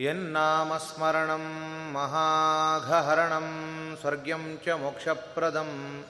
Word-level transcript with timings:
यन्नामस्मरणं 0.00 1.92
महाघहरणं 1.92 3.46
स्वर्ग्यं 3.96 4.56
च 4.56 4.68
मोक्षप्रदं 4.68 6.02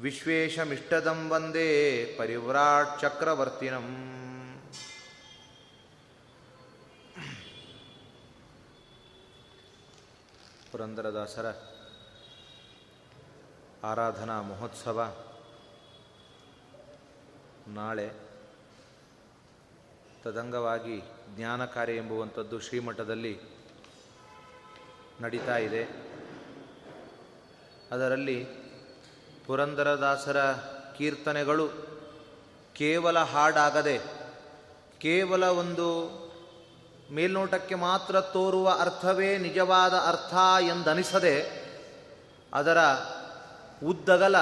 ವಿಶ್ವೇಶಮಿಷ್ಟದಂ 0.00 1.30
ವಂದೇ 1.30 1.68
ಪರಿವ್ರಾಟ್ 2.18 3.00
ಚಕ್ರವರ್ತಿನಂ 3.00 3.86
ಪುರಂದರದಾಸರ 10.72 11.46
ಆರಾಧನಾ 13.84 14.42
ಮಹೋತ್ಸವ 14.42 15.14
ನಾಳೆ 17.68 18.31
ತದಂಗವಾಗಿ 20.24 21.02
ಜ್ಞಾನ 21.36 21.64
ಕಾರ್ಯ 21.64 21.96
ಎಂಬುವಂಥದ್ದು 21.96 22.60
ಶ್ರೀಮಠದಲ್ಲಿ 22.60 23.40
ನಡೀತಾ 25.20 25.56
ಇದೆ. 25.56 25.84
ಅದರಲ್ಲಿ 27.92 28.46
ಪುರಂದರದಾಸರ 29.46 30.52
ಕೀರ್ತನೆಗಳು 30.98 31.68
ಕೇವಲ 32.74 33.18
ಹಾಡಾಗದೆ, 33.18 33.98
ಕೇವಲ 34.98 35.44
ಒಂದು 35.44 35.88
ಮೇಲ್ನೋಟಕ್ಕೆ 37.12 37.74
ಮಾತ್ರ 37.74 38.20
ತೋರುವ 38.20 38.70
ಅರ್ಥವೇ 38.80 39.38
ನಿಜವಾದ 39.38 39.94
ಅರ್ಥ 39.94 40.34
ಎಂದನಿಸದೆ, 40.64 41.62
ಅದರ 42.54 42.78
ಉದ್ದಗಲ 43.84 44.36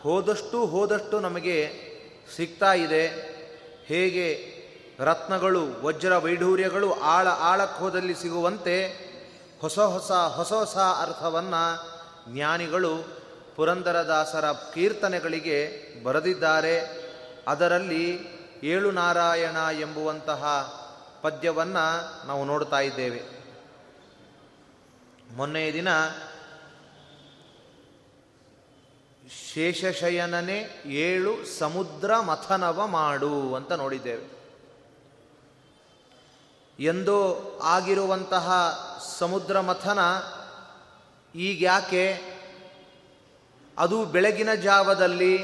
ಹೋದಷ್ಟು 0.00 0.66
ಹೋದಷ್ಟು 0.66 1.20
ನಮಗೆ 1.20 1.72
ಸಿಗ್ತಾ 2.36 2.72
ಇದೆ. 2.72 3.32
ಹೇಗೆ 3.86 4.51
ರತ್ನಗಳು, 4.98 5.82
ವಜ್ರ 5.82 6.16
ವೈಢೂರ್ಯಗಳು 6.16 6.92
ಆಳ 6.92 7.28
ಆಳಕ್ಕೋದಲ್ಲಿ 7.28 8.14
ಸಿಗುವಂತೆ 8.14 8.86
ಹೊಸ 9.60 9.78
ಹೊಸ 9.78 10.12
ಹೊಸ 10.12 10.52
ಹೊಸ 10.52 10.76
ಅರ್ಥವನ್ನು 10.76 11.92
ಜ್ಞಾನಿಗಳು 12.34 13.22
ಪುರಂದರದಾಸರ 13.56 14.52
ಕೀರ್ತನೆಗಳಿಗೆ 14.52 15.86
ಬರೆದಿದ್ದಾರೆ. 16.04 17.02
ಅದರಲ್ಲಿ 17.48 18.20
ಏಳು 18.62 18.90
ನಾರಾಯಣ 18.90 19.56
ಎಂಬುವಂತಹ 19.80 20.44
ಪದ್ಯವನ್ನು 21.22 22.26
ನಾವು 22.26 22.44
ನೋಡ್ತಾ 22.44 22.80
ಇದ್ದೇವೆ. 22.80 23.22
ಮೊನ್ನೆಯ 25.36 25.72
ದಿನ 25.72 25.88
ಶೇಷಶಯನನೇ 29.52 30.82
ಏಳು 30.86 31.58
ಸಮುದ್ರ 31.58 32.20
ಮಥನವ 32.20 32.86
ಮಾಡು 32.86 33.54
ಅಂತ 33.54 33.72
ನೋಡಿದ್ದೇವೆ. 33.72 34.41
ಎಂದೋ 36.82 37.60
ಆಗಿರುವಂತಹ 37.62 38.48
ಸಮುದ್ರ 39.18 39.60
ಮಥನ 39.60 39.98
ಈಗ್ಯಾಕೆ? 41.34 42.32
ಅದು 43.78 44.04
ಬೆಳಗಿನ 44.04 44.54
ಜಾವದಲ್ಲಿ, 44.54 45.38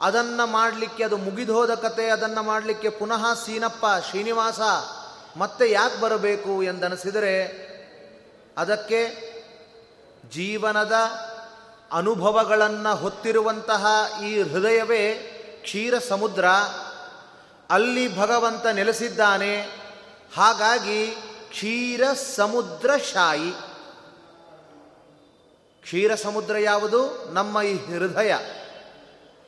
ಅದನ್ನು 0.00 0.46
ಮಾಡಲಿಕ್ಕೆ, 0.46 1.04
ಅದು 1.04 1.16
ಮುಗಿದೋದ 1.16 1.74
ಕತೆ, 1.74 2.08
ಅದನ್ನು 2.08 2.42
ಮಾಡಲಿಕ್ಕೆ 2.42 2.88
ಪುನಃ 2.88 3.34
ಸೀನಪ್ಪ, 3.34 3.86
ಶ್ರೀನಿವಾಸ, 4.10 4.60
ಮತ್ತೆ 5.36 5.70
ಯಾಕೆ 5.70 6.00
ಬರಬೇಕು 6.00 6.62
ಎಂದನಿಸಿದರೆ, 6.62 7.70
ಅದಕ್ಕೆ 8.58 9.30
ಜೀವನದ 10.30 10.92
ಅನುಭವಗಳನ್ನು 11.92 12.96
ಹೊತ್ತಿರುವಂತಹ 12.96 13.86
ಈ 14.22 14.42
ಹೃದಯವೇ 14.42 15.14
ಕ್ಷೀರ 15.62 15.98
ಸಮುದ್ರ 15.98 16.44
ಅಲ್ಲಿ 17.70 18.18
ಭಗವಂತ 18.18 18.66
ನೆಲೆಸಿದ್ದಾನೆ. 18.66 19.79
ಹಾಗಾಗಿ 20.34 21.06
ಕ್ಷೀರ 21.50 22.12
ಸಮುದ್ರ 22.36 22.90
ಶಾಯಿ 22.96 23.52
ಕ್ಷೀರ 25.82 26.14
ಸಮುದ್ರ 26.14 26.58
ಯಾವುದು? 26.58 27.32
ನಮ್ಮ 27.32 27.62
ಈ 27.62 27.76
ಹೃದಯ. 27.76 28.36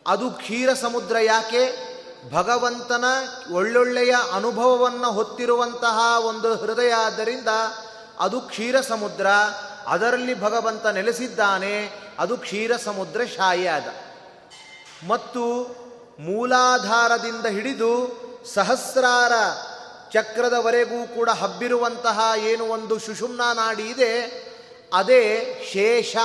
ಅದು 0.07 0.31
ಕ್ಷೀರ 0.31 0.75
ಸಮುದ್ರ 0.75 1.17
ಯಾಕೆ? 1.19 1.93
ಭಗವಂತನ 2.33 3.05
ಒಳ್ಳೊಳ್ಳೆಯ 3.53 4.15
ಅನುಭವವನ್ನು 4.35 5.13
ಹೊತ್ತಿರುವಂತಹ 5.13 5.99
ಒಂದು 6.19 6.55
ಹೃದಯ 6.55 6.93
ಆದ್ದರಿಂದ 6.93 7.49
ಅದು 8.19 8.41
ಕ್ಷೀರ 8.41 8.81
ಸಮುದ್ರ. 8.81 9.27
ಅದರಲ್ಲಿ 9.87 10.41
ಭಗವಂತ 10.41 10.87
ನೆಲೆಸಿದ್ದಾನೆ, 10.87 11.91
ಅದು 12.19 12.37
ಕ್ಷೀರ 12.37 12.77
ಸಮುದ್ರ 12.77 13.21
ಶಾಯಿಯಾದ 13.37 13.87
ಮತ್ತು 15.09 15.45
ಮೂಲಾಧಾರದಿಂದ 16.19 17.47
ಹಿಡಿದು 17.47 17.93
ಸಹಸ್ರಾರ 18.55 19.33
ಚಕ್ರದವರೆಗೂ 20.13 21.15
ಕೂಡ 21.15 21.31
ಹಬ್ಬಿರುವಂತಹ 21.31 22.21
ಏನು 22.37 22.65
ಒಂದು 22.65 22.99
ಸುಷುಮ್ನ 22.99 23.41
ನಾಡಿ 23.55 23.83
ಇದೆ, 23.83 24.13
ಅದೇ 24.95 25.45
ಶೇಷ. 25.73 26.17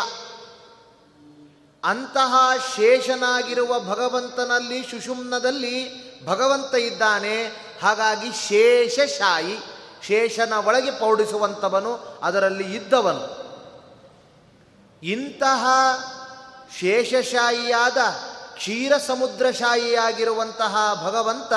ಅಂತಹ 1.84 2.36
ಶೇಷನಾಗಿರುವ 2.76 3.80
ಭಗವಂತನಲ್ಲಿ, 3.80 4.84
ಸುಷುಮ್ನದಲ್ಲಿ 4.84 6.08
ಭಗವಂತ 6.26 6.76
ಇದ್ದಾನೆ. 6.76 7.46
ಹಾಗಾಗಿ 7.82 8.32
ಶೇಷಶಾಯಿ 8.48 9.58
ಶೇಷನ 10.08 10.54
ಒಳಗೆ 10.54 10.92
ಪೌಡಿಸುವಂಥವನು, 10.92 12.20
ಅದರಲ್ಲಿ 12.24 12.76
ಇದ್ದವನು. 12.76 13.48
ಇಂತಹ 15.04 15.66
ಶೇಷಶಾಹಿಯಾದ 16.80 17.98
ಕ್ಷೀರ 18.56 18.98
ಸಮುದ್ರಶಾಹಿಯಾಗಿರುವಂತಹ 18.98 20.76
ಭಗವಂತ 21.06 21.54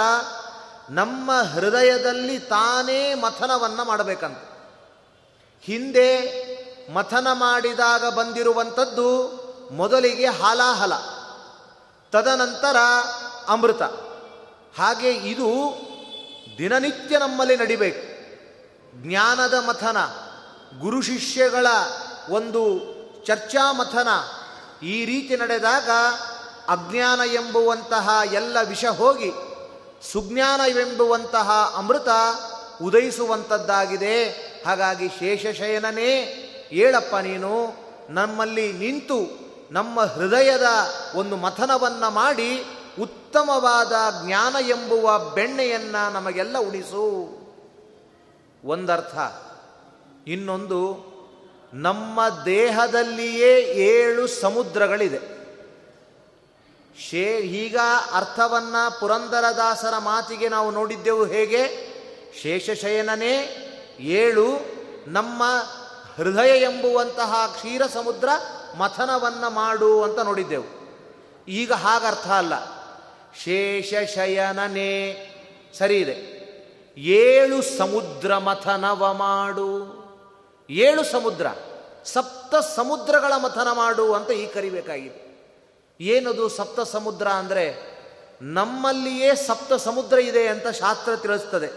ನಮ್ಮ 0.91 1.33
ಹೃದಯದಲ್ಲಿ 1.33 2.39
ತಾನೇ 2.39 3.15
ಮಥನವನ್ನು 3.15 3.85
ಮಾಡಬೇಕಂತ. 3.85 4.39
ಹಿಂದೆ 5.63 6.11
ಮಥನ 6.93 7.27
ಮಾಡಿದಾಗ 7.33 8.09
ಬಂದಿರುವಂಥದ್ದು 8.09 9.29
ಮೊದಲಿಗೆ 9.71 10.27
ಹಾಲಾಹಲ, 10.27 10.93
ತದನಂತರ 12.13 12.77
ಅಮೃತ. 13.49 13.83
ಹಾಗೆ 14.79 15.11
ಇದು 15.11 15.77
ದಿನನಿತ್ಯ 16.59 17.19
ನಮ್ಮಲ್ಲಿ 17.19 17.57
ನಡಿಬೇಕು. 17.57 18.07
ಜ್ಞಾನದ 19.09 19.55
ಮಥನ, 19.55 19.97
ಗುರು 20.81 21.03
ಶಿಷ್ಯಗಳ 21.03 21.67
ಒಂದು 22.31 22.81
ಚರ್ಚಾ 23.27 23.73
ಮಥನ 23.73 24.09
ಈ 24.83 25.05
ರೀತಿ 25.05 25.37
ನಡೆದಾಗ 25.37 25.91
ಅಜ್ಞಾನ 26.69 27.21
ಎಂಬುವಂತಹ 27.27 28.09
ಎಲ್ಲ 28.33 28.57
ವಿಷ 28.65 28.85
ಹೋಗಿ 28.85 29.33
ಸುಜ್ಞಾನವೆಂಬುವಂತಹ 30.03 31.75
ಅಮೃತ 31.77 32.09
ಉದಯಿಸುವಂಥದ್ದಾಗಿದೆ 32.83 34.25
ಹಾಗಾಗಿ 34.67 35.09
ಶೇಷಶಯನನೇ 35.09 36.47
ಏಳಪ್ಪ 36.73 37.17
ನೀನು, 37.17 37.75
ನಮ್ಮಲ್ಲಿ 38.11 38.73
ನಿಂತು 38.73 39.51
ನಮ್ಮ 39.71 40.01
ಹೃದಯದ 40.01 40.67
ಒಂದು 41.15 41.37
ಮಥನವನ್ನು 41.37 42.11
ಮಾಡಿ 42.11 42.65
ಉತ್ತಮವಾದ 43.01 43.93
ಜ್ಞಾನ 44.27 44.57
ಎಂಬುವ 44.69 45.19
ಬೆಣ್ಣೆಯನ್ನು 45.19 46.13
ನಮಗೆಲ್ಲ 46.13 46.59
ಉಣಿಸು. 46.59 47.41
ಒಂದರ್ಥ, 48.65 49.15
ಇನ್ನೊಂದು, 50.27 51.11
ನಮ್ಮ 51.75 52.21
ದೇಹದಲ್ಲಿಯೇ 52.45 53.61
ಏಳು 53.61 54.27
ಸಮುದ್ರಗಳಿದೆ. 54.27 55.40
ಶೇ, 56.99 57.37
ಈಗ 57.37 57.77
ಅರ್ಥವನ್ನ 58.13 58.75
ಪುರಂದರದಾಸರ 59.01 59.99
ಮಾತಿಗೆ 59.99 60.49
ನಾವು 60.49 60.71
ನೋಡಿದ್ದೆವು 60.71 61.25
ಹೇಗೆ? 61.25 61.91
ಶೇಷಶಯನನೇ, 62.43 63.67
ಏಳು, 64.01 64.47
ನಮ್ಮ 65.07 65.43
ಹೃದಯ 66.17 66.61
ಎಂಬುವಂತಹ 66.61 67.53
ಕ್ಷೀರ 67.57 67.83
ಸಮುದ್ರ 67.87 68.29
ಮಥನವನ್ನು 68.79 69.51
ಮಾಡು 69.51 70.03
ಅಂತ 70.03 70.19
ನೋಡಿದ್ದೆವು. 70.19 70.81
ಈಗ 71.49 71.73
ಹಾಗರ್ಥ 71.73 72.29
ಅಲ್ಲ. 72.29 72.53
ಶೇಷಶಯನನೇ, 73.45 75.27
ಸರಿ 75.79 75.97
ಇದೆ. 75.97 76.41
ಏಳು 76.97 77.63
ಸಮುದ್ರ 77.63 78.37
ಮಥನವ 78.37 79.13
ಮಾಡು. 79.13 80.01
ಏಳು 80.71 81.05
ಸಮುದ್ರ, 81.05 81.47
ಸಪ್ತ 82.05 82.55
ಸಮುದ್ರಗಳ 82.55 83.37
ಮಥನ 83.37 83.69
ಮಾಡು 83.73 84.15
ಅಂತ 84.15 84.31
ಈ 84.31 84.47
ಕರಿಬೇಕಾಗಿದೆ. 84.47 85.30
ಏನದು 86.01 86.49
ಸಪ್ತ 86.49 86.81
ಸಮುದ್ರ 86.81 87.29
ಅಂದರೆ 87.29 87.91
ನಮ್ಮಲ್ಲಿಯೇ 88.43 89.35
ಸಪ್ತ 89.35 89.73
ಸಮುದ್ರ 89.73 90.19
ಇದೆ 90.19 90.49
ಅಂತ 90.49 90.69
ಶಾಸ್ತ್ರ 90.69 91.17
ತಿಳಿಸ್ತದೆ. 91.17 91.71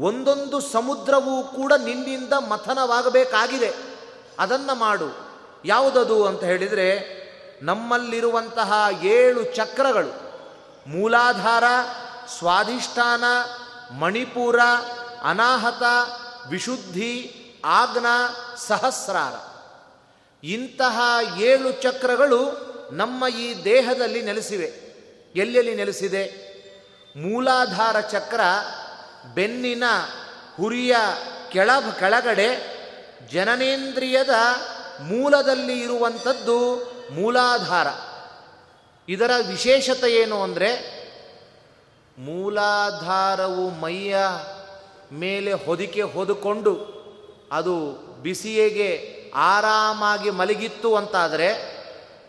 ಒಂದೊಂದು 0.00 0.60
ಸಮುದ್ರವೂ 0.60 1.42
ಕೂಡ 1.42 1.72
ನಿನ್ನಿಂದ 1.84 2.32
ಮಥನವಾಗಬೇಕಾಗಿದೆ. 2.32 3.72
ಅದನ್ನು 4.38 4.74
ಮಾಡು. 4.74 5.28
ಯಾವುದದು 5.64 6.26
ಅಂತ 6.26 6.44
ಹೇಳಿದರೆ 6.44 7.18
ನಮ್ಮಲ್ಲಿರುವಂತಹ 7.62 8.72
ಏಳು 9.02 9.44
ಚಕ್ರಗಳು. 9.44 10.28
ಮೂಲಾಧಾರ, 10.90 11.64
ಸ್ವಾಧಿಷ್ಠಾನ, 12.38 13.24
ಮಣಿಪುರ, 13.94 14.60
ಅನಾಹತ, 15.22 15.82
ವಿಶುದ್ಧಿ 16.48 17.34
ಆಗ್ನ 17.64 18.06
ಸಹಸ್ರಾರ. 18.56 19.34
ಇಂತಹ 20.44 21.00
ಏಳು 21.38 21.72
ಚಕ್ರಗಳು 21.72 22.67
ನಮ್ಮ 22.92 23.28
ಈ 23.28 23.64
ದೇಹದಲ್ಲಿ 23.64 24.22
ನೆಲೆಸಿವೆ. 24.22 24.72
ಎಲ್ಲೆಲ್ಲಿ 25.36 25.74
ನೆಲೆಸಿದೆ? 25.74 26.48
ಮೂಲಾಧಾರ 27.16 28.00
ಚಕ್ರ, 28.00 28.40
ಬೆನ್ನಿನ 29.34 29.84
ಹುರಿಯ 30.56 30.96
ಕೆಳ 31.52 31.70
ಕೆಳಗಡೆ 31.98 32.78
ಜನನೇಂದ್ರಿಯದ 33.32 34.30
ಮೂಲದಲ್ಲಿ 35.02 35.80
ಇರುವಂಥದ್ದು 35.80 36.76
ಮೂಲಾಧಾರ. 37.10 37.86
ಇದರ 39.08 39.30
ವಿಶೇಷತೆ 39.48 40.14
ಏನು 40.14 40.42
ಅಂದರೆ, 40.42 40.98
ಮೂಲಾಧಾರವು 42.18 43.70
ಮೈಯ 43.70 44.16
ಮೇಲೆ 45.12 45.52
ಹೊದಿಕೆ 45.52 46.02
ಹೊದುಕೊಂಡು 46.02 46.98
ಅದು 47.52 47.90
ಬಿಸಿಯೇಗೆ 48.22 49.18
ಆರಾಮಾಗಿ 49.34 50.30
ಮಲಗಿತ್ತು 50.30 50.96
ಅಂತಾದರೆ 50.96 51.77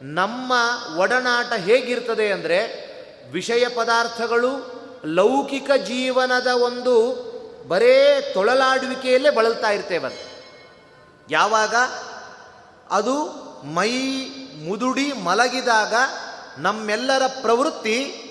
ನಮ್ಮ 0.01 0.53
ಒಡನಾಟ 0.97 1.53
ಹೇಗಿರ್ತದೆ 1.53 2.31
ಅಂದರೆ 2.31 2.89
ವಿಷಯ 3.31 3.67
ಪದಾರ್ಥಗಳು 3.67 4.79
ಲೌಕಿಕ 5.05 5.71
ಜೀವನದ 5.71 6.47
ಒಂದು 6.47 7.29
ಬರೇ 7.67 8.31
ತೊಳಲಾಡುವಿಕೆಯಲ್ಲೇ 8.33 9.29
ಬಳಲ್ತಾ 9.29 9.69
ಇರ್ತೇವೆ 9.69 10.29
ಯಾವಾಗ? 11.29 11.75
ಅದು 12.91 13.25
ಮೈ 13.63 13.91
ಮುದುಡಿ 14.67 15.13
ಮಲಗಿದಾಗ 15.13 15.93
ನಮ್ಮೆಲ್ಲರ 16.57 17.21
ಪ್ರವೃತ್ತಿ 17.41 18.25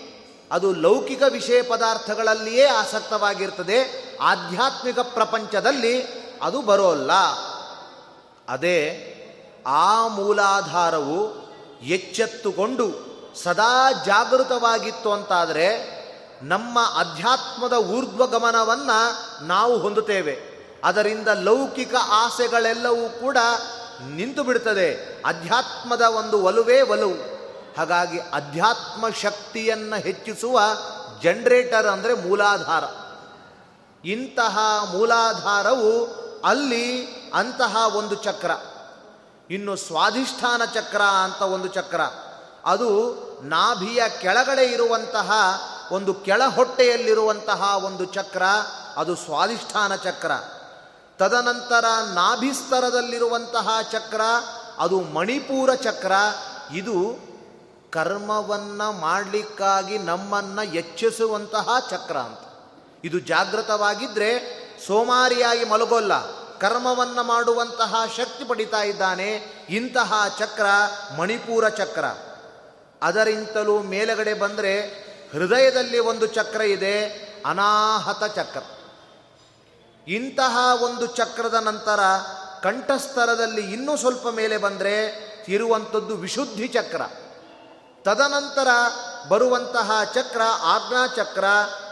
ಅದು 0.53 0.75
ಲೌಕಿಕ 0.75 1.23
ವಿಷಯ 1.29 1.63
ಪದಾರ್ಥಗಳಲ್ಲಿಯೇ 1.63 2.65
ಆಸಕ್ತವಾಗಿರ್ತದೆ. 2.65 4.09
ಆಧ್ಯಾತ್ಮಿಕ 4.21 4.99
ಪ್ರಪಂಚದಲ್ಲಿ 4.99 6.03
ಅದು 6.43 6.63
ಬರೋಲ್ಲ. 6.63 7.13
ಅದೇ 8.49 9.05
ಆ 9.67 10.09
ಮೂಲಾಧಾರವು 10.09 11.48
ಎಚ್ಚೆತ್ತುಕೊಂಡು 11.83 13.09
ಸದಾ 13.43 13.93
ಜಾಗೃತವಾಗಿತ್ತು 13.93 15.13
ಅಂತಾದರೆ 15.13 15.99
ನಮ್ಮ 16.43 16.79
ಅಧ್ಯಾತ್ಮದ 16.81 17.73
ಊರ್ಧ್ವ 17.73 18.27
ಗಮನವನ್ನು 18.27 19.47
ನಾವು 19.47 19.79
ಹೊಂದುತ್ತೇವೆ. 19.79 20.39
ಅದರಿಂದ 20.85 21.29
ಲೌಕಿಕ 21.29 21.95
ಆಸೆಗಳೆಲ್ಲವೂ 21.95 23.09
ಕೂಡ 23.09 23.37
ನಿಂತು 24.09 24.43
ಬಿಡ್ತದೆ 24.43 24.95
ಅಧ್ಯಾತ್ಮದ 25.27 26.01
ಒಂದು 26.01 26.43
ಒಲುವೇ 26.43 26.81
ಒಲವು. 26.81 27.39
ಹಾಗಾಗಿ 27.79 28.19
ಅಧ್ಯಾತ್ಮ 28.19 29.09
ಶಕ್ತಿಯನ್ನು 29.09 30.01
ಹೆಚ್ಚಿಸುವ 30.01 30.61
ಜನರೇಟರ್ 31.23 31.87
ಅಂದರೆ 31.87 32.15
ಮೂಲಾಧಾರ. 32.15 32.85
ಇಂತಹ 34.07 34.59
ಮೂಲಾಧಾರವು 34.95 36.05
ಅಲ್ಲಿ 36.45 37.07
ಅಂತಹ 37.35 37.97
ಒಂದು 37.97 38.15
ಚಕ್ರ. 38.15 38.51
ಇನ್ನು 39.51 39.77
ಸ್ವಾಧಿಷ್ಠಾನ 39.77 40.65
ಚಕ್ರ 40.65 41.03
ಅಂತ 41.03 41.43
ಒಂದು 41.43 41.69
ಚಕ್ರ. 41.69 42.01
ಅದು 42.65 43.15
ನಾಭಿಯ 43.43 44.03
ಕೆಳಗಡೆ 44.21 44.65
ಇರುವಂತಹ 44.65 45.33
ಒಂದು 45.93 46.15
ಕೆಳ 46.15 46.43
ಹೊಟ್ಟೆಯಲ್ಲಿರುವಂತಹ 46.45 47.85
ಒಂದು 47.85 48.05
ಚಕ್ರ, 48.05 48.43
ಅದು 48.97 49.17
ಸ್ವಾಧಿಷ್ಠಾನ 49.17 49.97
ಚಕ್ರ. 49.97 50.31
ತದನಂತರ 51.19 51.85
ನಾಭಿಸ್ತರದಲ್ಲಿರುವಂತಹ 52.15 53.69
ಚಕ್ರ, 53.93 54.21
ಅದು 54.79 55.01
ಮಣಿಪೂರ 55.01 55.75
ಚಕ್ರ. 55.75 56.13
ಇದು 56.75 57.29
ಕರ್ಮವನ್ನು 57.93 58.93
ಮಾಡಲಿಕ್ಕಾಗಿ 58.93 59.99
ನಮ್ಮನ್ನು 59.99 60.75
ಎಚ್ಚಿಸುವಂತಹ 60.75 61.69
ಚಕ್ರ 61.91 62.17
ಅಂತ. 62.17 62.39
ಇದು 63.05 63.19
ಜಾಗೃತವಾಗಿದ್ದರೆ 63.19 64.59
ಸೋಮಾರಿಯಾಗಿ 64.87 65.65
ಮಲಗೋಲ್ಲ. 65.65 66.38
ಕರ್ಮವನ್ನು 66.61 67.23
ಮಾಡುವಂತಹ 67.23 67.95
ಶಕ್ತಿ 68.17 68.45
ಪಡಿತಾ 68.45 68.83
ಇದ್ದಾನೆ. 68.83 69.29
ಇಂತಹ 69.69 70.37
ಚಕ್ರ 70.39 70.67
ಮಣಿಪೂರ 71.19 71.69
ಚಕ್ರ. 71.69 72.05
ಅದರಿಂತಲೂ 73.03 73.79
ಮೇಲಗಡೆ 73.79 74.35
ಬಂದರೆ 74.35 74.81
ಹೃದಯದಲ್ಲಿ 75.33 75.99
ಒಂದು 75.99 76.27
ಚಕ್ರ 76.27 76.61
ಇದೆ, 76.61 77.05
ಅನಾಹತ 77.47 78.25
ಚಕ್ರ. 78.25 78.61
ಇಂತಹ 80.09 80.83
ಒಂದು 80.83 81.07
ಚಕ್ರದ 81.07 81.55
ನಂತರ 81.55 82.01
ಕಂಠಸ್ಥರದಲ್ಲಿ 82.63 83.73
ಇನ್ನೂ 83.73 83.97
ಸ್ವಲ್ಪ 83.97 84.29
ಮೇಲೆ 84.29 84.57
ಬಂದರೆ 84.57 85.29
ಇರುವಂಥದ್ದು 85.49 86.17
ವಿಶುದ್ಧಿ 86.17 86.69
ಚಕ್ರ. 86.69 87.03
ತದನಂತರ 88.03 88.69
ಬರುವಂತಹ 89.29 89.91
ಚಕ್ರ 90.15 90.41
ಆಜ್ಞಾ 90.63 91.07
ಚಕ್ರ 91.07 91.45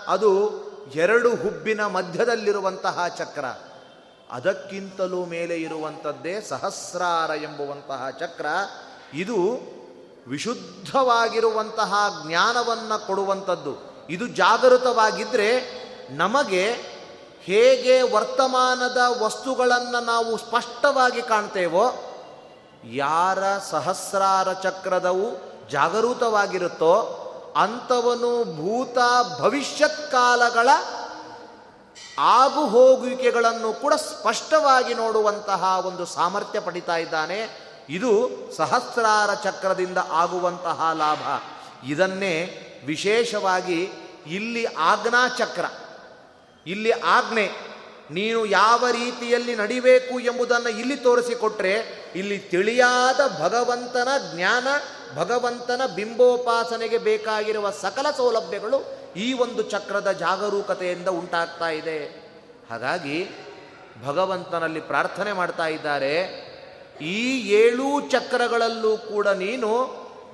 ಅದು 0.08 0.66
ಎರಡು 0.94 1.30
ಹುಬ್ಬಿನ 1.30 1.86
ಮಧ್ಯದಲ್ಲಿರುವಂತಹ 1.86 3.08
ಚಕ್ರ. 3.08 3.44
ಅದಕ್ಕಿಂತಲೂ 4.30 5.24
ಮೇಲೆ 5.24 5.56
ಇರುವಂಥದ್ದೇ 5.56 6.40
ಸಹಸ್ರಾರ 6.40 7.30
ಎಂಬುವಂತಹ 7.30 8.10
ಚಕ್ರ. 8.10 8.46
ಇದು 9.14 9.36
ವಿಶುದ್ಧವಾಗಿರುವಂತಹ 10.28 12.22
ಜ್ಞಾನವನ್ನು 12.26 13.06
ಕೊಡುವಂಥದ್ದು. 13.06 14.06
ಇದು 14.10 14.26
ಜಾಗೃತವಾಗಿದ್ದರೆ 14.26 15.50
ನಮಗೆ 16.10 16.70
ಹೇಗೆ 17.40 18.02
ವರ್ತಮಾನದ 18.02 18.96
ವಸ್ತುಗಳನ್ನು 19.22 20.04
ನಾವು 20.04 20.36
ಸ್ಪಷ್ಟವಾಗಿ 20.36 21.22
ಕಾಣ್ತೇವೋ, 21.22 21.84
ಯಾರ 22.84 23.58
ಸಹಸ್ರಾರ 23.58 24.52
ಚಕ್ರದವು 24.52 25.56
ಜಾಗರೂತವಾಗಿರುತ್ತೋ, 25.70 27.22
ಅಂಥವನು 27.56 28.44
ಭೂತ 28.44 28.98
ಭವಿಷ್ಯತ್ 29.40 30.12
ಕಾಲಗಳ 30.12 30.68
ಆಗು 32.18 32.66
ಹೋಗುವಿಕೆಗಳನ್ನು 32.66 33.72
ಕೂಡ 33.72 33.94
ಸ್ಪಷ್ಟವಾಗಿ 33.94 34.94
ನೋಡುವಂತಹ 34.94 35.82
ಒಂದು 35.86 36.04
ಸಾಮರ್ಥ್ಯ 36.06 36.60
ಪಡಿತಾ 36.60 36.96
ಇದ್ದಾನೆ. 36.96 37.66
ಇದು 37.88 38.12
ಸಹಸ್ರಾರ 38.56 39.34
ಚಕ್ರದಿಂದ 39.34 39.98
ಆಗುವಂತಹ 40.10 40.90
ಲಾಭ. 40.92 41.22
ಇದನ್ನೇ 41.86 42.36
ವಿಶೇಷವಾಗಿ 42.86 43.90
ಇಲ್ಲಿ 44.26 44.64
ಆಜ್ಞಾ 44.64 45.28
ಚಕ್ರ. 45.28 45.64
ಇಲ್ಲಿ 46.66 46.90
ಆಜ್ಞೆ, 46.90 47.76
ನೀನು 48.10 48.46
ಯಾವ 48.46 48.88
ರೀತಿಯಲ್ಲಿ 48.90 49.56
ನಡಿಬೇಕು 49.56 50.20
ಎಂಬುದನ್ನು 50.20 50.68
ಇಲ್ಲಿ 50.68 50.96
ತೋರಿಸಿಕೊಟ್ರೆ 50.96 51.72
ಇಲ್ಲಿ 52.16 52.38
ತಿಳಿಯಾದ 52.38 53.20
ಭಗವಂತನ 53.42 54.08
ಜ್ಞಾನ 54.34 54.66
ಭಗವಂತನ 55.14 55.82
ಬಿಂಬೋಪಾಸನೆಗೆ 55.94 56.98
ಬೇಕಾಗಿರುವ 56.98 57.70
ಸಕಲ 57.70 58.06
ಸೌಲಭ್ಯಗಳು 58.16 58.96
ಈ 59.16 59.32
ಒಂದು 59.32 59.62
ಚಕ್ರದ 59.62 60.12
ಜಾಗರೂಕತೆಯಿಂದ 60.12 61.08
ಉಂಟಾಗ್ತಾ 61.08 61.68
ಇದೆ. 61.68 62.26
ಹಾಗಾಗಿ 62.70 63.30
ಭಗವಂತನಲ್ಲಿ 64.04 64.80
ಪ್ರಾರ್ಥನೆ 64.80 65.32
ಮಾಡ್ತಾ 65.32 65.66
ಇದ್ದಾರೆ. 65.66 66.46
ಈ 67.00 67.40
ಏಳೂ 67.48 68.00
ಚಕ್ರಗಳಲ್ಲೂ 68.00 68.96
ಕೂಡ 68.96 69.28
ನೀನು 69.28 69.70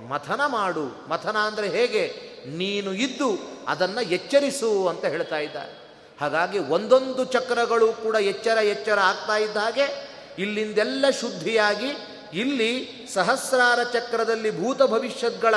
ಮಥನ 0.08 0.40
ಮಾಡು. 0.46 1.08
ಮಥನ 1.08 1.36
ಅಂದರೆ 1.36 1.68
ಹೇಗೆ? 1.68 2.32
ನೀನು 2.46 2.92
ಇದ್ದು 2.92 3.38
ಅದನ್ನು 3.68 4.00
ಎಚ್ಚರಿಸು 4.00 4.88
ಅಂತ 4.88 5.04
ಹೇಳ್ತಾ 5.04 5.38
ಇದ್ದಾರೆ. 5.38 5.82
ಹಾಗಾಗಿ 6.20 6.58
ಒಂದೊಂದು 6.58 7.24
ಚಕ್ರಗಳು 7.24 7.92
ಕೂಡ 7.92 8.14
ಎಚ್ಚರ 8.14 8.58
ಎಚ್ಚರ 8.58 8.98
ಆಗ್ತಾ 8.98 9.36
ಇದ್ದ 9.36 9.56
ಹಾಗೆ 9.56 10.12
ಇಲ್ಲಿಂದೆಲ್ಲ 10.38 11.04
ಶುದ್ಧಿಯಾಗಿ 11.20 12.11
ಇಲ್ಲಿ 12.34 12.88
ಸಹಸ್ರಾರ 13.14 13.82
ಚಕ್ರದಲ್ಲಿ 13.82 14.62
ಭೂತ 14.62 14.82
ಭವಿಷ್ಯತ್ಗಳ 14.82 15.54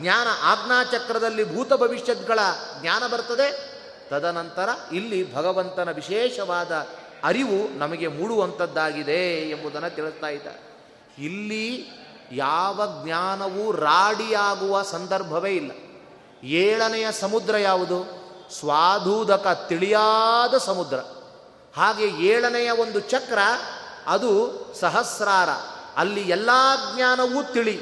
ಜ್ಞಾನ, 0.00 0.26
ಆಜ್ಞಾ 0.42 0.84
ಚಕ್ರದಲ್ಲಿ 0.84 1.54
ಭೂತ 1.54 1.72
ಭವಿಷ್ಯತ್ಗಳ 1.72 2.38
ಜ್ಞಾನ 2.80 3.06
ಬರ್ತದೆ. 3.06 3.72
ತದನಂತರ 4.10 4.68
ಇಲ್ಲಿ 4.92 5.34
ಭಗವಂತನ 5.34 5.90
ವಿಶೇಷವಾದ 5.90 6.86
ಅರಿವು 7.24 7.78
ನಮಗೆ 7.78 8.08
ಮೂಡುವಂಥದ್ದಾಗಿದೆ 8.08 9.50
ಎಂಬುದನ್ನು 9.50 9.94
ತಿಳಿಸ್ತಾ 9.94 10.28
ಇದ್ದಾರೆ. 10.28 10.88
ಇಲ್ಲಿ 11.18 11.86
ಯಾವ 12.32 13.02
ಜ್ಞಾನವೂ 13.04 13.72
ರಾಡಿಯಾಗುವ 13.72 14.82
ಸಂದರ್ಭವೇ 14.82 15.50
ಇಲ್ಲ. 15.50 15.70
ಏಳನೆಯ 16.46 17.12
ಸಮುದ್ರ 17.12 17.56
ಯಾವುದು? 17.56 18.04
ಸ್ವಾಧೂದಕ 18.58 19.66
ತಿಳಿಯಾದ 19.68 20.58
ಸಮುದ್ರ. 20.58 20.96
ಹಾಗೆ 21.76 22.08
ಏಳನೆಯ 22.08 22.70
ಒಂದು 22.70 23.00
ಚಕ್ರ 23.00 23.38
ಅದು 24.06 24.50
ಸಹಸ್ರಾರ 24.80 25.48
ಅಲ್ಲಿ 25.96 26.28
ಎಲ್ಲ 26.28 26.50
ಜ್ಞಾನವೂ 26.94 27.52
ತಿಳಿ, 27.52 27.80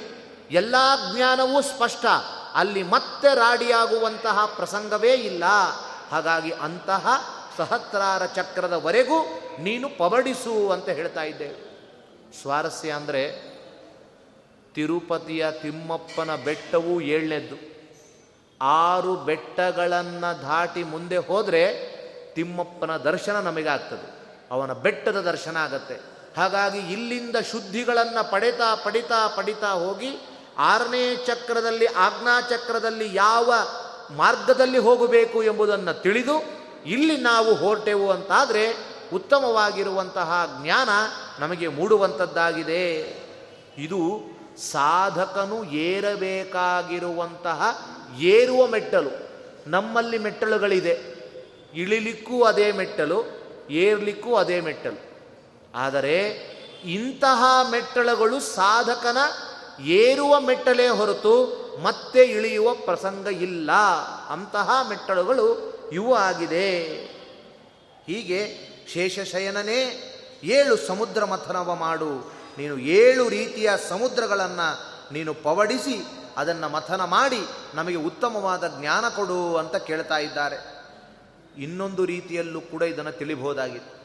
ಎಲ್ಲ 0.51 0.75
ಜ್ಞಾನವೂ 1.15 1.63
ಸ್ಪಷ್ಟ, 1.63 2.07
ಅಲ್ಲಿ 2.55 2.83
ಮತ್ತೆ 2.83 3.35
ರಾಡಿಯಾಗುವಂತಹ 3.35 4.47
ಪ್ರಸಂಗವೇ 4.57 5.15
ಇಲ್ಲ. 5.15 5.45
ಹಾಗಾಗಿ 6.11 6.51
ಅಂತಹ 6.51 7.09
ಸಹಸ್ರಾರ 7.57 8.27
ಚಕ್ರದವರೆಗೂ 8.27 9.25
ನೀನು 9.61 9.89
ಪವಡಿಸು 9.89 10.71
ಅಂತ 10.71 10.89
ಹೇಳ್ತಾ 10.89 11.23
ಇದ್ದೇವೆ 11.23 11.71
ಸ್ವಾರಸ್ಯ 12.43 12.91
ಅಂದರೆ 12.91 13.51
ತಿರುಪತಿಯ 14.75 15.51
ತಿಮ್ಮಪ್ಪನ 15.51 16.35
ಬೆಟ್ಟವೂ 16.35 17.01
ಏಳನೇದ್ದು. 17.01 17.57
ಆರು 18.63 19.17
ಬೆಟ್ಟಗಳನ್ನು 19.17 20.43
ದಾಟಿ 20.43 20.83
ಮುಂದೆ 20.83 21.17
ಹೋದರೆ 21.17 21.63
ತಿಮ್ಮಪ್ಪನ 22.35 22.97
ದರ್ಶನ 22.97 23.41
ನಮಗಾಗ್ತದೆ. 23.41 24.09
ಅವನ 24.51 24.73
ಬೆಟ್ಟದ 24.73 25.21
ದರ್ಶನ 25.21 25.57
ಆಗತ್ತೆ. 25.57 26.10
ಹಾಗಾಗಿ 26.37 26.79
ಇಲ್ಲಿಂದ 26.79 27.37
ಶುದ್ಧಿಗಳನ್ನು 27.37 28.31
ಪಡಿತಾ 28.31 28.75
ಪಡಿತಾ 28.75 29.27
ಪಡಿತಾ 29.27 29.71
ಹೋಗಿ 29.71 30.19
ಆರನೇ 30.59 31.17
ಚಕ್ರದಲ್ಲಿ 31.27 31.87
ಚಕ್ರದಲ್ಲಿ 32.51 33.15
ಯಾವ 33.15 33.53
ಮಾರ್ಗದಲ್ಲಿ 34.17 34.79
ಹೋಗಬೇಕು 34.79 35.43
ಎಂಬುದನ್ನು 35.43 36.03
ತಿಳಿದು 36.03 36.61
ಇಲ್ಲಿ 36.87 37.17
ನಾವು 37.17 37.55
ಹೊರಟೆವು 37.55 38.11
ಅಂತಾದರೆ 38.11 38.75
ಉತ್ತಮವಾಗಿರುವಂತಹ 39.13 40.59
ಜ್ಞಾನ 40.63 40.89
ನಮಗೆ 41.39 41.69
ಮೂಡುವಂಥದ್ದಾಗಿದೆ 41.69 43.15
ಇದು 43.79 44.21
ಸಾಧಕನು 44.71 45.65
ಏರಬೇಕಾಗಿರುವಂತಹ 45.65 47.79
ಏರುವ 48.19 48.67
ಮೆಟ್ಟಲು. 48.67 49.31
ನಮ್ಮಲ್ಲಿ 49.67 50.19
ಮೆಟ್ಟಲುಗಳಿದೆ. 50.19 51.01
ಇಳಿಲಿಕ್ಕೂ 51.75 52.43
ಅದೇ 52.43 52.73
ಮೆಟ್ಟಲು, 52.73 53.25
ಏರ್ಲಿಕ್ಕೂ 53.71 54.35
ಅದೇ 54.35 54.61
ಮೆಟ್ಟಲು. 54.61 55.10
ಆದರೆ 55.75 56.51
ಇಂತಹ 56.85 57.45
ಮೆಟ್ಟಳಗಳು 57.71 58.41
ಸಾಧಕನ 58.41 59.19
ಏರುವ 59.85 60.41
ಮೆಟ್ಟಲೇ 60.41 60.89
ಹೊರತು 60.89 61.61
ಮತ್ತೆ 61.83 62.25
ಇಳಿಯುವ 62.25 62.75
ಪ್ರಸಂಗ 62.75 63.27
ಇಲ್ಲ. 63.27 63.73
ಅಂತಹ 64.29 64.71
ಮೆಟ್ಟಳುಗಳು 64.89 65.71
ಇವು 65.93 66.15
ಆಗಿದೆ. 66.15 66.87
ಹೀಗೆ 68.07 68.71
ಶೇಷಶಯನನೇ 68.93 70.07
ಏಳು 70.45 70.77
ಸಮುದ್ರ 70.77 71.25
ಮಥನವ 71.25 71.75
ಮಾಡು. 71.75 72.33
ನೀನು 72.59 72.79
ಏಳು 72.79 73.29
ರೀತಿಯ 73.29 73.71
ಸಮುದ್ರಗಳನ್ನು 73.89 74.81
ನೀನು 75.13 75.35
ಪವಡಿಸಿ 75.35 76.05
ಅದನ್ನು 76.37 76.69
ಮಥನ 76.69 77.05
ಮಾಡಿ 77.05 77.41
ನಮಗೆ 77.75 77.97
ಉತ್ತಮವಾದ 77.97 78.73
ಜ್ಞಾನ 78.81 79.09
ಕೊಡು 79.09 79.57
ಅಂತ 79.57 79.77
ಕೇಳ್ತಾ 79.77 80.19
ಇದ್ದಾರೆ. 80.19 80.57
ಇನ್ನೊಂದು 81.59 82.05
ರೀತಿಯಲ್ಲೂ 82.05 82.61
ಕೂಡ 82.61 82.83
ಇದನ್ನು 82.83 83.13
ತಿಳಿಬಹುದಾಗಿದೆ 83.13 84.00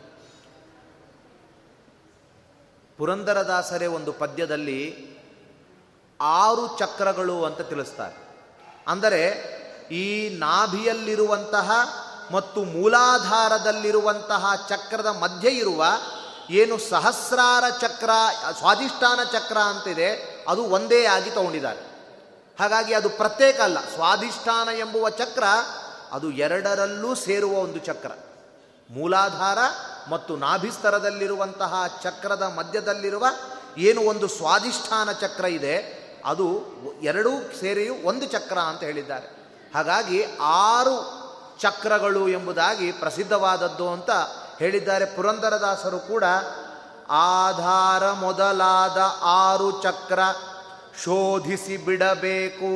ಪುರಂದರದಾಸರೇ 2.97 3.85
ಒಂದು 3.85 4.13
ಪದ್ಯದಲ್ಲಿ 4.13 5.07
ಆರು 6.21 6.77
ಚಕ್ರಗಳು 6.77 7.45
ಅಂತ 7.45 7.61
ತಿಳಿಸ್ತಾರೆ. 7.61 8.27
ಅಂದರೆ 8.87 9.55
ಈ 9.91 10.37
ನಾಭಿಯಲ್ಲಿರುವಂತಹ 10.37 11.71
ಮತ್ತು 12.31 12.63
ಮೂಲಾಧಾರದಲ್ಲಿರುವಂತಹ 12.63 14.65
ಚಕ್ರದ 14.69 15.05
ಮಧ್ಯೆ 15.05 15.51
ಇರುವ 15.51 15.85
ಏನು 16.49 16.77
ಸಹಸ್ರಾರ 16.77 17.63
ಚಕ್ರ, 17.81 18.09
ಸ್ವಾಧಿಷ್ಠಾನ 18.57 19.23
ಚಕ್ರ 19.23 19.57
ಅಂತಿದೆ, 19.57 20.39
ಅದು 20.47 20.63
ಒಂದೇ 20.63 21.05
ಆಗಿ 21.05 21.29
ತಗೊಂಡಿದ್ದಾರೆ. 21.29 21.95
ಹಾಗಾಗಿ 22.59 22.93
ಅದು 22.93 23.09
ಪ್ರತ್ಯೇಕ 23.09 23.61
ಅಲ್ಲ. 23.61 23.79
ಸ್ವಾಧಿಷ್ಠಾನ 23.79 24.69
ಎಂಬುವ 24.69 25.09
ಚಕ್ರ 25.09 25.43
ಅದು 26.11 26.31
ಎರಡರಲ್ಲೂ 26.31 27.15
ಸೇರುವ 27.15 27.51
ಒಂದು 27.51 27.79
ಚಕ್ರ. 27.79 28.11
ಮೂಲಾಧಾರ 28.89 29.57
ಮತ್ತು 30.09 30.35
ನಾಭಿಸ್ತರದಲ್ಲಿರುವಂತಹ 30.35 31.74
ಚಕ್ರದ 32.03 32.41
ಮಧ್ಯದಲ್ಲಿರುವ 32.41 33.25
ಏನು 33.77 34.01
ಒಂದು 34.01 34.27
ಸ್ವಾಧಿಷ್ಠಾನ 34.27 35.12
ಚಕ್ರ 35.12 35.45
ಇದೆ, 35.45 36.05
ಅದು 36.25 36.62
ಎರಡೂ 37.01 37.29
ಸೇರಿಯೂ 37.59 37.93
ಒಂದು 38.03 38.25
ಚಕ್ರ 38.25 38.59
ಅಂತ 38.59 38.83
ಹೇಳಿದ್ದಾರೆ. 38.83 39.27
ಹಾಗಾಗಿ 39.75 40.25
ಆರು 40.41 41.25
ಚಕ್ರಗಳು 41.59 42.27
ಎಂಬುದಾಗಿ 42.27 42.91
ಪ್ರಸಿದ್ಧವಾದದ್ದು 42.91 43.89
ಅಂತ 43.89 44.12
ಹೇಳಿದ್ದಾರೆ 44.59 45.05
ಪುರಂದರದಾಸರು 45.05 46.00
ಕೂಡ. 46.00 46.24
ಆಧಾರ 47.09 48.12
ಮೊದಲಾದ 48.12 48.97
ಆರು 49.21 49.81
ಚಕ್ರ 49.83 50.19
ಶೋಧಿಸಿ 51.03 51.77
ಬಿಡಬೇಕು. 51.77 52.71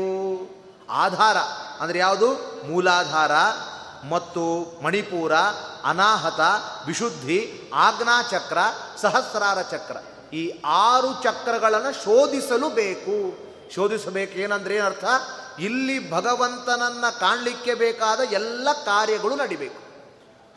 ಆಧಾರ 0.92 1.38
ಅಂದರೆ 1.84 2.00
ಯಾವುದು? 2.00 2.34
ಮೂಲಾಧಾರ. 2.68 3.32
ಮತ್ತು 4.10 4.78
ಮಣಿಪೂರ, 4.84 5.34
ಅನಾಹತ, 5.84 6.40
ವಿಶುದ್ಧಿ 6.88 7.72
ಆಜ್ಞಾಚಕ್ರ 7.74 8.58
ಸಹಸ್ರಾರ 9.02 9.62
ಚಕ್ರ. 9.62 9.98
ಈ 10.36 10.62
ಆರು 10.66 11.24
ಚಕ್ರಗಳನ್ನು 11.24 12.04
ಶೋಧಿಸಲು 12.04 12.70
ಬೇಕು. 12.70 13.50
ಶೋಧಿಸಬೇಕು 13.76 14.40
ಏನಂದ್ರೆ 14.40 14.76
ಏನರ್ಥ? 14.76 15.06
ಇಲ್ಲಿ 15.60 16.12
ಭಗವಂತನನ್ನ 16.12 17.06
ಕಾಣಲಿಕ್ಕೆ 17.20 17.74
ಬೇಕಾದ 17.74 18.20
ಎಲ್ಲ 18.20 18.68
ಕಾರ್ಯಗಳು 18.86 19.36
ನಡಿಬೇಕು. 19.36 19.90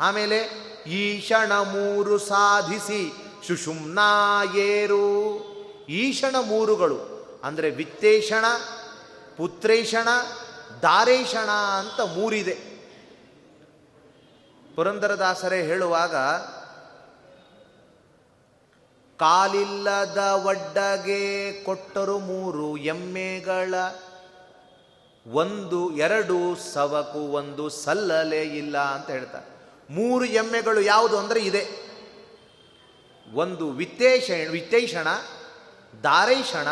ಆಮೇಲೆ 0.01 0.39
ಈಶಣ 0.87 1.53
ಮೂರು 1.53 2.19
ಸಾಧಿಸಿ 2.19 3.13
ಸುಷುಮ್ನಾಯೇರು 3.47 5.03
ಈಶಣ 5.89 6.37
ಮೂರುಗಳು 6.41 7.13
ಅಂದರೆ 7.45 7.71
ವಿತ್ತೇಷಣ, 7.71 8.45
ಪುತ್ರೇಷಣ, 9.37 10.09
ದಾರೇಷಣ 10.83 11.51
ಅಂತ 11.51 12.01
ಮೂರಿದೆ. 12.01 12.72
ಪುರಂದರದಾಸರೇ 14.77 15.63
ಹೇಳುವಾಗ, 15.63 16.17
ಕಾಲಿಲ್ಲದ 19.19 20.19
ಒಡ್ಡಗೆ 20.19 21.65
ಕೊಟ್ಟರು 21.65 22.19
ಮೂರು 22.19 22.77
ಎಮ್ಮೆಗಳ, 22.77 23.75
ಒಂದು, 25.27 25.93
ಎರಡು 25.97 26.57
ಸವಕು, 26.57 27.19
ಒಂದು 27.19 27.69
ಸಲ್ಲಲೇ 27.69 28.43
ಇಲ್ಲ 28.43 28.79
ಅಂತ 28.79 29.11
ಹೇಳ್ತಾರೆ. 29.11 29.53
ಮೂರು 29.91 30.25
ಎಮ್ಮೆಗಳು 30.25 30.81
ಯಾವುದು 30.81 31.19
ಅಂದರೆ 31.19 31.41
ಇದೆ. 31.41 31.93
ಒಂದು 33.35 33.71
ವಿತ್ತೇಷ 33.71 34.31
ವಿತ್ತೈಷಣ, 34.51 35.07
ದಾರೈಷಣ, 36.03 36.69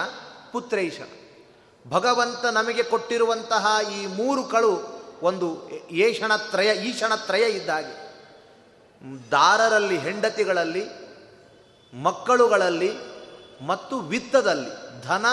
ಪುತ್ರೈಷಣ. 0.53 1.05
ಭಗವಂತ 1.91 2.45
ನಮಗೆ 2.45 2.83
ಕೊಟ್ಟಿರುವಂತಹ 2.83 3.67
ಈ 3.93 4.07
ಮೂರು 4.07 4.45
ಕಳು 4.45 5.00
ಒಂದು 5.23 5.71
ಏಷಣತ್ರಯ 5.91 6.75
ಈಷಣತ್ರಯ 6.75 7.43
ಇದ್ದಾಗೆ. 7.51 8.11
ದಾರರಲ್ಲಿ, 9.31 9.99
ಹೆಂಡತಿಗಳಲ್ಲಿ, 9.99 10.85
ಮಕ್ಕಳುಗಳಲ್ಲಿ 12.03 12.91
ಮತ್ತು 13.67 13.99
ವಿತ್ತದಲ್ಲಿ, 13.99 15.03
ಧನ, 15.03 15.27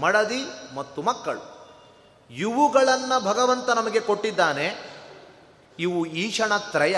ಮಡದಿ 0.00 0.74
ಮತ್ತು 0.74 1.02
ಮಕ್ಕಳು. 1.02 1.56
ಇವುಗಳನ್ನು 2.30 3.24
ಭಗವಂತ 3.24 3.70
ನಮಗೆ 3.70 4.00
ಕೊಟ್ಟಿದ್ದಾನೆ. 4.00 4.96
ಇವು 5.78 6.06
ಈಶಣತ್ರಯ. 6.06 6.96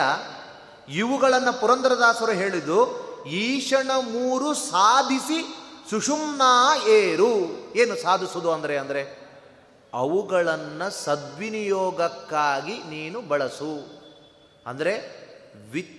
ಇವುಗಳನ್ನು 0.88 1.61
ಪುರಂದರದಾಸರು 1.61 2.32
ಹೇಳಿದು 2.32 3.08
ಈಶಣ 3.25 3.90
ಮೂರು 4.00 4.54
ಸಾಧಿಸಿ 4.54 5.54
ಸುಷುಮ್ನಾ 5.90 6.76
ಏರು. 6.88 7.35
ಏನು 7.76 8.02
ಸಾಧಿಸುವುದು 8.02 8.52
ಅಂದರೆ 8.52 8.78
ಅಂದರೆ? 8.78 9.27
ಅವುಗಳನ್ನು 9.95 11.04
ಸದ್ವಿನಿಯೋಗಕ್ಕಾಗಿ 11.04 12.78
ನೀನು 12.78 13.21
ಬಳಸು. 13.21 13.99
ಅಂದರೆ 14.66 14.92
ವಿತ್ 15.73 15.99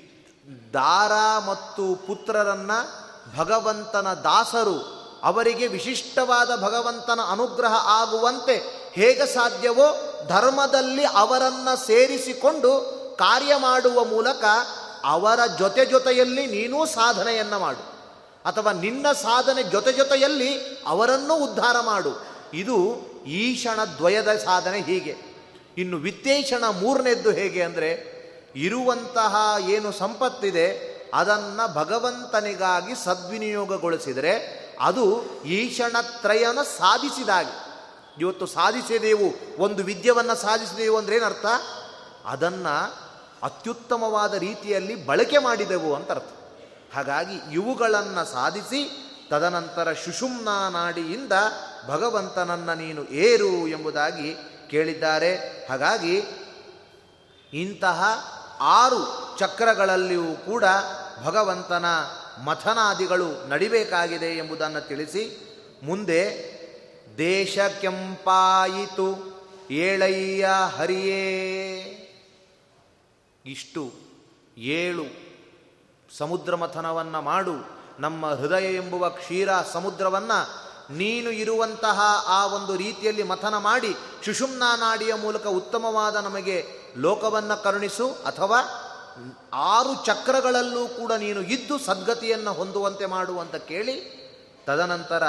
ದಾರ 0.74 1.12
ಮತ್ತು 1.48 1.96
ಪುತ್ರರನ್ನು 1.96 3.10
ಭಗವಂತನ 3.38 4.13
ದಾಸರು 4.13 5.00
ಅವರಿಗೆ 5.24 5.67
ವಿಶಿಷ್ಟವಾದ 5.67 6.63
ಭಗವಂತನ 6.63 7.19
ಅನುಗ್ರಹ 7.31 7.74
ಆಗುವಂತೆ 7.74 8.55
ಹೇಗೆ 8.91 9.34
ಸಾಧ್ಯವೋ 9.34 10.17
ಧರ್ಮದಲ್ಲಿ 10.27 11.05
ಅವರನ್ನು 11.05 11.86
ಸೇರಿಸಿಕೊಂಡು 11.86 13.00
ಕಾರ್ಯ 13.19 13.55
ಮಾಡುವ 13.58 14.05
ಮೂಲಕ 14.05 14.43
ಅವರ 15.03 15.39
ಜೊತೆ 15.60 15.86
ಜೊತೆಯಲ್ಲಿ 15.86 16.46
ನೀನೂ 16.46 16.86
ಸಾಧನೆಯನ್ನು 16.86 17.60
ಮಾಡು. 17.60 17.89
ಅಥವಾ 18.46 18.72
ನಿನ್ನ 18.72 19.12
ಸಾಧನೆ 19.12 19.63
ಜೊತೆ 19.63 19.93
ಜೊತೆಯಲ್ಲಿ 19.93 20.60
ಅವರನ್ನು 20.88 21.36
ಉದ್ಧಾರ 21.36 21.79
ಮಾಡು. 21.79 22.24
ಇದು 22.53 23.08
ಈಶಣ 23.25 23.79
ದ್ವಯದ 23.97 24.38
ಸಾಧನೆ 24.38 24.81
ಹೀಗೆ. 24.81 25.15
ಇನ್ನು 25.77 25.97
ವಿತ್ತೇಷಣ 25.97 26.63
ಮೂರನೇದ್ದು 26.63 27.31
ಹೇಗೆ 27.31 27.63
ಅಂದರೆ, 27.63 28.19
ಇರುವಂತಹ 28.55 29.35
ಏನು 29.69 29.91
ಸಂಪತ್ತಿದೆ, 29.91 30.99
ಅದನ್ನು 31.13 31.73
ಭಗವಂತನಿಗಾಗಿ 31.73 33.05
ಸದ್ವಿನಿಯೋಗಗೊಳಿಸಿದರೆ 33.05 34.59
ಅದು 34.81 35.25
ಈಶಣತ್ರಯನ 35.43 36.61
ಸಾಧಿಸಿದಾಗಿ. 36.77 37.69
ಇವತ್ತು 38.21 38.45
ಸಾಧಿಸಿದೆವು, 38.45 39.61
ಒಂದು 39.61 39.83
ವಿದ್ಯವನ್ನು 39.83 40.35
ಸಾಧಿಸಿದೆವು 40.35 40.97
ಅಂದ್ರೆ 40.97 41.15
ಏನರ್ಥ? 41.15 41.45
ಅದನ್ನು 42.25 43.09
ಅತ್ಯುತ್ತಮವಾದ 43.43 44.33
ರೀತಿಯಲ್ಲಿ 44.33 45.05
ಬಳಕೆ 45.05 45.38
ಮಾಡಿದೆವು 45.38 45.95
ಅಂತ 45.95 46.11
ಅರ್ಥ 46.11 46.29
ಹಾಗಾಗಿ 46.93 47.53
ಇವುಗಳನ್ನು 47.53 48.31
ಸಾಧಿಸಿ, 48.31 49.05
ತದನಂತರ 49.29 49.93
ಶುಶುಮ್ನಾ 49.93 50.69
ನಾಡಿಯಿಂದ 50.69 51.31
ಭಗವಂತನನ್ನು 51.88 52.74
ನೀನು 52.74 53.07
ಏರು 53.07 53.67
ಎಂಬುದಾಗಿ 53.67 54.36
ಕೇಳಿದ್ದಾರೆ. 54.69 55.36
ಹಾಗಾಗಿ 55.69 56.21
ಇಂತಹ 57.53 58.03
ಆರು 58.59 59.36
ಚಕ್ರಗಳಲ್ಲಿಯೂ 59.39 60.36
ಕೂಡ 60.45 60.63
ಭಗವಂತನ 61.25 61.86
ಮಥನಾದಿಗಳು 62.43 63.48
ನಡಿಬೇಕಾಗಿದೆ 63.48 64.38
ಎಂಬುದನ್ನು 64.38 64.88
ತಿಳಿಸಿ, 64.88 65.50
ಮುಂದೆ 65.83 66.50
ದೇಶ 67.17 67.59
ಕೆಂಪಾಯಿತು, 67.81 69.39
ಏಳಯ್ಯ 69.71 70.50
ಹರಿಯೇ. 70.77 71.25
ಇಷ್ಟು 73.45 73.91
ಏಳು 74.57 75.03
ಸಮುದ್ರ 76.17 76.55
ಮಥನವನ್ನು 76.55 77.21
ಮಾಡು, 77.21 77.79
ನಮ್ಮ 78.00 78.29
ಹೃದಯ 78.29 78.75
ಎಂಬುವ 78.75 79.09
ಕ್ಷೀರ 79.09 79.50
ಸಮುದ್ರವನ್ನು 79.74 80.68
ನೀನು 80.89 81.31
ಇರುವಂತಹ 81.31 82.00
ಆ 82.27 82.46
ಒಂದು 82.46 82.75
ರೀತಿಯಲ್ಲಿ 82.75 83.24
ಮಥನ 83.24 83.58
ಮಾಡಿ 83.58 83.96
ಸುಷುಮ್ನಾ 84.25 84.75
ನಾಡಿಯ 84.75 85.13
ಮೂಲಕ 85.13 85.48
ಉತ್ತಮವಾದ 85.48 86.15
ನಮಗೆ 86.15 86.65
ಲೋಕವನ್ನು 86.98 87.63
ಕರುಣಿಸು 87.63 88.10
ಅಥವಾ 88.10 88.60
ಆರು 89.53 90.05
ಚಕ್ರಗಳಲ್ಲೂ 90.05 90.88
ಕೂಡ 90.88 91.12
ನೀನು 91.12 91.41
ಇದ್ದು 91.41 91.79
ಸದ್ಗತಿಯನ್ನು 91.79 92.53
ಹೊಂದುವಂತೆ 92.53 93.05
ಮಾಡುವಂತ 93.05 93.55
ಕೇಳಿ 93.55 94.19
ತದನಂತರ 94.65 95.24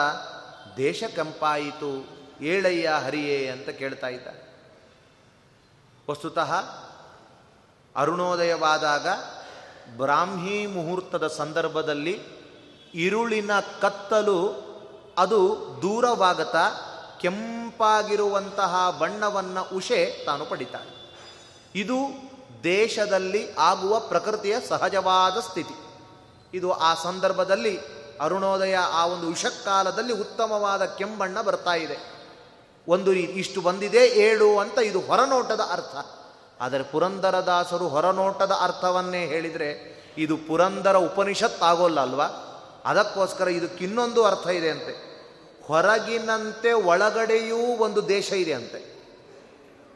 ದೇಶ 0.76 1.04
ಕಂಪಾಯಿತು, 1.16 2.08
ಏಳಯ್ಯ 2.40 2.88
ಹರಿಯೇ 2.88 3.48
ಅಂತ 3.48 3.68
ಕೇಳ್ತಾ 3.68 4.06
ಇದ್ದ. 4.06 4.28
ವಸ್ತುತಃ 6.10 6.54
ಅರುಣೋದಯವಾದಾಗ 7.96 9.08
ಬ್ರಾಹ್ಮಿ 9.96 10.66
ಮುಹೂರ್ತದ 10.66 11.26
ಸಂದರ್ಭದಲ್ಲಿ 11.26 12.20
ಇರುಳಿನ 12.94 13.50
ಕತ್ತಲು 13.80 14.69
ಅದು 15.18 15.56
ದೂರವಾಗತಾ 15.82 16.86
ಕೆಂಪಾಗಿರುವಂತಹ 17.20 18.96
ಬಣ್ಣವನ್ನು 19.00 19.76
ಉಷೆ 19.76 20.24
ತಾನು 20.24 20.46
ಪಡಿತಾಳೆ. 20.46 21.12
ಇದು 21.74 21.96
ದೇಶದಲ್ಲಿ 22.64 23.54
ಆಗುವ 23.54 24.00
ಪ್ರಕೃತಿಯ 24.00 24.60
ಸಹಜವಾದ 24.68 25.40
ಸ್ಥಿತಿ. 25.40 25.74
ಇದು 26.54 26.72
ಆ 26.72 26.94
ಸಂದರ್ಭದಲ್ಲಿ 26.94 27.78
ಅರುಣೋದಯ 28.20 28.76
ಆ 28.76 29.06
ಒಂದು 29.06 29.30
ಉಷಕ್ಕಾಲದಲ್ಲಿ 29.30 30.12
ಉತ್ತಮವಾದ 30.12 30.84
ಕೆಂಬಣ್ಣ 30.84 31.42
ಬರ್ತಾ 31.42 31.74
ಇದೆ. 31.74 32.20
ಒಂದು 32.88 33.12
ಇಷ್ಟು 33.12 33.60
ಬಂದಿದೆ 33.60 34.06
ಏಳು 34.06 34.58
ಅಂತ 34.58 34.78
ಇದು 34.78 35.00
ಹೊರನೋಟದ 35.00 35.60
ಅರ್ಥ. 35.70 36.06
ಆದರೆ 36.60 36.82
ಪುರಂದರದಾಸರು 36.82 37.88
ಹೊರನೋಟದ 37.88 38.52
ಅರ್ಥವನ್ನೇ 38.60 39.26
ಹೇಳಿದರೆ 39.26 40.00
ಇದು 40.18 40.36
ಪುರಂದರ 40.36 40.96
ಉಪನಿಷತ್ 40.96 41.62
ಆಗೋಲ್ಲ 41.62 42.00
ಅಲ್ವಾ? 42.00 42.49
ಅದಕ್ಕೋಸ್ಕರ 42.84 43.48
ಇದಕ್ಕಿನ್ನೊಂದು 43.48 44.24
ಅರ್ಥ 44.24 44.46
ಇದೆ 44.46 44.70
ಅಂತೆ. 44.70 45.10
ಹೊರಗಿನಂತೆ 45.66 46.72
ಒಳಗಡೆಯೂ 46.72 47.56
ಒಂದು 47.56 48.08
ದೇಶ 48.08 48.32
ಇದೆ 48.32 48.52
ಅಂತೆ. 48.52 49.00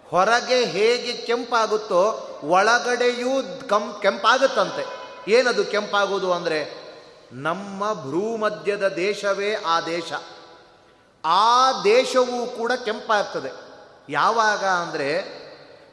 ಹೊರಗೆ 0.09 0.65
ಹೇಗೆ 0.65 1.13
ಕೆಂಪಾಗುತ್ತೋ 1.13 2.31
ಒಳಗಡೆಯೂ 2.45 3.31
ಕಂ, 3.69 3.97
ಕೆಂಪಾಗುತ್ತಂತೆ. 4.03 5.05
ಏನದು 5.31 5.65
ಕೆಂಪಾಗುವುದು 5.65 6.33
ಅಂದರೆ 6.33 6.85
ನಮ್ಮ 7.33 7.93
ಭ್ರೂಮಧ್ಯದ 7.93 8.89
ದೇಶವೇ 8.89 9.55
ಆ 9.55 9.81
ದೇಶ. 9.81 10.13
ಆ 11.25 11.83
ದೇಶವೂ 11.83 12.47
ಕೂಡ 12.47 12.73
ಕೆಂಪಾಗ್ತದೆ. 12.73 13.51
ಯಾವಾಗ 14.09 14.65
ಅಂದರೆ 14.65 15.45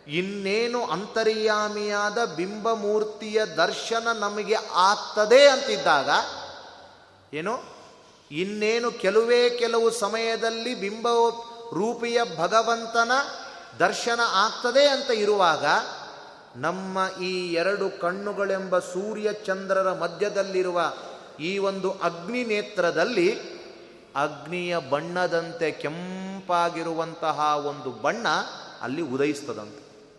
ಇನ್ನೇನು 0.08 0.86
ಅಂತರ್ಯಾಮಿಯಾದ 0.86 2.26
ಬಿಂಬಮೂರ್ತಿಯ 2.26 3.46
ದರ್ಶನ 3.46 4.08
ನಮಗೆ 4.20 4.56
ಆಗ್ತದೆ 4.74 5.48
ಅಂತಿದ್ದಾಗ 5.48 6.10
ಏನು? 7.34 7.64
ಇನ್ನೇನು 8.32 8.92
ಕೆಲವೇ 8.92 9.50
ಕೆಲವು 9.50 9.90
ಸಮಯದಲ್ಲಿ 9.90 10.76
ಬಿಂಬ 10.76 11.08
ರೂಪಿಯ 11.74 12.20
ಭಗವಂತನ 12.38 13.12
ದರ್ಶನ 13.80 14.20
ಆಗ್ತದೆ 14.24 14.88
ಅಂತ 14.88 15.12
ಇರುವಾಗ 15.12 15.66
ನಮ್ಮ 16.56 17.22
ಈ 17.22 17.54
ಎರಡು 17.54 18.02
ಕಣ್ಣುಗಳೆಂಬ 18.02 18.80
ಸೂರ್ಯ 18.80 19.34
ಚಂದ್ರರ 19.34 19.94
ಮಧ್ಯದಲ್ಲಿರುವ 19.94 20.94
ಈ 21.40 21.58
ಒಂದು 21.58 21.92
ಅಗ್ನಿ 21.92 22.44
ನೇತ್ರದಲ್ಲಿ 22.44 23.40
ಅಗ್ನಿಯ 24.16 24.78
ಬಣ್ಣದಂತೆ 24.78 25.72
ಕೆಂಪಾಗಿರುವಂತಹ 25.72 27.40
ಒಂದು 27.66 27.92
ಬಣ್ಣ 27.92 28.28
ಅಲ್ಲಿ 28.82 29.02
ಉದಯಿಸ್ತದಂತೆ. 29.02 30.10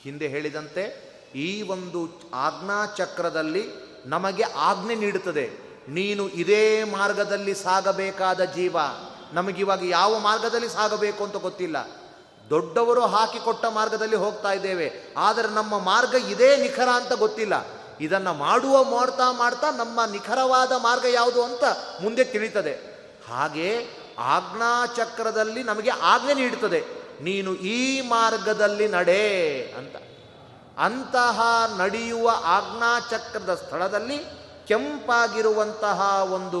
ಹಿಂದೆ 0.00 0.28
ಹೇಳಿದಂತೆ 0.28 1.06
ಈ 1.34 1.62
ಒಂದು 1.62 2.30
ಆಜ್ಞಾಚಕ್ರದಲ್ಲಿ 2.34 3.64
ನಮಗೆ 4.06 4.42
ಆಜ್ಞೆ 4.42 4.94
ನೀಡುತ್ತದೆ. 4.94 5.65
ನೀನು 5.88 6.28
ಇದೇ 6.28 6.84
ಮಾರ್ಗದಲ್ಲಿ 6.84 7.54
ಸಾಗಬೇಕಾದ 7.54 8.40
ಜೀವ. 8.40 8.76
ನಮಗಿವಾಗ 9.32 9.84
ಯಾವ 9.84 10.18
ಮಾರ್ಗದಲ್ಲಿ 10.18 10.68
ಸಾಗಬೇಕು 10.68 11.24
ಅಂತ 11.24 11.36
ಗೊತ್ತಿಲ್ಲ. 11.36 11.76
ದೊಡ್ಡವರು 12.50 13.00
ಹಾಕಿಕೊಟ್ಟ 13.00 13.64
ಮಾರ್ಗದಲ್ಲಿ 13.64 14.16
ಹೋಗ್ತಾ 14.16 14.52
ಇದ್ದೇವೆ. 14.52 15.14
ಆದರೆ 15.16 15.48
ನಮ್ಮ 15.48 15.78
ಮಾರ್ಗ 15.78 16.14
ಇದೇ 16.14 16.56
ನಿಖರ 16.56 16.88
ಅಂತ 16.94 17.12
ಗೊತ್ತಿಲ್ಲ. 17.12 17.66
ಇದನ್ನು 18.00 18.34
ಮಾಡುವ 18.34 18.84
ಮಾಡ್ತಾ 18.84 19.32
ಮಾಡ್ತಾ 19.32 19.70
ನಮ್ಮ 19.70 20.04
ನಿಖರವಾದ 20.12 20.72
ಮಾರ್ಗ 20.72 21.04
ಯಾವುದು 21.04 21.44
ಅಂತ 21.44 21.64
ಮುಂದೆ 22.02 22.24
ತಿಳಿತದೆ. 22.24 22.72
ಹಾಗೆ 23.28 23.86
ಆಜ್ಞಾಚಕ್ರದಲ್ಲಿ 24.18 25.62
ನಮಗೆ 25.62 25.90
ಆಜ್ಞೆ 25.90 26.34
ನೀಡುತ್ತದೆ. 26.34 26.84
ನೀನು 27.20 27.54
ಈ 27.54 28.00
ಮಾರ್ಗದಲ್ಲಿ 28.00 28.88
ನಡೆ 28.88 29.62
ಅಂತ. 29.78 29.96
ಅಂತಹ 30.78 31.40
ನಡೆಯುವ 31.78 32.30
ಆಜ್ಞಾಚಕ್ರದ 32.44 33.54
ಸ್ಥಳದಲ್ಲಿ 33.54 34.35
ಕೆಂಪಾಗಿರುವಂತಹ 34.66 36.00
ಒಂದು 36.32 36.60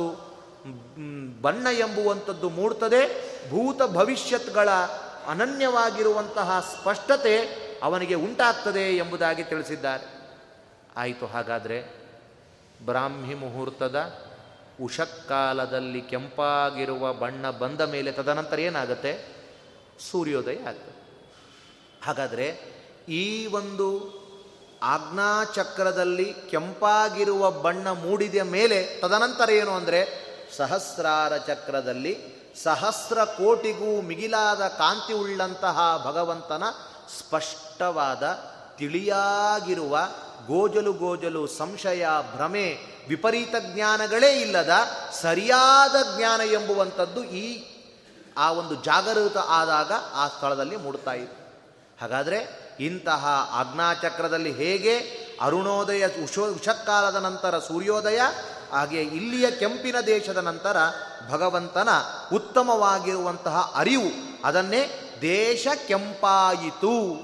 ಬಣ್ಣ 1.42 1.66
ಎಂಬುವಂಥದ್ದು 1.78 2.48
ಮೂಡ್ತದೆ. 2.50 3.00
ಭೂತ 3.50 3.82
ಭವಿಷ್ಯತ್ಗಳ 3.82 4.68
ಅನನ್ಯವಾಗಿರುವಂತಹ 5.26 6.60
ಸ್ಪಷ್ಟತೆ 6.60 7.36
ಅವನಿಗೆ 7.82 8.14
ಉಂಟಾಗ್ತದೆ 8.14 8.96
ಎಂಬುದಾಗಿ 8.96 9.44
ತಿಳಿಸಿದ್ದಾರೆ. 9.44 10.06
ಆಯಿತು, 10.96 11.26
ಹಾಗಾದರೆ 11.26 11.78
ಬ್ರಾಹ್ಮಿ 12.84 13.34
ಮುಹೂರ್ತದ 13.34 13.98
ಉಷಕ್ಕಾಲದಲ್ಲಿ 14.82 16.00
ಕೆಂಪಾಗಿರುವ 16.02 17.12
ಬಣ್ಣ 17.12 17.50
ಬಂದ 17.50 17.80
ಮೇಲೆ 17.80 18.12
ತದನಂತರ 18.12 18.58
ಏನಾಗುತ್ತೆ? 18.58 19.12
ಸೂರ್ಯೋದಯ 20.10 20.58
ಆಗ್ತದೆ. 20.68 20.96
ಹಾಗಾದರೆ 22.04 22.46
ಈ 23.08 23.46
ಒಂದು 23.46 23.88
ಆಜ್ಞಾಚಕ್ರದಲ್ಲಿ 24.94 26.34
ಕೆಂಪಾಗಿರುವ 26.50 27.50
ಬಣ್ಣ 27.50 27.88
ಮೂಡಿದ 27.88 28.34
ಮೇಲೆ 28.42 29.00
ತದನಂತರ 29.00 29.50
ಏನು 29.50 29.72
ಅಂದರೆ 29.74 30.00
ಸಹಸ್ರಾರ 30.56 31.36
ಚಕ್ರದಲ್ಲಿ 31.36 32.14
ಸಹಸ್ರ 32.62 33.24
ಕೋಟಿಗೂ 33.24 34.00
ಮಿಗಿಲಾದ 34.00 34.68
ಕಾಂತಿ 34.68 35.12
ಉಳ್ಳಂತಹ 35.12 35.78
ಭಗವಂತನ 36.04 36.64
ಸ್ಪಷ್ಟವಾದ 37.18 38.22
ತಿಳಿಯಾಗಿರುವ 38.78 39.98
ಗೋಜಲು 40.46 40.92
ಗೋಜಲು 40.92 41.46
ಸಂಶಯ 41.46 42.06
ಭ್ರಮೆ 42.36 42.78
ವಿಪರೀತ 43.08 43.54
ಜ್ಞಾನಗಳೇ 43.74 44.40
ಇಲ್ಲದ 44.40 44.70
ಸರಿಯಾದ 45.22 45.96
ಜ್ಞಾನ 46.16 46.40
ಎಂಬುವಂಥದ್ದು 46.40 47.24
ಈ 47.24 47.46
ಆ 48.36 48.52
ಒಂದು 48.52 48.74
ಜಾಗರೂಕ 48.82 49.36
ಆದಾಗ 49.36 49.92
ಆ 50.14 50.28
ಸ್ಥಳದಲ್ಲಿ 50.28 50.76
ಮೂಡ್ತಾ 50.76 51.12
ಇತ್ತು 51.12 51.42
ಹಾಗಾದರೆ 52.00 52.65
ಇಂತಹ 52.80 53.50
ಆಜ್ಞಾಚಕ್ರದಲ್ಲಿ 53.52 54.52
ಹೇಗೆ 54.52 55.26
ಅರುಣೋದಯ 55.40 56.06
ಉಷೋ 56.06 56.46
ಉಷಕ್ಕಾಲದ 56.46 57.16
ನಂತರ 57.16 57.58
ಸೂರ್ಯೋದಯ, 57.58 58.20
ಹಾಗೆ 58.72 59.02
ಇಲ್ಲಿಯ 59.02 59.50
ಕೆಂಪಿನ 59.50 60.00
ದೇಶದ 60.00 60.36
ನಂತರ 60.36 60.76
ಭಗವಂತನ 61.30 61.88
ಉತ್ತಮವಾಗಿರುವಂತಹ 62.32 63.72
ಅರಿವು, 63.76 64.10
ಅದನ್ನೇ 64.44 65.12
ದೇಶ 65.20 65.66
ಕೆಂಪಾಯಿತು. 65.86 67.14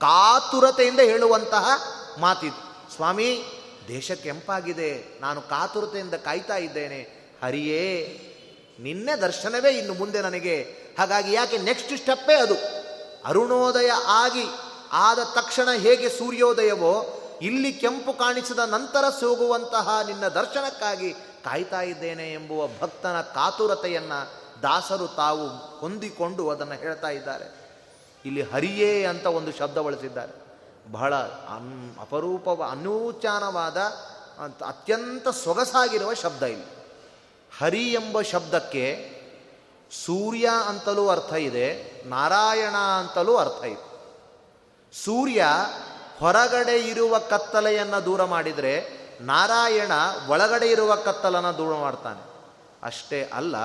ಕಾತುರತೆಯಿಂದ 0.00 1.00
ಹೇಳುವಂತಹ 1.00 1.68
ಮಾತಿದು. 2.20 2.92
ಸ್ವಾಮಿ, 2.96 3.44
ದೇಶ 3.88 4.12
ಕೆಂಪಾಗಿದೆ, 4.12 5.18
ನಾನು 5.20 5.40
ಕಾತುರತೆಯಿಂದ 5.40 6.14
ಕಾಯ್ತಾ 6.14 6.56
ಇದ್ದೇನೆ. 6.56 7.00
ಹರಿಯೇ, 7.42 8.20
ನಿನ್ನೆ 8.80 9.20
ದರ್ಶನವೇ 9.20 9.70
ಇನ್ನು 9.70 9.94
ಮುಂದೆ 9.94 10.20
ನನಗೆ. 10.20 10.62
ಹಾಗಾಗಿ 10.98 11.32
ಯಾಕೆ 11.32 11.58
ನೆಕ್ಸ್ಟ್ 11.58 11.96
ಸ್ಟೆಪ್ಪೇ 11.96 12.34
ಅದು? 12.34 12.54
ಅರುಣೋದಯ 13.24 13.90
ಆಗಿ 14.06 14.44
ಆದ 14.94 15.18
ತಕ್ಷಣ 15.18 15.68
ಹೇಗೆ 15.70 16.08
ಸೂರ್ಯೋದಯವೋ, 16.08 17.20
ಇಲ್ಲಿ 17.42 17.72
ಕೆಂಪು 17.72 18.12
ಕಾಣಿಸಿದ 18.12 18.58
ನಂತರ 18.58 19.04
ಸೋಗುವಂತಹ 19.20 20.00
ನಿನ್ನ 20.06 20.28
ದರ್ಶನಕ್ಕಾಗಿ 20.28 21.12
ಕಾಯ್ತಾ 21.44 21.80
ಇದ್ದೇನೆ 21.80 22.32
ಎಂಬುವ 22.34 22.66
ಭಕ್ತನ 22.66 23.20
ಕಾತುರತೆಯನ್ನು 23.20 24.30
ದಾಸರು 24.62 25.06
ತಾವು 25.06 25.48
ಹೊಂದಿಕೊಂಡು 25.78 26.50
ಅದನ್ನು 26.50 26.74
ಹೇಳ್ತಾ 26.74 27.08
ಇದ್ದಾರೆ. 27.08 27.64
ಇಲ್ಲಿ 28.24 28.42
ಹರಿಯೇ 28.42 29.04
ಅಂತ 29.04 29.26
ಒಂದು 29.26 29.52
ಶಬ್ದ 29.52 29.78
ಬಳಸಿದ್ದಾರೆ. 29.78 30.32
ಬಹಳ 30.92 31.14
ಅನ್ 31.54 32.00
ಅಪರೂಪವ 32.00 32.68
ಅನೂಚಾನವಾದ 32.70 33.76
ಅತ್ಯಂತ 34.66 35.28
ಸೊಗಸಾಗಿರುವ 35.28 36.14
ಶಬ್ದ 36.14 36.42
ಇಲ್ಲಿ. 36.42 36.66
ಹರಿ 37.58 37.92
ಎಂಬ 37.92 38.20
ಶಬ್ದಕ್ಕೆ 38.20 39.14
ಸೂರ್ಯ 40.06 40.50
ಅಂತಲೂ 40.68 41.08
ಅರ್ಥ 41.08 41.32
ಇದೆ, 41.32 41.66
ನಾರಾಯಣ 42.06 42.76
ಅಂತಲೂ 42.76 43.36
ಅರ್ಥ 43.36 43.64
ಇದೆ. 43.64 43.93
ಸೂರ್ಯ 45.02 45.46
ಹೊರಗಡೆ 46.18 46.78
ಇರುವ 46.78 47.18
ಕತ್ತಲೆಯನ್ನು 47.18 48.04
ದೂರ 48.04 48.24
ಮಾಡಿದರೆ 48.24 49.04
ನಾರಾಯಣ 49.20 49.92
ಒಳಗಡೆ 50.28 50.66
ಇರುವ 50.66 50.94
ಕತ್ತಲನ್ನು 50.96 51.58
ದೂರ 51.58 51.74
ಮಾಡ್ತಾನೆ. 51.74 52.22
ಅಷ್ಟೇ 52.82 53.22
ಅಲ್ಲ, 53.22 53.56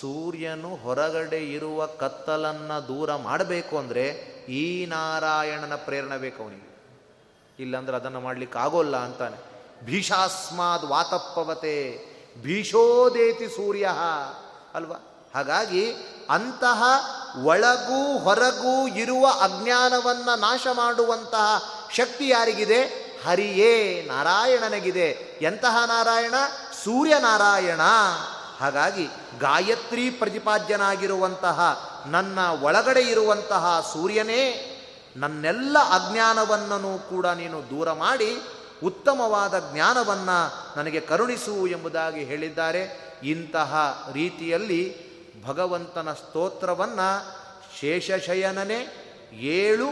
ಸೂರ್ಯನು 0.00 0.76
ಹೊರಗಡೆ 0.76 1.52
ಇರುವ 1.52 1.86
ಕತ್ತಲನ್ನು 1.86 2.88
ದೂರ 2.88 3.14
ಮಾಡಬೇಕು 3.14 3.78
ಅಂದರೆ 3.78 4.08
ಈ 4.48 4.86
ನಾರಾಯಣನ 4.86 5.74
ಪ್ರೇರಣೆ 5.74 6.18
ಬೇಕು 6.18 6.42
ಅವನಿಗೆ. 6.42 6.70
ಇಲ್ಲಾಂದ್ರೆ 7.58 7.96
ಅದನ್ನು 7.96 8.20
ಮಾಡಲಿಕ್ಕೆ 8.20 8.58
ಆಗೋಲ್ಲ 8.58 8.96
ಅಂತಾನೆ. 8.96 9.36
ಭೀಷಾಸ್ಮಾದ್ 9.84 10.84
ವಾತಪ್ಪವತೆ 10.84 11.76
ಭೀಷೋದೇತಿ 12.42 13.48
ಸೂರ್ಯ 13.48 13.88
ಅಲ್ವಾ? 14.74 14.96
ಹಾಗಾಗಿ 15.34 15.92
ಅಂತಹ 16.30 16.82
ಒಳಗೂ 17.42 18.18
ಹೊರಗೂ 18.18 18.88
ಇರುವ 18.88 19.26
ಅಜ್ಞಾನವನ್ನು 19.26 20.40
ನಾಶ 20.40 20.66
ಮಾಡುವಂತಹ 20.72 21.64
ಶಕ್ತಿ 21.96 22.28
ಯಾರಿಗಿದೆ? 22.28 23.10
ಹರಿಯೇ 23.26 24.04
ನಾರಾಯಣನಿಗಿದೆ. 24.08 25.38
ಎಂತಹ 25.42 25.84
ನಾರಾಯಣ? 25.86 26.34
ಸೂರ್ಯನಾರಾಯಣ. 26.84 27.80
ಹಾಗಾಗಿ 28.60 29.06
ಗಾಯತ್ರಿ 29.40 30.10
ಪ್ರತಿಪಾದ್ಯನಾಗಿರುವಂತಹ, 30.10 31.90
ನನ್ನ 32.06 32.38
ಒಳಗಡೆ 32.62 33.00
ಇರುವಂತಹ 33.00 33.90
ಸೂರ್ಯನೇ, 33.92 34.66
ನನ್ನೆಲ್ಲ 35.16 35.78
ಅಜ್ಞಾನವನ್ನೂ 35.78 36.98
ಕೂಡ 36.98 37.26
ನೀನು 37.26 37.62
ದೂರ 37.62 37.92
ಮಾಡಿ, 37.92 38.42
ಉತ್ತಮವಾದ 38.84 39.58
ಜ್ಞಾನವನ್ನು 39.72 40.52
ನನಗೆ 40.78 41.00
ಕರುಣಿಸು 41.00 41.66
ಎಂಬುದಾಗಿ 41.66 42.24
ಹೇಳಿದ್ದಾರೆ. 42.24 43.10
ಇಂತಹ 43.22 44.02
ರೀತಿಯಲ್ಲಿ 44.12 45.09
ಭಗವಂತನ 45.46 46.12
ಸ್ತೋತ್ರವನ್ನು 46.12 47.40
ಶೇಷಶಯನನೇ 47.80 49.06
ಏಳು 49.32 49.86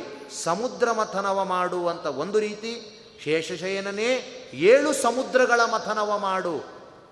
ಸಮುದ್ರ 0.44 0.92
ಮಥನವ 0.92 1.44
ಮಾಡುವಂಥ 1.44 2.06
ಒಂದು 2.06 2.38
ರೀತಿ. 2.38 2.94
ಶೇಷಶಯನನೇ 3.24 4.34
ಏಳು 4.54 4.92
ಸಮುದ್ರಗಳ 4.92 5.60
ಮಥನವ 5.60 6.18
ಮಾಡು. 6.18 6.64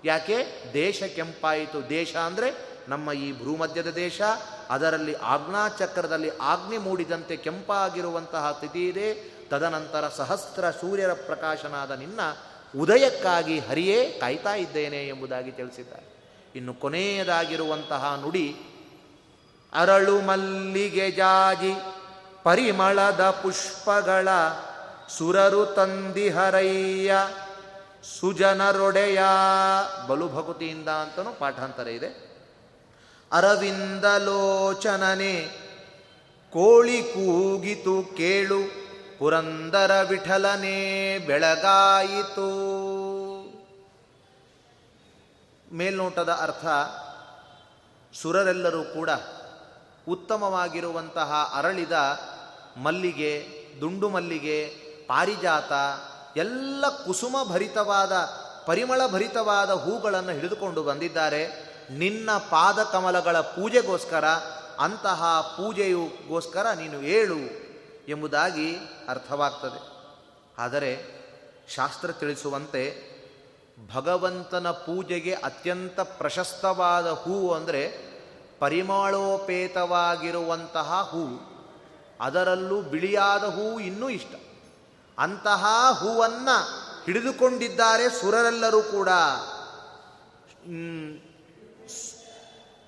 ಯಾಕೆ? 0.05 0.63
ದೇಶ 0.73 1.03
ಕೆಂಪಾಯಿತು. 1.03 1.89
ದೇಶ 1.89 2.15
ಅಂದರೆ 2.15 2.53
ನಮ್ಮ 2.87 3.11
ಈ 3.11 3.45
ಭೂಮಧ್ಯದ 3.45 3.87
ದೇಶ. 3.87 4.21
ಅದರಲ್ಲಿ 4.69 5.13
ಆಜ್ಞಾಚಕ್ರದಲ್ಲಿ 5.13 6.37
ಆಜ್ಞೆ 6.37 6.77
ಮೂಡಿದಂತೆ 6.77 7.35
ಕೆಂಪಾಗಿರುವಂತಹ 7.37 8.51
ಸ್ಥಿತಿ 8.51 8.87
ಇದೆ. 8.87 9.37
ತದನಂತರ 9.49 10.07
ಸಹಸ್ರ 10.07 10.71
ಸೂರ್ಯರ 10.71 11.13
ಪ್ರಕಾಶನಾದ 11.13 11.91
ನಿನ್ನ 11.91 12.19
ಉದಯಕ್ಕಾಗಿ 12.79 13.59
ಹರಿಯೇ 13.59 14.11
ಕಾಯ್ತಾ 14.11 14.55
ಇದ್ದೇನೆ 14.55 15.07
ಎಂಬುದಾಗಿ 15.07 15.51
ತಿಳಿಸಿದ್ದಾರೆ. 15.51 16.16
ಇನ್ನು 16.57 16.73
ಕೊನೆಯದಾಗಿರುವಂತಹ 16.73 18.19
ನುಡಿ, 18.21 18.55
ಅರಳು 19.73 20.21
ಮಲ್ಲಿಗೆ 20.21 21.11
ಜಾಜಿ, 21.11 21.73
ಪರಿಮಳದ 22.43 23.29
ಪುಷ್ಪಗಳ 23.29 24.27
ಸುರರು 25.09 25.65
ತಂದಿಹರಯ್ಯ 25.65 27.13
ಸುಜನರೊಡೆಯ, 28.19 29.21
ಬಲು 30.07 30.29
ಭಕುತಿಯಿಂದ 30.29 30.89
ಅಂತಲೂ 30.89 31.39
ಪಾಠಾಂತರ 31.39 31.87
ಇದೆ. 31.87 32.27
ಅರವಿಂದಲೋಚನನೆ 33.31 35.67
ಕೋಳಿ 36.53 37.03
ಕೂಗಿತು 37.03 38.17
ಕೇಳು, 38.17 38.61
ಪುರಂದರ 39.19 40.05
ವಿಠಲನೇ 40.09 41.19
ಬೆಳಗಾಯಿತು. 41.27 42.49
ಮೇಲ್ನೋಟದ 45.71 46.29
ಅರ್ಥ 46.29 46.65
ಸುರರೆಲ್ಲರೂ 48.21 48.83
ಕೂಡ 48.83 49.09
ಉತ್ತಮವಾಗಿರುವಂತಹ 50.07 51.51
ಅರಳಿದ 51.55 51.91
ಮಲ್ಲಿಗೆ, 52.83 53.47
ದುಂಡು 53.81 54.09
ಮಲ್ಲಿಗೆ, 54.09 54.67
ಪಾರಿಜಾತ, 55.07 55.71
ಎಲ್ಲ 56.37 56.89
ಕುಸುಮ 56.89 57.35
ಭರಿತವಾದ 57.51 58.11
ಪರಿಮಳ 58.65 59.01
ಭರಿತವಾದ 59.07 59.69
ಹೂಗಳನ್ನು 59.69 60.31
ಹಿಡಿದುಕೊಂಡು 60.31 60.83
ಬಂದಿದ್ದಾರೆ. 60.83 61.47
ನಿನ್ನ 61.89 62.29
ಪಾದ 62.37 62.83
ಕಮಲಗಳ 62.83 63.39
ಪೂಜೆಗೋಸ್ಕರ, 63.39 64.25
ಅಂತಹ 64.79 65.41
ಪೂಜೆಯುಗೋಸ್ಕರ 65.57 66.71
ನೀನು 66.71 67.01
ಏಳು 67.01 67.37
ಎಂಬುದಾಗಿ 68.07 68.75
ಅರ್ಥವಾಗ್ತದೆ. 69.09 69.97
ಆದರೆ 70.57 71.17
ಶಾಸ್ತ್ರ 71.75 72.11
ತಿಳಿಸುವಂತೆ 72.11 73.06
ಭಗವಂತನ 73.85 74.71
ಪೂಜೆಗೆ 74.71 75.33
ಅತ್ಯಂತ 75.33 75.99
ಪ್ರಶಸ್ತವಾದ 75.99 77.11
ಹೂವು 77.11 77.53
ಅಂದರೆ 77.53 78.07
ಪರಿಮಳೋಪೇತವಾಗಿರುವಂತಹ 78.59 81.09
ಹೂ. 81.11 81.49
ಅದರಲ್ಲೂ 82.21 82.81
ಬಿಳಿಯಾದ 82.81 83.43
ಹೂವು 83.43 83.79
ಇನ್ನೂ 83.79 84.09
ಇಷ್ಟ. 84.09 84.35
ಅಂತಹ 85.19 85.91
ಹೂವನ್ನು 85.91 86.85
ಹಿಡಿದುಕೊಂಡಿದ್ದಾರೆ 87.05 88.09
ಸುರರೆಲ್ಲರೂ 88.09 88.81
ಕೂಡ. 88.81 89.09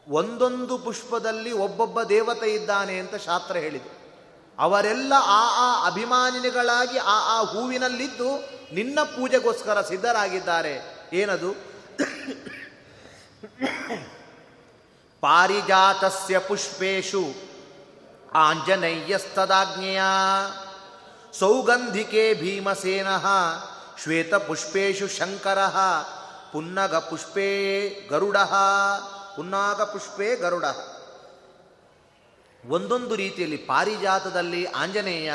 ಒಂದೊಂದು 0.08 0.78
ಪುಷ್ಪದಲ್ಲಿ 0.78 1.52
ಒಬ್ಬೊಬ್ಬ 1.52 2.02
ದೇವತೆ 2.02 2.54
ಇದ್ದಾನೆ 2.54 2.99
ಅಂತ 2.99 3.15
ಶಾಸ್ತ್ರ 3.15 3.58
ಹೇಳಿದೆ. 3.58 4.17
ಅವರೆಲ್ಲ 4.60 5.13
ಆ 5.15 5.52
ಆ 5.56 5.88
ಅಭಿಮಾನಿಗಳಾಗಿ 5.88 6.97
ಆ 6.97 7.08
ಆ 7.08 7.43
ಹೂವಿನಲ್ಲಿದ್ದು 7.43 8.59
ನಿನ್ನ 8.74 9.00
ಪೂಜೆಗೋಸ್ಕರ 9.04 9.82
ಸಿದ್ಧರಾಗಿದ್ದಾರೆ. 9.82 10.74
ಏನದು? 11.14 11.52
ಪಾರಿಜಾತಸ್ಯ 15.22 16.40
ಪುಷ್ಪೇಶು 16.40 17.24
ಆಂಜನೇಯಸ್ತದಾಜ್ಞೆಯ 18.34 20.02
ಸೌಗಂಧಿಕೆ 21.40 22.34
ಭೀಮಸೇನ 22.34 23.08
ಶ್ವೇತಪುಷ್ಪೇಶು 24.04 25.08
ಶಂಕರ 25.08 25.68
ಪುನ್ನಗ 26.54 26.96
ಪುಷ್ಪೇ 26.96 27.90
ಗರುಡ 28.10 28.38
ಪುನ್ನಾಗ 29.36 29.82
ಪುಷ್ಪೇ 29.82 30.36
ಗರುಡ. 30.36 30.66
ಒಂದೊಂದು 32.70 33.16
ರೀತಿಯಲ್ಲಿ 33.16 33.58
ಪಾರಿಜಾತದಲ್ಲಿ 33.58 34.66
ಆಂಜನೇಯ, 34.66 35.34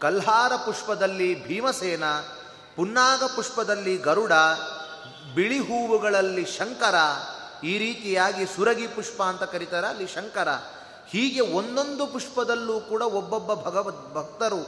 ಕಲ್ಹಾರ 0.00 0.56
ಪುಷ್ಪದಲ್ಲಿ 0.56 1.44
ಭೀಮಸೇನ 1.44 2.04
ಪುನ್ನಾಗ 2.76 3.22
ಪುಷ್ಪದಲ್ಲಿ 3.36 3.96
ಗರುಡ, 3.96 4.32
ಬಿಳಿ 5.34 5.58
ಹೂವುಗಳಲ್ಲಿ 5.58 6.44
ಶಂಕರ, 6.44 6.94
ಈ 7.64 7.78
ರೀತಿಯಾಗಿ 7.78 8.46
ಸುರಗಿ 8.46 8.86
ಪುಷ್ಪ 8.86 9.22
ಅಂತ 9.22 9.42
ಕರೀತಾರೆ. 9.42 9.86
ಅಲ್ಲಿ 9.86 10.06
ಶಂಕರ 10.06 10.48
ಹೀಗೆ 11.08 11.40
ಒಂದೊಂದು 11.40 12.06
ಪುಷ್ಪದಲ್ಲೂ 12.06 12.80
ಕೂಡ 12.80 13.02
ಒಬ್ಬೊಬ್ಬ 13.02 13.54
ಭಗವದ್ 13.54 14.14
ಭಕ್ತರು 14.14 14.60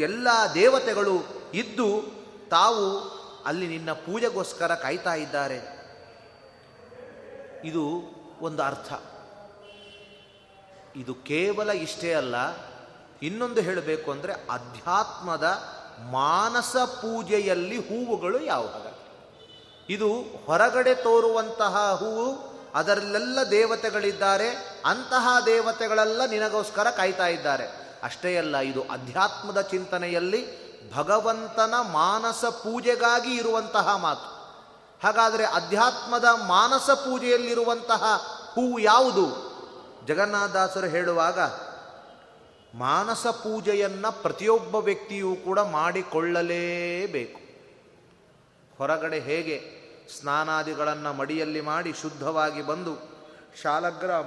ಎಲ್ಲ 0.00 0.28
ದೇವತೆಗಳು 0.54 1.16
ಇದ್ದು 1.54 1.88
ತಾವು 2.50 2.86
ಅಲ್ಲಿ 3.46 3.66
ನಿನ್ನ 3.68 3.92
ಪೂಜೆಗೋಸ್ಕರ 3.92 4.74
ಕಾಯ್ತಾ 4.74 5.14
ಇದ್ದಾರೆ. 5.14 5.58
ಇದು 7.64 7.84
ಒಂದು 8.40 8.62
ಅರ್ಥ. 8.62 8.92
ಇದು 10.96 11.14
ಕೇವಲ 11.14 11.70
ಇಷ್ಟೇ 11.70 12.14
ಅಲ್ಲ, 12.14 12.36
ಇನ್ನೊಂದು 13.22 13.60
ಹೇಳಬೇಕು 13.60 14.10
ಅಂದರೆ 14.10 14.32
ಅಧ್ಯಾತ್ಮದ 14.32 15.75
ಮಾನಸ 15.98 16.76
ಪೂಜೆಯಲ್ಲಿ 16.76 17.78
ಹೂವುಗಳು 17.78 18.40
ಯಾವಾಗ 18.40 18.86
ಇದು 19.90 20.22
ಹೊರಗಡೆ 20.46 20.94
ತೋರುವಂತಹ 20.94 21.96
ಹೂವು, 22.00 22.56
ಅದರಲ್ಲೆಲ್ಲ 22.74 23.38
ದೇವತೆಗಳಿದ್ದಾರೆ, 23.50 24.80
ಅಂತಹ 24.86 25.28
ದೇವತೆಗಳೆಲ್ಲ 25.46 26.24
ನಿನಗೋಸ್ಕರ 26.24 26.90
ಕಾಯ್ತಾ 26.90 27.26
ಇದ್ದಾರೆ. 27.26 27.96
ಅಷ್ಟೇ 28.02 28.36
ಅಲ್ಲ, 28.36 28.56
ಇದು 28.56 28.82
ಅಧ್ಯಾತ್ಮದ 28.82 29.60
ಚಿಂತನೆಯಲ್ಲಿ 29.60 30.66
ಭಗವಂತನ 30.94 31.74
ಮಾನಸ 31.92 32.44
ಪೂಜೆಗಾಗಿ 32.44 33.34
ಇರುವಂತಹ 33.34 33.96
ಮಾತು. 33.96 34.36
ಹಾಗಾದರೆ 35.06 35.44
ಅಧ್ಯಾತ್ಮದ 35.44 36.24
ಮಾನಸ 36.24 36.90
ಪೂಜೆಯಲ್ಲಿರುವಂತಹ 36.90 38.02
ಹೂವು 38.54 38.78
ಯಾವುದು? 38.78 39.56
ಜಗನ್ನಾಥದಾಸರು 40.06 40.86
ಹೇಳುವಾಗ 40.86 41.40
ಮಾನಸ 42.74 43.26
ಪೂಜೆಯನ್ನು 43.26 44.22
ಪ್ರತಿಯೊಬ್ಬ 44.22 44.74
ವ್ಯಕ್ತಿಯೂ 44.74 45.36
ಕೂಡ 45.36 45.58
ಮಾಡಿಕೊಳ್ಳಲೇಬೇಕು. 45.58 47.40
ಹೊರಗಡೆ 48.78 49.20
ಹೇಗೆ 49.20 49.60
ಸ್ನಾನಾದಿಗಳನ್ನು 50.18 51.12
ಮಡಿಯಲ್ಲಿ 51.12 51.60
ಮಾಡಿ 51.60 51.92
ಶುದ್ಧವಾಗಿ 51.92 52.66
ಬಂದು 52.66 52.94
ಶಾಲಗ್ರ 53.62 54.20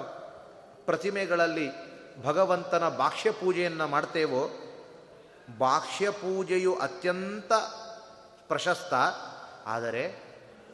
ಪ್ರತಿಮೆಗಳಲ್ಲಿ 0.85 1.69
ಭಗವಂತನ 2.23 2.89
ಬಾಹ್ಯ 2.89 3.31
ಪೂಜೆಯನ್ನು 3.31 3.87
ಮಾಡ್ತೇವೋ, 3.87 4.49
ಬಾಹ್ಯ 5.57 6.09
ಪೂಜೆಯು 6.09 6.75
ಅತ್ಯಂತ 6.75 7.53
ಪ್ರಶಸ್ತ. 8.47 8.93
ಆದರೆ 9.65 10.29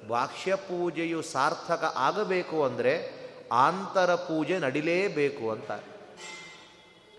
ಬಾಹ್ಯ 0.08 0.56
ಪೂಜೆಯು 0.56 1.21
ಸಾರ್ಥಕ 1.21 1.93
ಆಗಬೇಕು 1.95 2.63
ಅಂದರೆ 2.63 3.25
ಆಂತರ 3.51 4.15
ಪೂಜೆ 4.15 4.60
ನಡಿಲೇಬೇಕು 4.60 5.51
ಅಂತ. 5.51 5.71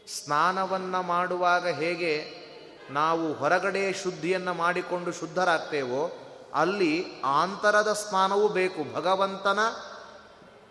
ಸ್ನಾನವನ್ನು 0.09 1.03
ಮಾಡುವಾಗ 1.03 1.69
ಹೇಗೆ 1.69 2.47
ನಾವು 2.90 3.33
ಹೊರಗಡೆ 3.33 3.92
ಶುದ್ಧಿಯನ್ನು 3.92 4.55
ಮಾಡಿಕೊಂಡು 4.55 5.12
ಶುದ್ಧರಾಗ್ತೇವೋ, 5.12 6.12
ಅಲ್ಲಿ 6.55 7.23
ಆಂತರದ 7.25 7.92
ಸ್ನಾನವೂ 7.92 8.49
ಬೇಕು. 8.49 8.95
ಭಗವಂತನ 8.95 9.59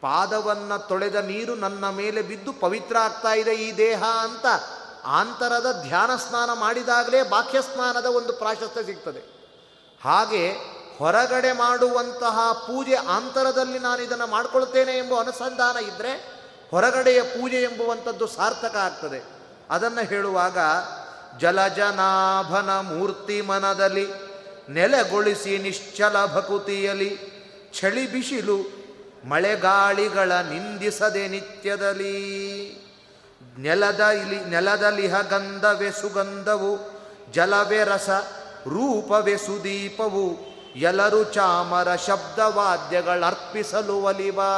ಪಾದವನ್ನು 0.01 0.87
ತೊಳೆದ 0.87 1.15
ನೀರು 1.15 1.55
ನನ್ನ 1.55 1.89
ಮೇಲೆ 1.89 2.21
ಬಿದ್ದು 2.21 2.53
ಪವಿತ್ರ 2.53 2.97
ಆಗ್ತಾ 2.97 3.33
ಇದೆ 3.33 3.55
ಈ 3.55 3.77
ದೇಹ 3.77 4.03
ಅಂತ 4.03 4.45
ಆಂತರದ 5.05 5.83
ಧ್ಯಾನ 5.87 6.15
ಸ್ನಾನ 6.15 6.49
ಮಾಡಿದಾಗಲೇ 6.53 7.23
ಬಾಹ್ಯ 7.23 7.61
ಸ್ನಾನದ 7.61 8.05
ಒಂದು 8.05 8.33
ಪ್ರಾಶಸ್ತ್ಯ 8.33 8.83
ಸಿಗ್ತದೆ. 8.83 9.19
ಹಾಗೆ 10.03 10.51
ಹೊರಗಡೆ 10.97 11.51
ಮಾಡುವಂತಹ 11.51 12.51
ಪೂಜೆ 12.51 12.95
ಆಂತರದಲ್ಲಿ 12.95 13.79
ನಾನು 13.79 14.01
ಇದನ್ನು 14.01 14.27
ಮಾಡ್ಕೊಳ್ತೇನೆ 14.27 14.91
ಎಂಬ 14.91 15.19
ಅನುಸಂಧಾನ 15.19 15.77
ಇದ್ದರೆ 15.77 16.34
ಹೊರಗಡೆಯ 16.71 17.21
ಪೂಜೆ 17.21 17.61
ಎಂಬುವಂಥದ್ದು 17.61 18.27
ಸಾರ್ಥಕ 18.27 18.75
ಆಗ್ತದೆ. 18.75 19.23
ಅದನ್ನು 19.69 20.07
ಹೇಳುವಾಗ 20.07 20.57
ಜಲಜನಾಭನ 21.39 22.79
ಮೂರ್ತಿ 22.79 23.41
ಮನದಲ್ಲಿ 23.41 24.07
ನೆಲೆಗೊಳಿಸಿ 24.69 25.57
ನಿಶ್ಚಲ 25.57 26.25
ಭಕುತಿಯಲಿ 26.25 27.35
ಚಳಿ 27.79 28.11
ಬಿಸಿಲು 28.11 28.85
ಮಳೆಗಾಳಿಗಳ 29.29 30.31
ನಿಂದಿಸದೆ 30.31 31.27
ನಿತ್ಯದಲ್ಲಿ. 31.27 32.15
ನೆಲದ 33.59 33.99
ಇಲಿ 33.99 34.45
ನೆಲದಲಿಹ 34.45 35.21
ಗಂಧವೆ 35.21 35.91
ಸುಗಂಧವು, 35.91 37.01
ಜಲವೇ 37.31 37.83
ರಸ, 37.83 38.09
ರೂಪವೇ 38.67 39.37
ಸುದೀಪವು 39.37 40.55
ಎಲ್ಲರೂ 40.75 41.23
ಚಾಮರ 41.23 41.95
ಶಬ್ದವಾದ್ಯಗಳರ್ಪಿಸಲು 41.95 43.93
ಒಲಿವಾ. 43.95 44.51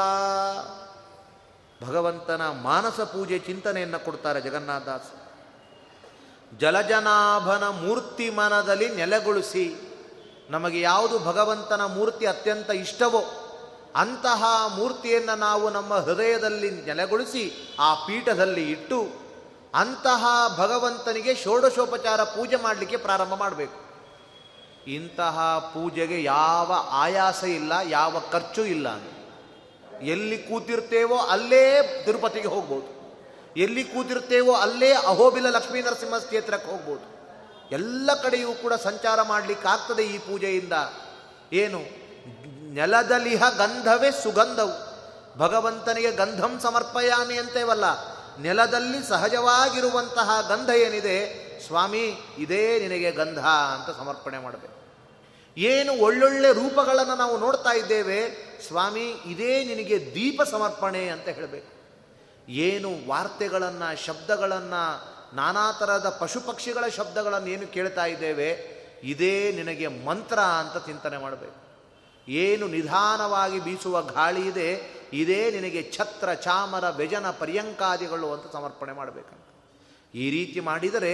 ಭಗವಂತನ 1.84 2.50
ಮಾನಸ 2.50 3.00
ಪೂಜೆ 3.02 3.40
ಚಿಂತನೆಯನ್ನು 3.40 4.06
ಕೊಡ್ತಾರೆ 4.06 4.42
ಜಗನ್ನಾಥದಾಸ್ 4.42 5.10
ಜಲಜನಾಭನ 6.60 7.70
ಮೂರ್ತಿ 7.70 8.30
ಮನದಲ್ಲಿ 8.30 8.96
ನೆಲೆಗೊಳಿಸಿ 8.96 9.66
ನಮಗೆ 10.50 10.82
ಯಾವುದು 10.82 11.20
ಭಗವಂತನ 11.20 11.86
ಮೂರ್ತಿ 11.86 12.26
ಅತ್ಯಂತ 12.26 12.70
ಇಷ್ಟವೋ 12.70 13.22
ಅಂತಹ 13.96 14.44
ಮೂರ್ತಿಯನ್ನು 14.78 15.36
ನಾವು 15.40 15.70
ನಮ್ಮ 15.70 15.94
ಹೃದಯದಲ್ಲಿ 15.94 16.70
ನೆಲೆಗೊಳಿಸಿ 16.72 17.76
ಆ 17.80 17.94
ಪೀಠದಲ್ಲಿ 17.94 18.72
ಇಟ್ಟು 18.72 19.00
ಅಂತಹ 19.74 20.26
ಭಗವಂತನಿಗೆ 20.58 21.36
ಷೋಡಶೋಪಚಾರ 21.36 22.24
ಪೂಜೆ 22.24 22.56
ಮಾಡಲಿಕ್ಕೆ 22.56 22.98
ಪ್ರಾರಂಭ 22.98 23.34
ಮಾಡಬೇಕು. 23.34 23.78
ಇಂತಹ 24.88 25.38
ಪೂಜೆಗೆ 25.74 26.24
ಯಾವ 26.24 26.72
ಆಯಾಸ 26.92 27.44
ಇಲ್ಲ, 27.44 27.74
ಯಾವ 27.88 28.22
ಖರ್ಚು 28.32 28.66
ಇಲ್ಲ 28.66 28.88
ಎಲ್ಲಿ 30.02 30.38
ಕೂತಿರ್ತೇವೋ 30.38 31.18
ಅಲ್ಲೇ 31.18 32.02
ತಿರುಪತಿಗೆ 32.06 32.48
ಹೋಗ್ಬೋದು. 32.48 32.98
ಎಲ್ಲಿ 33.58 33.84
ಕೂತಿರ್ತೇವೋ 33.84 34.54
ಅಲ್ಲೇ 34.54 34.94
ಅಹೋಬಿಲ 34.94 35.50
ಲಕ್ಷ್ಮೀ 35.50 35.82
ನರಸಿಂಹ 35.82 36.18
ಕ್ಷೇತ್ರಕ್ಕೆ 36.18 36.72
ಹೋಗ್ಬೋದು. 36.72 37.18
ಎಲ್ಲ 37.72 38.10
ಕಡೆಯೂ 38.22 38.54
ಕೂಡ 38.54 38.74
ಸಂಚಾರ 38.74 39.22
ಮಾಡಲಿಕ್ಕಾಗ್ತದೆ 39.22 40.04
ಈ 40.04 40.18
ಪೂಜೆಯಿಂದ. 40.18 40.74
ಏನು? 41.54 42.08
ನೆಲದಲಿಹ 42.74 43.50
ಗಂಧವೇ 43.50 44.12
ಸುಗಂಧವು. 44.12 44.88
ಭಗವಂತನಿಗೆ 45.38 46.12
ಗಂಧಂ 46.12 46.60
ಸಮರ್ಪಯಾಮಿ 46.60 47.38
ಅಂತೇವಲ್ಲ. 47.38 47.86
ನೆಲದಲ್ಲಿ 48.42 49.08
ಸಹಜವಾಗಿರುವಂತಹ 49.08 50.30
ಗಂಧ 50.50 50.70
ಏನಿದೆ? 50.70 51.48
ಸ್ವಾಮಿ, 51.68 52.20
ಇದೇ 52.38 52.80
ನಿನಗೆ 52.80 53.12
ಗಂಧ 53.12 53.40
ಅಂತ 53.40 53.98
ಸಮರ್ಪಣೆ 53.98 54.38
ಮಾಡಬೇಕು. 54.38 54.78
ಏನು 55.58 55.94
ಒಳ್ಳೊಳ್ಳೆ 55.94 56.54
ರೂಪಗಳನ್ನು 56.54 57.16
ನಾವು 57.16 57.38
ನೋಡ್ತಾ 57.38 57.72
ಇದ್ದೇವೆ. 57.72 58.47
ಸ್ವಾಮಿ, 58.62 59.10
ಇದೇ 59.10 59.64
ನಿನಗೆ 59.64 60.12
ದೀಪ 60.16 60.42
ಸಮರ್ಪಣೆ 60.42 61.10
ಅಂತ 61.10 61.28
ಹೇಳಬೇಕು. 61.28 61.72
ಏನು 62.50 63.08
ವಾರ್ತೆಗಳನ್ನು, 63.08 64.06
ಶಬ್ದಗಳನ್ನು, 64.06 65.18
ನಾನಾ 65.36 65.72
ಥರದ 65.72 66.18
ಪಶು 66.20 66.42
ಪಕ್ಷಿಗಳ 66.42 66.88
ಶಬ್ದಗಳನ್ನು 66.88 67.48
ಏನು 67.48 67.74
ಕೇಳ್ತಾ 67.74 68.06
ಇದ್ದೇವೆ, 68.06 68.78
ಇದೇ 69.04 69.52
ನಿನಗೆ 69.52 69.88
ಮಂತ್ರ 69.88 70.40
ಅಂತ 70.40 70.86
ಚಿಂತನೆ 70.86 71.18
ಮಾಡಬೇಕು. 71.18 71.68
ಏನು 72.28 72.68
ನಿಧಾನವಾಗಿ 72.68 73.60
ಬೀಸುವ 73.60 74.02
ಗಾಳಿ 74.02 74.48
ಇದೆ, 74.48 74.98
ಇದೇ 75.14 75.52
ನಿನಗೆ 75.52 75.92
ಛತ್ರ, 75.92 76.34
ಚಾಮರ, 76.34 76.90
ವ್ಯಜನ, 76.90 77.32
ಪರ್ಯಂಕಾದಿಗಳು 77.32 78.34
ಅಂತ 78.34 78.54
ಸಮರ್ಪಣೆ 78.54 78.94
ಮಾಡಬೇಕಂತ. 78.94 79.44
ಈ 80.16 80.30
ರೀತಿ 80.30 80.60
ಮಾಡಿದರೆ 80.60 81.14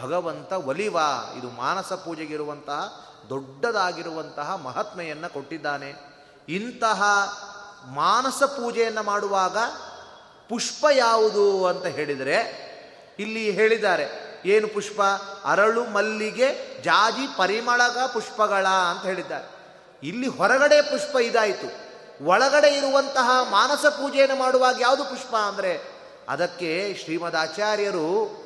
ಭಗವಂತ 0.00 0.52
ಒಲಿವ. 0.52 0.96
ಇದು 1.38 1.50
ಮಾನಸ 1.50 1.92
ಪೂಜೆಗಿರುವಂತಹ, 1.92 3.06
ದೊಡ್ಡದಾಗಿರುವಂತಹ 3.28 4.56
ಮಹಾತ್ಮೆಯನ್ನು 4.56 5.32
ಕೊಟ್ಟಿದ್ದಾನೆ. 5.32 6.09
ಇಂತಹ 6.48 7.02
ಮಾನಸ 7.84 8.42
ಪೂಜೆಯನ್ನು 8.42 9.02
ಮಾಡುವಾಗ 9.02 9.58
ಪುಷ್ಪ 10.48 10.86
ಯಾವುದು 10.92 11.66
ಅಂತ 11.66 11.86
ಹೇಳಿದರೆ, 11.86 12.36
ಇಲ್ಲಿ 13.18 13.50
ಹೇಳಿದ್ದಾರೆ, 13.50 14.06
ಏನು 14.44 14.68
ಪುಷ್ಪ? 14.68 15.00
ಅರಳು 15.44 15.84
ಮಲ್ಲಿಗೆ 15.84 16.80
ಜಾಜಿ 16.82 17.26
ಪರಿಮಳಗ 17.38 17.98
ಪುಷ್ಪಗಳ 18.12 18.66
ಅಂತ 18.66 19.02
ಹೇಳಿದ್ದಾರೆ. 19.02 19.48
ಇಲ್ಲಿ 20.02 20.26
ಹೊರಗಡೆ 20.26 20.82
ಪುಷ್ಪ 20.82 21.16
ಇದಾಯಿತು. 21.16 21.90
ಒಳಗಡೆ 22.24 22.68
ಇರುವಂತಹ 22.68 23.30
ಮಾನಸ 23.50 23.86
ಪೂಜೆಯನ್ನು 23.86 24.36
ಮಾಡುವಾಗ 24.36 24.76
ಯಾವುದು 24.80 25.04
ಪುಷ್ಪ 25.04 25.36
ಅಂದರೆ, 25.36 25.80
ಅದಕ್ಕೆ 26.28 26.94
ಶ್ರೀಮದ್ 27.04 27.36
ಆಚಾರ್ಯರು 27.36 28.40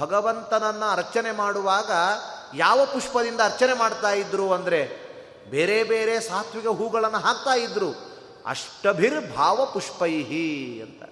ಭಗವಂತನನ್ನು 0.00 0.86
ಅರ್ಚನೆ 0.86 1.30
ಮಾಡುವಾಗ 1.30 1.90
ಯಾವ 2.54 2.86
ಪುಷ್ಪದಿಂದ 2.86 3.40
ಅರ್ಚನೆ 3.40 3.74
ಮಾಡ್ತಾ 3.74 4.10
ಇದ್ರು 4.10 4.52
ಅಂದರೆ 4.52 5.03
ಬೇರೆ 5.50 5.84
ಬೇರೆ 5.84 6.20
ಸಾತ್ವಿಕ 6.20 6.66
ಹೂಗಳನ್ನು 6.66 7.18
ಹಾಕ್ತಾ 7.18 7.54
ಇದ್ರು. 7.54 8.14
ಅಷ್ಟಭಿರ್ 8.46 9.36
ಭಾವ 9.36 9.66
ಪುಷ್ಪೈಹಿ 9.66 10.82
ಅಂತ. 10.82 11.02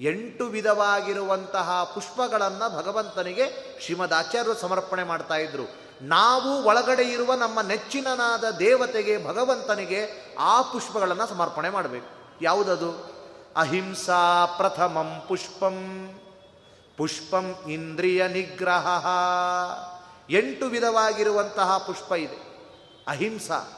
ಎಂಟು 0.00 0.44
ವಿಧವಾಗಿರುವಂತಹ 0.44 1.90
ಪುಷ್ಪಗಳನ್ನು 1.94 2.76
ಭಗವಂತನಿಗೆ 2.76 3.78
ಶ್ರೀಮದ್ 3.84 4.12
ಆಚಾರ್ಯರು 4.12 4.54
ಸಮರ್ಪಣೆ 4.54 5.04
ಮಾಡ್ತಾ 5.04 5.34
ಇದ್ರು. 5.34 5.62
ನಾವು 6.02 6.64
ಒಳಗಡೆ 6.64 7.02
ಇರುವ 7.02 7.34
ನಮ್ಮ 7.34 7.60
ನೆಚ್ಚಿನನಾದ 7.60 8.50
ದೇವತೆಗೆ, 8.50 9.26
ಭಗವಂತನಿಗೆ 9.26 10.34
ಆ 10.38 10.62
ಪುಷ್ಪಗಳನ್ನು 10.62 11.26
ಸಮರ್ಪಣೆ 11.26 11.70
ಮಾಡಬೇಕು. 11.70 12.38
ಯಾವುದದು? 12.42 13.10
ಅಹಿಂಸಾ 13.56 14.46
ಪ್ರಥಮಂ 14.46 15.22
ಪುಷ್ಪಂ. 15.28 16.08
ಪುಷ್ಪಂ 16.96 17.54
ಇಂದ್ರಿಯ 17.68 18.28
ನಿಗ್ರಹ. 18.28 18.86
ಎಂಟು 20.30 20.66
ವಿಧವಾಗಿರುವಂತಹ 20.66 21.78
ಪುಷ್ಪ 21.78 22.12
ಇದೆ. 22.12 22.47
ಅಹಿಂಸಾ. 23.08 23.74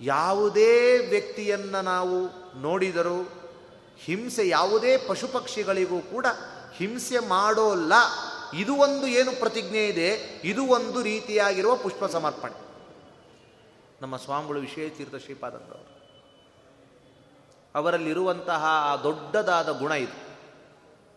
ಯಾವುದೇ 0.00 0.98
ವ್ಯಕ್ತಿಯನ್ನು 0.98 1.82
ನಾವು 1.82 2.28
ನೋಡಿದರೂ 2.60 3.28
ಹಿಂಸೆ 3.98 4.48
ಯಾವುದೇ 4.48 4.96
ಪಶು 4.96 5.28
ಪಕ್ಷಿಗಳಿಗೂ 5.28 6.00
ಕೂಡ 6.00 6.26
ಹಿಂಸೆ 6.74 7.18
ಮಾಡೋಲ್ಲ. 7.18 7.92
ಇದು 8.54 8.74
ಒಂದು 8.74 9.06
ಏನು 9.06 9.32
ಪ್ರತಿಜ್ಞೆ 9.32 9.86
ಇದೆ? 9.86 10.40
ಇದು 10.44 10.66
ಒಂದು 10.66 11.02
ರೀತಿಯಾಗಿರುವ 11.02 11.76
ಪುಷ್ಪ 11.76 12.04
ಸಮರ್ಪಣೆ. 12.04 12.66
ನಮ್ಮ 14.02 14.16
ಸ್ವಾಮಿಗಳು 14.16 14.60
ವಿಷಯ 14.60 14.88
ತೀರ್ಥ 14.88 15.14
ಶ್ರೀಪಾದಂತವರು. 15.14 15.96
ಅವರಲ್ಲಿರುವಂತಹ 17.74 18.64
ಆ 18.64 18.96
ದೊಡ್ಡದಾದ 18.96 19.78
ಗುಣ 19.78 19.92
ಇದು. 19.92 20.26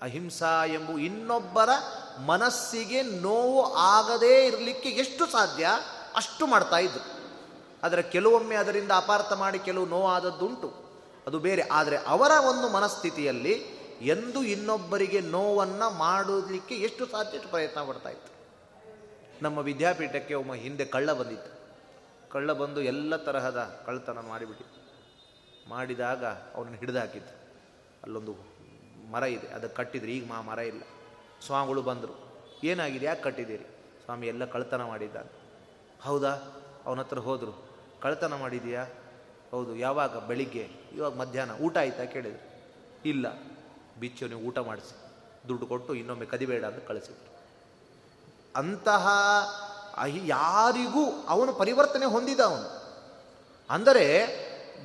ಅಹಿಂಸಾ 0.02 0.66
ಎಂಬು 0.66 0.98
ಇನ್ನೊಬ್ಬರ 0.98 1.70
ಮನಸ್ಸಿಗೆ 2.26 3.02
ನೋವು 3.02 3.74
ಆಗದೇ 3.74 4.46
ಇರಲಿಕ್ಕೆ 4.46 4.90
ಎಷ್ಟು 4.90 5.32
ಸಾಧ್ಯ? 5.32 5.70
ಅಷ್ಟು 6.16 6.48
ಮಾಡ್ತಾ 6.48 6.78
ಇದ್ರು. 6.78 7.19
ಆದರೆ 7.84 8.02
ಕೆಲವೊಮ್ಮೆ 8.02 8.56
ಅದರಿಂದ 8.56 8.92
ಅಪಾರ್ಥ 8.96 9.34
ಮಾಡಿ 9.34 9.60
ಕೆಲವು 9.60 9.86
ನೋವಾದದ್ದುಂಟು. 9.86 10.74
ಅದು 11.28 11.40
ಬೇರೆ. 11.40 11.62
ಆದರೆ 11.62 11.98
ಅವರ 11.98 12.32
ಒಂದು 12.50 12.70
ಮನಸ್ಥಿತಿಯಲ್ಲಿ 12.70 13.80
ಎಂದು 14.02 14.44
ಇನ್ನೊಬ್ಬರಿಗೆ 14.44 15.22
ನೋವನ್ನು 15.22 15.98
ಮಾಡೋದಕ್ಕೆ 15.98 16.76
ಎಷ್ಟು 16.76 17.06
ಸಾಧ್ಯ 17.06 17.40
ಪ್ರಯತ್ನ 17.40 17.80
ಪಡ್ತಾ 17.82 18.10
ಇತ್ತು. 18.10 18.40
ನಮ್ಮ 19.42 19.60
ವಿದ್ಯಾಪೀಠಕ್ಕೆ 19.60 20.34
ಒಮ್ಮ 20.34 20.54
ಹಿಂದೆ 20.54 20.86
ಕಳ್ಳ 20.86 21.14
ಬಂದಿತ್ತು. 21.14 21.60
ಕಳ್ಳ 22.30 22.52
ಬಂದು 22.52 22.82
ಎಲ್ಲ 22.82 23.16
ತರಹದ 23.16 23.84
ಕಳ್ಳತನ 23.86 24.20
ಮಾಡಿಬಿಟ್ಟಿತ್ತು 24.20 24.80
ಮಾಡಿದಾಗ 25.70 26.26
ಅವನನ್ನು 26.26 26.78
ಹಿಡಿದು 26.78 27.00
ಹಾಕಿದ್ದು 27.00 27.36
ಅಲ್ಲೊಂದು 28.04 28.36
ಮರ 29.12 29.24
ಇದೆ 29.24 29.48
ಅದಕ್ಕೆ 29.48 29.76
ಕಟ್ಟಿದ್ರಿ. 29.76 30.14
ಈಗ 30.14 30.30
ಮಾ 30.30 30.42
ಮರ 30.42 30.60
ಇಲ್ಲ. 30.60 30.82
ಸ್ವಾಮಿಗಳು 31.46 31.82
ಬಂದರು. 31.82 32.30
ಏನಾಗಿದೆ? 32.64 33.06
ಯಾಕೆ 33.06 33.22
ಕಟ್ಟಿದ್ದೀರಿ? 33.22 33.64
ಸ್ವಾಮಿ 34.06 34.28
ಎಲ್ಲ 34.28 34.46
ಕಳ್ತನ 34.46 34.84
ಮಾಡಿದ್ದಾನೆ. 34.84 35.30
ಹೌದಾ? 36.02 36.30
ಅವನ 36.86 37.00
ಹತ್ರ 37.00 37.20
ಹೋದರು. 37.20 37.69
ಕಳ್ತನ 38.02 38.36
ಮಾಡಿದೀಯಾ? 38.36 38.86
ಹೌದು, 39.52 39.76
ಯಾವಾಗ? 39.76 40.18
ಬೆಳಿಗ್ಗೆ. 40.18 40.70
ಇವಾಗ 40.96 41.16
ಮಧ್ಯಾಹ್ನ. 41.16 41.52
ಊಟ 41.52 41.78
ಆಯ್ತಾ? 41.78 42.06
ಕೇಳಿದ್ರು. 42.06 42.50
ಇಲ್ಲ. 43.06 43.28
ಬಿಚ್ಚು, 44.00 44.28
ನೀವು 44.28 44.42
ಊಟ 44.42 44.60
ಮಾಡಿಸಿ. 44.60 44.96
ದುಡ್ಡು 45.48 45.66
ಕೊಟ್ಟು 45.66 45.96
ಇನ್ನೊಮ್ಮೆ 45.96 46.26
ಕದಿಬೇಡ 46.26 46.66
ಅಂತ 46.66 46.88
ಕಳಿಸಿದ್ರು 46.88 47.40
ಅಂತಹ 48.56 49.08
ಯಾರಿಗೂ 50.26 51.26
ಅವನು 51.28 51.54
ಪರಿವರ್ತನೆ 51.54 52.06
ಹೊಂದಿದ 52.06 52.40
ಅವನು. 52.40 52.80
ಅಂದರೆ, 53.70 54.26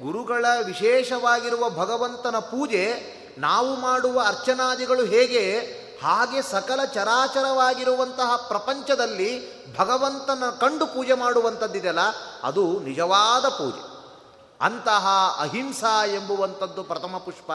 ಗುರುಗಳ 0.00 0.44
ವಿಶೇಷವಾಗಿರುವ 0.64 1.70
ಭಗವಂತನ 1.70 2.38
ಪೂಜೆ 2.38 3.14
ನಾವು 3.38 3.76
ಮಾಡುವ 3.76 4.22
ಅರ್ಚನಾದಿಗಳು 4.26 5.04
ಹೇಗೆ 5.04 5.60
ಹಾಗೆ 6.02 6.42
ಸಕಲ 6.42 6.84
ಚರಾಚರವಾಗಿರುವಂತಹ 6.84 8.36
ಪ್ರಪಂಚದಲ್ಲಿ 8.36 9.30
ಭಗವಂತನ 9.76 10.50
ಕಂಡು 10.60 10.86
ಪೂಜೆ 10.86 11.12
ಮಾಡುವಂಥದ್ದಿದೆಯಲ್ಲ, 11.12 12.00
ಅದು 12.42 12.80
ನಿಜವಾದ 12.80 13.48
ಪೂಜೆ. 13.48 13.94
ಅಂತಹ 14.60 15.36
ಅಹಿಂಸಾ 15.40 16.04
ಎಂಬುವಂಥದ್ದು 16.04 16.82
ಪ್ರಥಮ 16.82 17.16
ಪುಷ್ಪ. 17.18 17.52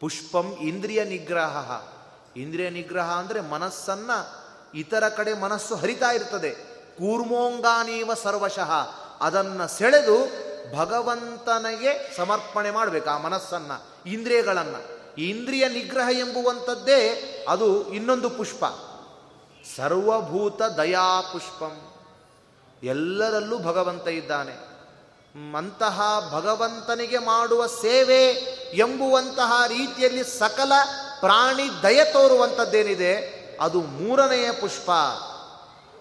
ಪುಷ್ಪಂ 0.00 0.52
ಇಂದ್ರಿಯ 0.52 1.04
ನಿಗ್ರಹ. 1.04 1.82
ಇಂದ್ರಿಯ 2.36 2.70
ನಿಗ್ರಹ 2.70 3.12
ಅಂದರೆ 3.12 3.40
ಮನಸ್ಸನ್ನು 3.40 4.44
ಇತರ 4.74 5.08
ಕಡೆ 5.08 5.32
ಮನಸ್ಸು 5.32 5.76
ಹರಿತಾ 5.76 6.10
ಇರ್ತದೆ. 6.10 6.50
ಕೂರ್ಮೋಂಗಾನೀವ 6.98 8.14
ಸರ್ವಶಃ. 8.14 8.72
ಅದನ್ನು 9.20 9.68
ಸೆಳೆದು 9.68 10.44
ಭಗವಂತನಿಗೆ 10.76 12.16
ಸಮರ್ಪಣೆ 12.16 12.70
ಮಾಡಬೇಕು 12.70 13.10
ಆ 13.10 13.18
ಮನಸ್ಸನ್ನು, 13.18 14.10
ಇಂದ್ರಿಯಗಳನ್ನು. 14.10 14.93
ಇಂದ್ರಿಯ 15.18 15.68
ನಿಗ್ರಹ 15.68 16.18
ಎಂಬುವಂಥದ್ದೇ 16.18 17.20
ಅದು 17.48 17.92
ಇನ್ನೊಂದು 17.92 18.30
ಪುಷ್ಪ. 18.30 18.64
ಸರ್ವಭೂತ 19.76 20.62
ದಯಾ 20.62 21.20
ಪುಷ್ಪಂ. 21.20 21.92
ಎಲ್ಲರಲ್ಲೂ 22.82 23.58
ಭಗವಂತ 23.58 24.08
ಇದ್ದಾನೆ. 24.08 24.74
ಅಂತಹ 25.56 26.00
ಭಗವಂತನಿಗೆ 26.32 27.18
ಮಾಡುವ 27.18 27.66
ಸೇವೆ 27.66 28.24
ಎಂಬುವಂತಹ 28.74 29.52
ರೀತಿಯಲ್ಲಿ 29.66 30.38
ಸಕಲ 30.38 30.72
ಪ್ರಾಣಿ 31.20 31.82
ದಯ 31.82 32.04
ತೋರುವಂಥದ್ದೇನಿದೆ, 32.04 33.44
ಅದು 33.60 33.80
ಮೂರನೆಯ 33.80 34.52
ಪುಷ್ಪ. 34.52 34.90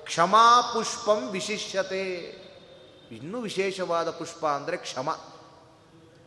ಕ್ಷಮಾ 0.04 0.62
ಪುಷ್ಪಂ 0.62 1.30
ವಿಶಿಷ್ಯತೆ. 1.30 2.06
ಇನ್ನೂ 3.12 3.42
ವಿಶೇಷವಾದ 3.42 4.10
ಪುಷ್ಪ 4.10 4.46
ಅಂದರೆ 4.46 4.78
ಕ್ಷಮ. 4.78 5.20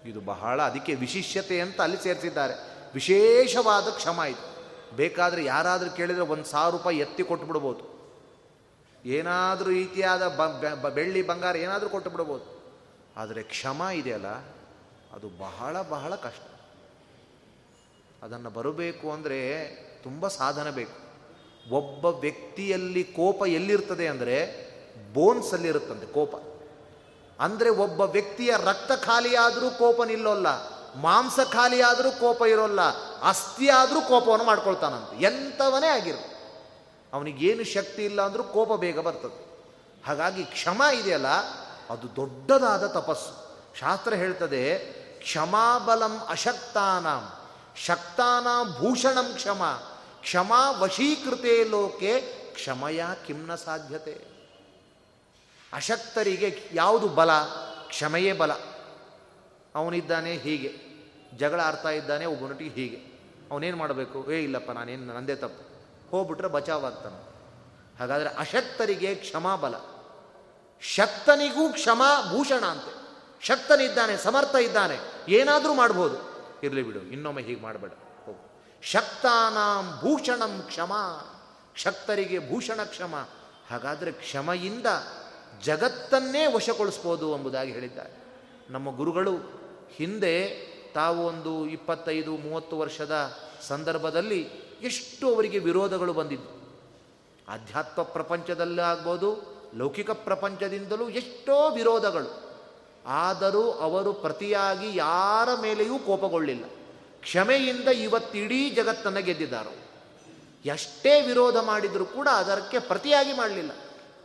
ಇದು 0.05 0.21
ಬಹಳ 0.21 0.63
ಅದಕ್ಕೆ 0.63 0.95
ವಿಶಿಷ್ಯತೆ 0.95 1.61
ಅಂತ 1.61 1.81
ಅಲ್ಲಿ 1.81 2.03
ಸೇರಿಸಿದ್ದಾರೆ. 2.03 2.76
ವಿಶೇಷವಾದ 2.97 3.87
ಕ್ಷಮ 4.01 4.19
ಇದು. 4.33 4.45
ಬೇಕಾದರೆ 5.01 5.41
ಯಾರಾದರೂ 5.53 5.91
ಕೇಳಿದರೆ 5.99 6.25
ಒಂದು 6.35 6.47
ಸಾವಿರ 6.53 6.73
ರೂಪಾಯಿ 6.77 6.99
ಎತ್ತಿ 7.05 7.23
ಕೊಟ್ಟು 7.31 7.85
ಏನಾದರೂ 9.05 9.69
ರೀತಿಯಾದ 9.79 10.23
ಬೆಳ್ಳಿ 10.99 11.23
ಬಂಗಾರ 11.31 11.57
ಏನಾದರೂ 11.65 11.89
ಕೊಟ್ಟು 11.95 12.11
ಬಿಡ್ಬೋದು 12.15 12.47
ಆದರೆ 13.21 13.41
ಕ್ಷಮ 13.55 13.81
ಇದೆಯಲ್ಲ, 13.99 14.31
ಅದು 15.17 15.27
ಬಹಳ 15.43 15.75
ಬಹಳ 15.95 16.13
ಕಷ್ಟ. 16.25 16.47
ಅದನ್ನು 18.25 18.51
ಬರಬೇಕು 18.57 19.07
ಅಂದರೆ 19.17 19.39
ತುಂಬ 20.05 20.29
ಸಾಧನ 20.41 20.69
ಬೇಕು. 20.79 20.97
ಒಬ್ಬ 21.79 22.05
ವ್ಯಕ್ತಿಯಲ್ಲಿ 22.25 23.03
ಕೋಪ 23.19 23.41
ಎಲ್ಲಿರ್ತದೆ 23.59 24.07
ಅಂದರೆ 24.13 24.37
ಬೋನ್ಸಲ್ಲಿರುತ್ತಂತೆ 25.15 26.07
ಕೋಪ. 26.19 26.35
ಅಂದರೆ 27.39 27.71
ಒಬ್ಬ 27.85 28.01
ವ್ಯಕ್ತಿಯ 28.17 28.53
ರಕ್ತ 28.71 28.93
ಖಾಲಿಯಾದರೂ 29.05 29.69
ಕೋಪ 29.83 29.99
ನಿಲ್ಲೋಲ್ಲ. 30.13 30.49
ಮಾಂಸ 30.97 31.39
ಖಾಲಿಯಾದರೂ 31.53 32.11
ಕೋಪ 32.11 32.43
ಇರೋಲ್ಲ, 32.43 32.81
ಅಸ್ಥಿ 33.29 33.69
ಆದರೂ 33.69 34.01
ಕೋಪವನ್ನು 34.01 34.45
ಮಾಡ್ಕೊಳ್ತಾನಂತ. 34.45 35.23
ಎಂಥವನೇ 35.23 35.87
ಆಗಿರು 35.87 36.37
ಅವನಿಗೇನು 37.13 37.65
ಶಕ್ತಿ 37.65 38.05
ಇಲ್ಲ 38.05 38.23
ಅಂದರೂ 38.23 38.43
ಕೋಪ 38.43 38.73
ಬೇಗ 38.73 38.99
ಬರ್ತದೆ. 38.99 39.47
ಹಾಗಾಗಿ 40.07 40.45
ಕ್ಷಮ 40.45 40.83
ಇದೆಯಲ್ಲ, 41.01 41.27
ಅದು 41.91 42.17
ದೊಡ್ಡದಾದ 42.17 42.87
ತಪಸ್ಸು. 42.87 43.47
ಶಾಸ್ತ್ರ 43.79 44.15
ಹೇಳ್ತದೆ, 44.15 44.79
ಕ್ಷಮಾಬಲಂ 45.19 46.27
ಅಶಕ್ತಾನಾಂ. 46.29 47.33
ಶಕ್ತಾನಾಂ 47.85 48.73
ಭೂಷಣಂ 48.73 49.35
ಕ್ಷಮ. 49.35 49.83
ಕ್ಷಮಾ 50.21 50.71
ವಶೀಕೃತೆ 50.71 51.65
ಲೋಕೆ 51.65 52.21
ಕ್ಷಮಯ 52.55 53.05
ಕಿಮ್ನ 53.27 53.55
ಸಾಧ್ಯತೆ. 53.55 54.25
ಅಶಕ್ತರಿಗೆ 55.73 56.71
ಯಾವುದು 56.73 57.09
ಬಲ? 57.09 57.31
ಕ್ಷಮೆಯೇ 57.89 58.33
ಬಲ. 58.33 58.53
ಅವನಿದ್ದಾನೆ 59.75 60.33
ಹೀಗೆ. 60.33 60.86
ಜಗಳ 61.37 61.61
ಆಡ್ತಾ 61.61 61.91
ಇದ್ದಾನೆ 61.91 62.27
ಒಬ್ಬನೊಟ್ಟಿಗೆ 62.27 62.71
ಹೀಗೆ. 62.71 63.17
ಅವನೇನು 63.51 63.77
ಮಾಡಬೇಕು? 63.77 64.33
ಏ, 64.33 64.43
ಇಲ್ಲಪ್ಪ, 64.43 64.71
ನಾನೇನು, 64.71 65.15
ನಂದೇ 65.15 65.35
ತಪ್ಪು. 65.35 65.77
ಹೋಗ್ಬಿಟ್ರೆ 66.11 66.49
ಬಚಾವಾಗ್ತಾನೆ. 66.49 67.37
ಹಾಗಾದರೆ 68.01 68.29
ಅಶಕ್ತರಿಗೆ 68.29 69.15
ಕ್ಷಮಾ 69.15 69.57
ಬಲ. 69.57 69.75
ಶಕ್ತನಿಗೂ 70.81 71.73
ಕ್ಷಮಾ 71.73 72.31
ಭೂಷಣ 72.31 72.65
ಅಂತೆ. 72.65 73.07
ಶಕ್ತನಿದ್ದಾನೆ, 73.41 74.17
ಸಮರ್ಥ 74.17 74.55
ಇದ್ದಾನೆ. 74.55 74.99
ಏನಾದರೂ 75.29 75.75
ಮಾಡ್ಬೋದು. 75.75 76.17
ಇರಲಿ 76.63 76.83
ಬಿಡು, 76.83 76.99
ಇನ್ನೊಮ್ಮೆ 76.99 77.43
ಹೀಗೆ 77.43 77.61
ಮಾಡಬೇಡ. 77.61 77.91
ಹೋಗು. 78.25 78.63
ಶಕ್ತಾನಾಂ 78.83 79.99
ಭೂಷಣಂ 80.01 80.63
ಕ್ಷಮ. 80.63 80.93
ಶಕ್ತರಿಗೆ 81.77 82.51
ಭೂಷಣ 82.51 82.83
ಕ್ಷಮ. 82.85 83.29
ಹಾಗಾದರೆ 83.71 84.13
ಕ್ಷಮೆಯಿಂದ 84.13 84.87
ಜಗತ್ತನ್ನೇ 85.63 86.47
ವಶಗೊಳಿಸ್ಬೋದು 86.47 87.37
ಎಂಬುದಾಗಿ 87.37 87.73
ಹೇಳಿದ್ದಾರೆ. 87.73 88.25
ನಮ್ಮ 88.71 88.97
ಗುರುಗಳು 88.97 89.37
ಹಿಂದೆ 89.91 90.66
ತಾವು 90.97 91.27
ಒಂದು 91.27 91.67
ಇಪ್ಪತ್ತೈದು, 91.67 92.33
ಮೂವತ್ತು 92.37 92.79
ವರ್ಷದ 92.79 93.15
ಸಂದರ್ಭದಲ್ಲಿ 93.63 94.41
ಎಷ್ಟು 94.83 95.35
ಅವರಿಗೆ 95.35 95.59
ವಿರೋಧಗಳು 95.59 96.13
ಬಂದಿದ್ದು 96.13 96.51
ಆಧ್ಯಾತ್ಮ 97.49 98.03
ಪ್ರಪಂಚದಲ್ಲಿ 98.03 98.81
ಆಗ್ಬೋದು, 98.81 99.31
ಲೌಕಿಕ 99.75 100.11
ಪ್ರಪಂಚದಿಂದಲೂ 100.11 101.09
ಎಷ್ಟೋ 101.11 101.71
ವಿರೋಧಗಳು. 101.71 102.31
ಆದರೂ 103.07 103.65
ಅವರು 103.87 104.13
ಪ್ರತಿಯಾಗಿ 104.13 104.89
ಯಾರ 104.97 105.49
ಮೇಲೆಯೂ 105.61 105.99
ಕೋಪಗೊಳ್ಳಿಲ್ಲ. 105.99 106.65
ಕ್ಷಮೆಯಿಂದ 107.21 107.89
ಇವತ್ತಿಡೀ 107.89 108.71
ಜಗತ್ತನ್ನು 108.71 109.23
ಗೆದ್ದಿದ್ದಾರೆ. 109.23 109.75
ಎಷ್ಟೇ 110.65 111.21
ವಿರೋಧ 111.21 111.57
ಮಾಡಿದರೂ 111.57 112.05
ಕೂಡ 112.05 112.29
ಅದಕ್ಕೆ 112.29 112.79
ಪ್ರತಿಯಾಗಿ 112.79 113.33
ಮಾಡಲಿಲ್ಲ. 113.33 113.73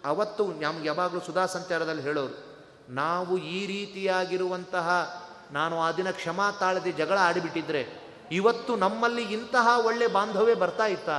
ಅವತ್ತು 0.06 0.46
ನಮ್ಗೆ 0.48 0.88
ಯಾವಾಗಲೂ 0.88 1.20
ಸುಧಾ 1.20 1.46
ಸಂಚಾರದಲ್ಲಿ 1.46 2.02
ಹೇಳೋರು, 2.02 2.38
ನಾವು 2.94 3.38
ಈ 3.38 3.60
ರೀತಿಯಾಗಿರುವಂತಹ 3.66 4.88
ನಾನು 5.52 5.82
ಆ 5.82 5.92
ದಿನ 5.92 6.12
ಕ್ಷಮಾ 6.12 6.52
ತಾಳದೆ 6.52 6.92
ಜಗಳ 6.92 7.18
ಆಡಿಬಿಟ್ಟಿದ್ರೆ 7.18 8.12
ಇವತ್ತು 8.32 8.76
ನಮ್ಮಲ್ಲಿ 8.76 9.34
ಇಂತಹ 9.34 9.86
ಒಳ್ಳೆ 9.86 10.08
ಬಾಂಧವ್ಯ 10.08 10.54
ಬರ್ತಾ 10.54 10.86
ಇತ್ತ? 10.86 11.10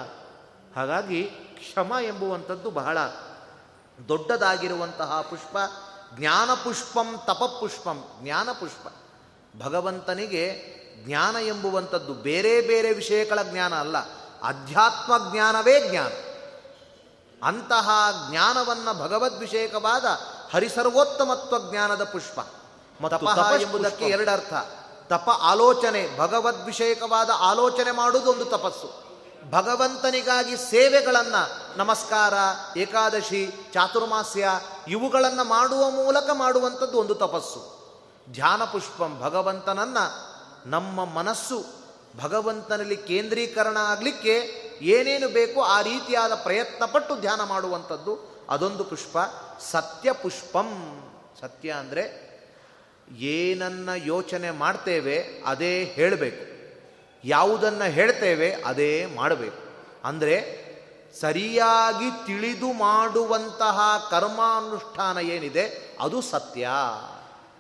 ಹಾಗಾಗಿ 0.77 1.23
ಕ್ಷಮ 1.59 1.93
ಎಂಬುವಂಥದ್ದು 2.03 2.71
ಬಹಳ 2.71 2.99
ದೊಡ್ಡದಾಗಿರುವಂತಹ 4.09 5.21
ಪುಷ್ಪ. 5.21 5.57
ಜ್ಞಾನ 6.19 6.55
ಪುಷ್ಪಂ 6.55 7.21
ತಪಪುಷ್ಪಂ 7.27 8.05
ಜ್ಞಾನ 8.23 8.53
ಪುಷ್ಪ 8.53 8.89
ಭಗವಂತನಿಗೆ 9.63 10.73
ಜ್ಞಾನ 11.05 11.37
ಎಂಬುವಂಥದ್ದು 11.37 12.15
ಬೇರೆ 12.15 12.61
ಬೇರೆ 12.61 12.93
ವಿಷಯಗಳ 12.93 13.43
ಜ್ಞಾನ 13.43 13.75
ಅಲ್ಲ. 13.75 13.99
ಅಧ್ಯಾತ್ಮ 14.43 15.33
ಜ್ಞಾನವೇ 15.33 15.89
ಜ್ಞಾನ. 15.91 16.13
ಅಂತಹ 17.43 17.91
ಜ್ಞಾನವನ್ನು 18.31 18.99
ಭಗವದ್ವಿಷಯಕವಾದ 18.99 20.05
ಹರಿಸರ್ವೋತ್ತಮತ್ವ 20.53 21.71
ಜ್ಞಾನದ 21.71 22.05
ಪುಷ್ಪ. 22.05 22.41
ತಪ 23.09 23.61
ಎಂಬುದಕ್ಕೆ 23.61 24.05
ಎರಡರ್ಥ. 24.05 24.55
ತಪ 25.09 25.31
ಆಲೋಚನೆ 25.43 26.19
ಭಗವದ್ವಿಷಯಕವಾದ 26.19 27.31
ಆಲೋಚನೆ 27.39 27.91
ಮಾಡುವುದು 27.91 28.31
ಒಂದು 28.31 28.45
ತಪಸ್ಸು. 28.45 29.03
ಭಗವಂತನಿಗಾಗಿ 29.51 30.57
ಸೇವೆಗಳನ್ನು 30.57 31.79
ನಮಸ್ಕಾರ 31.79 32.35
ಏಕಾದಶಿ 32.79 33.53
ಚಾತುರ್ಮಾಸ್ಯ 33.73 34.49
ಇವುಗಳನ್ನು 34.89 35.45
ಮಾಡುವ 35.45 35.91
ಮೂಲಕ 35.91 36.31
ಮಾಡುವಂಥದ್ದು 36.33 36.99
ಒಂದು 36.99 37.15
ತಪಸ್ಸು. 37.15 37.83
ಧ್ಯಾನ 38.33 38.65
ಪುಷ್ಪಂ 38.65 39.21
ಭಗವಂತನನ್ನು 39.21 40.33
ನಮ್ಮ 40.71 41.05
ಮನಸ್ಸು 41.05 41.65
ಭಗವಂತನಲ್ಲಿ 42.23 42.97
ಕೇಂದ್ರೀಕರಣ 42.97 43.77
ಆಗಲಿಕ್ಕೆ 43.77 44.63
ಏನೇನು 44.83 45.29
ಬೇಕೋ 45.29 45.63
ಆ 45.63 45.81
ರೀತಿಯಾದ 45.81 46.35
ಪ್ರಯತ್ನ 46.35 46.85
ಪಟ್ಟು 46.85 47.17
ಧ್ಯಾನ 47.17 47.43
ಮಾಡುವಂಥದ್ದು 47.45 48.45
ಅದೊಂದು 48.51 48.85
ಪುಷ್ಪ. 48.85 49.19
ಸತ್ಯ 49.71 50.13
ಪುಷ್ಪಂ. 50.13 51.01
ಸತ್ಯ 51.41 51.71
ಅಂದರೆ 51.71 52.32
ಏನನ್ನ 53.11 53.89
ಯೋಚನೆ 53.97 54.51
ಮಾಡ್ತೇವೆ, 54.51 55.43
ಅದೇ 55.47 55.85
ಹೇಳಬೇಕು. 55.85 56.53
ಯಾವುದನ್ನು 57.25 57.91
ಹೇಳ್ತೇವೆ, 57.91 58.53
ಅದೇ 58.53 59.07
ಮಾಡಬೇಕು. 59.07 59.63
ಅಂದರೆ, 60.05 60.63
ಸರಿಯಾಗಿ 61.21 62.27
ತಿಳಿದು 62.27 62.73
ಮಾಡುವಂತಹ 62.73 63.81
ಕರ್ಮಾನುಷ್ಠಾನ 64.11 65.19
ಏನಿದೆ, 65.19 65.97
ಅದು 66.01 66.21
ಸತ್ಯ. 66.21 66.69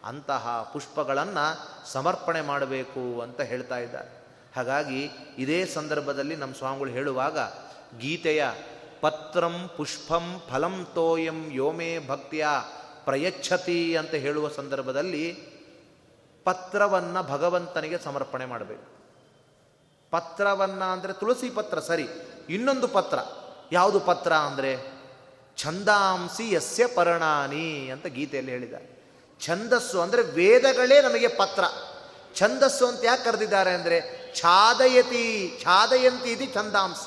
ಅಂತಹ 0.04 0.70
ಪುಷ್ಪಗಳನ್ನು 0.72 1.72
ಸಮರ್ಪಣೆ 1.92 2.40
ಮಾಡಬೇಕು 2.40 3.20
ಅಂತ 3.20 3.40
ಹೇಳ್ತಾ 3.40 3.78
ಇದ್ದಾರೆ. 3.78 4.22
ಹಾಗಾಗಿ, 4.56 5.10
ಇದೇ 5.38 5.66
ಸಂದರ್ಭದಲ್ಲಿ 5.66 6.36
ನಮ್ಮ 6.36 6.54
ಸ್ವಾಮಿಗಳು 6.54 6.90
ಹೇಳುವಾಗ, 6.90 7.38
ಗೀತೆಯ 7.98 8.44
ಪತ್ರಂ 9.00 9.70
ಪುಷ್ಪಂ 9.76 10.42
ಫಲಂ 10.50 10.86
ತೋಯಂ 10.94 11.52
ಯೋಮೇ 11.52 11.98
ಭಕ್ತಿಯ 11.98 12.46
ಪ್ರಯಚ್ಛತಿ 13.04 13.96
ಅಂತ 13.96 14.14
ಹೇಳುವ 14.14 14.48
ಸಂದರ್ಭದಲ್ಲಿ 14.48 15.32
ಪತ್ರವನ್ನು 16.44 17.22
ಭಗವಂತನಿಗೆ 17.22 17.98
ಸಮರ್ಪಣೆ 17.98 18.44
ಮಾಡಬೇಕು. 18.44 18.86
ಪತ್ರವನ್ನು 20.10 20.92
ಅಂದರೆ 20.92 21.12
ತುಳಸಿ 21.12 21.50
ಪತ್ರ 21.50 21.80
ಸರಿ, 21.80 22.08
ಇನ್ನೊಂದು 22.48 22.88
ಪತ್ರ, 22.88 23.18
ಯಾವುದು 23.72 24.00
ಪತ್ರ 24.00 24.32
ಅಂದರೆ, 24.32 25.02
ಛಂದಾಂಸಿ 25.56 26.52
ಯಸ್ಯ 26.52 26.86
ಪರಣಾನಿ 26.86 27.90
ಅಂತ 27.90 28.06
ಗೀತೆಯಲ್ಲಿ 28.06 28.52
ಹೇಳಿದ 28.52 28.74
ಛಂದಸ್ಸು 29.40 30.00
ಅಂದರೆ 30.00 30.22
ವೇದಗಳೇ 30.22 31.02
ನಮಗೆ 31.02 31.28
ಪತ್ರ. 31.28 31.64
ಛಂದಸ್ಸು 32.34 32.86
ಅಂತ 32.86 33.04
ಯಾಕೆ 33.04 33.24
ಕರೆದಿದ್ದಾರೆ 33.24 33.70
ಅಂದರೆ, 33.70 33.98
ಛಾದಯತಿ, 34.36 35.58
ಛಾದಯಂತಿ 35.62 36.30
ಇದು 36.30 36.54
ಛಂದಾಂಸ. 36.54 36.98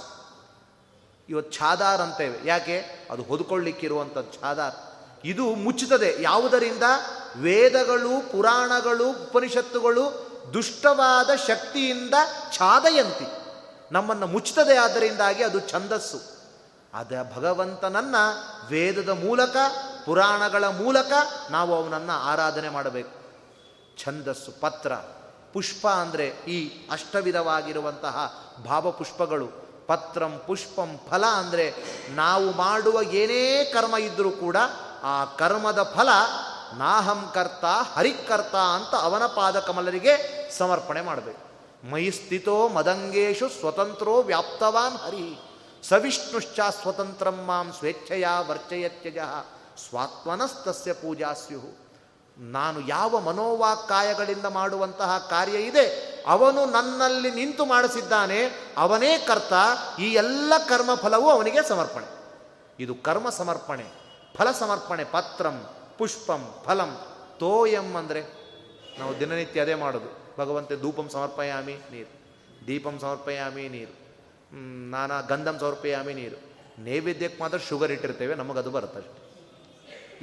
ಇವತ್ತು 1.30 1.58
ಛಾದಾರ್ 1.58 2.02
ಅಂತೇವೆ. 2.02 2.40
ಯಾಕೆ? 2.46 3.08
ಅದು 3.12 3.24
ಹೊದ್ಕೊಳ್ಳಿಕ್ಕಿರುವಂಥದ್ದು 3.24 4.42
ಛಾದಾರ್. 4.42 4.95
ಇದು 5.26 5.56
ಮುಚ್ಚುತ್ತದೆ. 5.56 6.18
ಯಾವುದರಿಂದ? 6.22 6.84
ವೇದಗಳು, 7.36 8.32
ಪುರಾಣಗಳು, 8.32 9.10
ಉಪನಿಷತ್ತುಗಳು 9.10 10.06
ದುಷ್ಟವಾದ 10.54 11.30
ಶಕ್ತಿಯಿಂದ 11.48 12.14
ಛಾದಯಂತಿ. 12.56 13.28
ನಮ್ಮನ್ನು 13.92 14.28
ಮುಚ್ಚುತ್ತದೆ 14.28 14.78
ಆದ್ದರಿಂದಾಗಿ 14.78 15.44
ಅದು 15.44 15.60
ಛಂದಸ್ಸು. 15.60 16.20
ಅದ 16.94 17.32
ಭಗವಂತನನ್ನ 17.36 18.16
ವೇದದ 18.70 19.10
ಮೂಲಕ, 19.10 19.58
ಪುರಾಣಗಳ 20.06 20.68
ಮೂಲಕ 20.68 21.12
ನಾವು 21.50 21.84
ಅವನನ್ನು 21.84 22.12
ಆರಾಧನೆ 22.12 22.70
ಮಾಡಬೇಕು. 22.70 23.16
ಛಂದಸ್ಸು 24.04 24.62
ಪತ್ರ, 24.62 24.94
ಪುಷ್ಪ 25.54 25.88
ಅಂದರೆ 25.88 26.28
ಈ 26.28 26.88
ಅಷ್ಟವಿಧವಾಗಿರುವಂತಹ 26.92 28.46
ಭಾವಪುಷ್ಪಗಳು. 28.66 29.66
ಪತ್ರಂ 29.88 30.42
ಪುಷ್ಪಂ 30.48 31.00
ಫಲ 31.12 31.26
ಅಂದರೆ 31.26 31.74
ನಾವು 32.10 32.52
ಮಾಡುವ 32.52 33.04
ಏನೇ 33.04 33.72
ಕರ್ಮ 33.74 33.98
ಇದ್ದರೂ 33.98 34.32
ಕೂಡ 34.32 34.56
ಆ 35.04 35.26
ಕರ್ಮದ 35.26 35.94
ಫಲ 35.96 36.10
ನಾಹಂ 36.78 37.32
ಕರ್ತ 37.34 37.66
ಹರಿಕರ್ತ 37.66 38.56
ಅಂತ 38.56 38.96
ಅವನ 38.96 39.26
ಪಾದಕಮಲರಿಗೆ 39.26 40.16
ಸಮರ್ಪಣೆ 40.58 41.02
ಮಾಡಬೇಕು. 41.02 41.46
ಮೈ 41.92 42.10
ಸ್ಥಿತೋ 42.10 42.68
ಮದಂಗೇಶು 42.68 43.50
ಸ್ವತಂತ್ರೋ 43.50 44.22
ವ್ಯಾಪ್ತವಾನ್ 44.22 44.98
ಹರಿ. 44.98 45.40
ಸವಿಷ್ಣುಶ್ಚ 45.90 46.60
ಸ್ವತಂತ್ರಂ 46.82 47.44
ಮಾಂ 47.46 47.74
ಸ್ವೇಚ್ಛೆಯ 47.80 48.28
ವರ್ಚಯತ್ಯಜ. 48.48 49.18
ಸ್ವಾತ್ಮನಸ್ತಸ್ಯ 49.90 50.94
ಪೂಜಾಸ್ಯು. 50.94 51.86
ನಾನು 52.38 52.80
ಯಾವ 52.80 53.20
ಮನೋವಾಕ್ಕಾಯಗಳಿಂದ 53.20 54.46
ಮಾಡುವಂತಹ 54.46 55.28
ಕಾರ್ಯ 55.30 55.58
ಇದೆ, 55.58 56.16
ಅವನು 56.28 56.66
ನನ್ನಲ್ಲಿ 56.66 57.32
ನಿಂತು 57.32 57.66
ಮಾಡಿಸಿದ್ದಾನೆ, 57.66 58.74
ಅವನೇ 58.78 59.18
ಕರ್ತ, 59.18 59.54
ಈ 60.00 60.14
ಎಲ್ಲ 60.14 60.54
ಕರ್ಮಫಲವೂ 60.68 61.30
ಅವನಿಗೆ 61.30 61.70
ಸಮರ್ಪಣೆ. 61.70 62.08
ಇದು 62.80 62.96
ಕರ್ಮ 62.96 63.30
ಸಮರ್ಪಣೆ. 63.30 64.05
ಫಲ 64.38 64.52
ಸಮರ್ಪಣೆ 64.52 65.04
ಪತ್ರಂ, 65.04 65.58
ಪುಷ್ಪಂ, 65.98 66.42
ಫಲಂ, 66.66 66.92
ತೋಯಂ 67.40 67.96
ಅಂದರೆ 67.96 68.22
ನಾವು 69.00 69.20
ದಿನನಿತ್ಯ 69.20 69.62
ಅದೇ 69.62 69.76
ಮಾಡೋದು. 69.76 70.10
ಭಗವಂತೆ 70.38 70.76
ಧೂಪಂ 70.76 71.10
ಸಮರ್ಪಯಾಮಿ 71.10 71.76
ನೀರು. 71.92 72.12
ದೀಪಂ 72.68 73.00
ಸಮರ್ಪಯಾಮಿ 73.00 73.70
ನೀರು. 73.70 73.94
ನಾನಾ 74.92 75.22
ಗಂಧಂ 75.22 75.60
ಸಮರ್ಪಯಾಮಿ 75.60 76.14
ನೀರು. 76.14 76.38
ನೈವೇದ್ಯಕ್ಕೆ 76.84 77.40
ಮಾತ್ರ 77.44 77.58
ಶುಗರ್ 77.58 77.92
ಇಟ್ಟಿರ್ತೇವೆ, 77.92 78.34
ನಮಗೆ 78.36 78.60
ಅದು 78.60 78.72
ಬರುತ್ತೆ 78.72 79.00
ಅಷ್ಟೆ. 79.00 79.22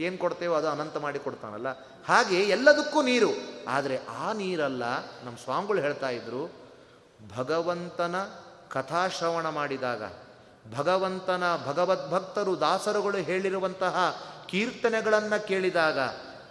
ಏನು 0.03 0.19
ಕೊಡ್ತೇವೋ 0.19 0.55
ಅದು 0.55 0.69
ಅನಂತ 0.69 0.97
ಮಾಡಿ 0.97 1.19
ಕೊಡ್ತಾನಲ್ಲ. 1.19 1.69
ಹಾಗೆ 2.09 2.39
ಎಲ್ಲದಕ್ಕೂ 2.49 3.03
ನೀರು. 3.03 3.31
ಆದರೆ 3.69 3.97
ಆ 4.09 4.33
ನೀರಲ್ಲ 4.33 4.85
ನಮ್ಮ 5.25 5.37
ಸ್ವಾಮಿಗಳು 5.45 5.81
ಹೇಳ್ತಾ 5.81 6.09
ಇದ್ರು, 6.09 6.43
ಭಗವಂತನ 7.37 8.17
ಕಥಾಶ್ರವಣ 8.69 9.49
ಮಾಡಿದಾಗ 9.49 10.03
ಭಗವಂತನ 10.77 11.43
ಭಗವದ್ಭಕ್ತರು 11.67 12.61
ದಾಸರುಗಳು 12.61 13.19
ಹೇಳಿರುವಂತಹ 13.19 14.23
ಕೀರ್ತನೆಗಳನ್ನು 14.49 15.47
ಕೇಳಿದಾಗ 15.47 15.99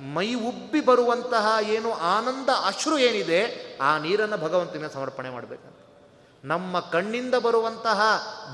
ಮೈ 0.02 0.34
ಉಬ್ಬಿ 0.34 0.82
ಬರುವಂತಹ 0.82 1.48
ಏನು 1.62 1.92
ಆನಂದ 1.92 2.50
ಅಶ್ರು 2.66 2.98
ಏನಿದೆ 2.98 3.72
ಆ 3.82 3.98
ನೀರನ್ನು 3.98 4.38
ಭಗವಂತನ 4.38 4.88
ಸಮರ್ಪಣೆ 4.94 5.30
ಮಾಡಬೇಕಂತ. 5.30 5.78
ನಮ್ಮ 6.46 6.80
ಕಣ್ಣಿಂದ 6.80 7.36
ಬರುವಂತಹ 7.36 8.02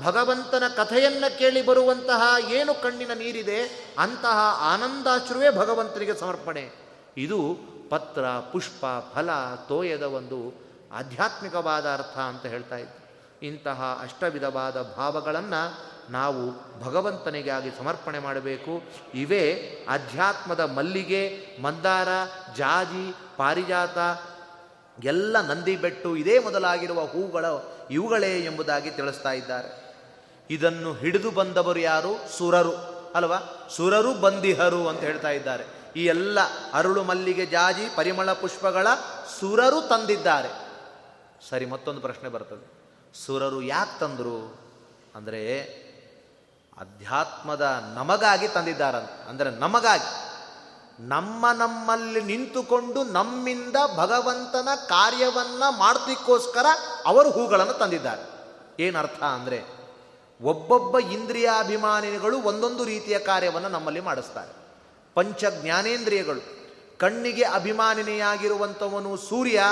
ಭಗವಂತನ 0.04 0.62
ಕಥೆಯನ್ನು 0.76 1.38
ಕೇಳಿ 1.38 1.66
ಬರುವಂತಹ 1.66 2.50
ಏನು 2.50 2.82
ಕಣ್ಣಿನ 2.82 3.10
ನೀರಿದೆ 3.12 3.94
ಅಂತಹ 3.98 4.60
ಆನಂದಾಶ್ರುವೇ 4.60 5.50
ಭಗವಂತನಿಗೆ 5.50 6.14
ಸಮರ್ಪಣೆ. 6.14 6.70
ಇದು 7.16 7.56
ಪತ್ರ, 7.90 8.28
ಪುಷ್ಪ, 8.52 8.84
ಫಲ, 9.14 9.30
ತೋಯದ 9.68 10.02
ಒಂದು 10.02 10.54
ಆಧ್ಯಾತ್ಮಿಕವಾದ 10.92 11.86
ಅರ್ಥ 11.86 12.18
ಅಂತ 12.18 12.46
ಹೇಳ್ತಾ 12.46 12.76
ಇದ್ದೆ. 12.76 13.07
ಇಂತಹ 13.42 14.00
ಅಷ್ಟವಿಧವಾದ 14.02 14.82
ಭಾವಗಳನ್ನು 14.82 15.88
ನಾವು 16.10 16.50
ಭಗವಂತನಿಗಾಗಿ 16.80 17.70
ಸಮರ್ಪಣೆ 17.70 18.18
ಮಾಡಬೇಕು. 18.18 18.82
ಇವೇ 19.14 19.52
ಅಧ್ಯಾತ್ಮದ 19.88 20.60
ಮಲ್ಲಿಗೆ, 20.60 21.46
ಮಂದಾರ, 21.62 22.08
ಜಾಜಿ, 22.56 23.14
ಪಾರಿಜಾತ, 23.36 23.98
ಎಲ್ಲ 25.04 25.40
ನಂದಿ 25.40 25.76
ಬೆಟ್ಟು 25.76 26.16
ಇದೇ 26.16 26.38
ಮೊದಲಾಗಿರುವ 26.38 27.00
ಹೂಗಳ 27.00 27.44
ಇವುಗಳೇ 27.90 28.40
ಎಂಬುದಾಗಿ 28.40 28.90
ತಿಳಿಸ್ತಾ 28.90 29.32
ಇದ್ದಾರೆ. 29.32 29.96
ಇದನ್ನು 30.50 30.94
ಹಿಡಿದು 30.94 31.30
ಬಂದವರು 31.30 31.80
ಯಾರು? 31.80 32.38
ಸುರರು. 32.38 32.76
ಅಲ್ವಾ? 33.14 33.68
ಸುರರು 33.76 34.14
ಬಂದಿಹರು 34.14 34.88
ಅಂತ 34.88 35.00
ಹೇಳ್ತಾ 35.00 35.30
ಇದ್ದಾರೆ. 35.30 35.64
ಈ 35.96 36.04
ಎಲ್ಲ 36.04 36.38
ಅರುಳು 36.72 37.02
ಮಲ್ಲಿಗೆ, 37.02 37.46
ಜಾಜಿ, 37.46 37.96
ಪರಿಮಳ 37.96 38.32
ಪುಷ್ಪಗಳ 38.32 38.86
ಸುರರು 39.40 39.88
ತಂದಿದ್ದಾರೆ. 39.88 40.48
ಸರಿ, 41.50 41.66
ಮತ್ತೊಂದು 41.66 42.00
ಪ್ರಶ್ನೆ 42.00 42.28
ಬರ್ತದೆ. 42.28 42.77
ಸುರರು 43.14 43.62
ಯಾಕೆ 43.62 44.00
ತಂದರು 44.00 44.60
ಅಂದರೆ 45.14 45.62
ಅಧ್ಯಾತ್ಮದ 46.78 47.84
ನಮಗಾಗಿ 47.94 48.48
ತಂದಿದ್ದಾರೆ 48.48 49.28
ಅಂದರೆ 49.28 49.50
ನಮಗಾಗಿ. 49.50 50.28
ನಮ್ಮ 51.00 51.46
ನಮ್ಮಲ್ಲಿ 51.52 52.22
ನಿಂತುಕೊಂಡು 52.22 53.04
ನಮ್ಮಿಂದ 53.04 53.76
ಭಗವಂತನ 53.96 54.68
ಕಾರ್ಯವನ್ನ 54.88 55.62
ಮಾಡ್ತಿಕ್ಕೋಸ್ಕರ 55.78 56.66
ಅವರು 57.06 57.30
ಹೂಗಳನ್ನು 57.30 57.72
ತಂದಿದ್ದಾರೆ. 57.72 58.22
ಏನರ್ಥ 58.82 59.22
ಅಂದರೆ 59.22 59.78
ಒಬ್ಬೊಬ್ಬ 60.40 60.98
ಇಂದ್ರಿಯಾಭಿಮಾನಿಗಳು 60.98 62.38
ಒಂದೊಂದು 62.38 62.84
ರೀತಿಯ 62.84 63.18
ಕಾರ್ಯವನ್ನು 63.18 63.68
ನಮ್ಮಲ್ಲಿ 63.68 64.00
ಮಾಡಿಸ್ತಾರೆ. 64.00 64.52
ಪಂಚ 65.14 65.44
ಜ್ಞಾನೇಂದ್ರಿಯಗಳು 65.44 66.58
ಕಣ್ಣಿಗೆ 66.98 67.44
ಅಭಿಮಾನಿನಿಯಾಗಿರುವಂಥವನು 67.44 69.16
ಸೂರ್ಯ, 69.16 69.62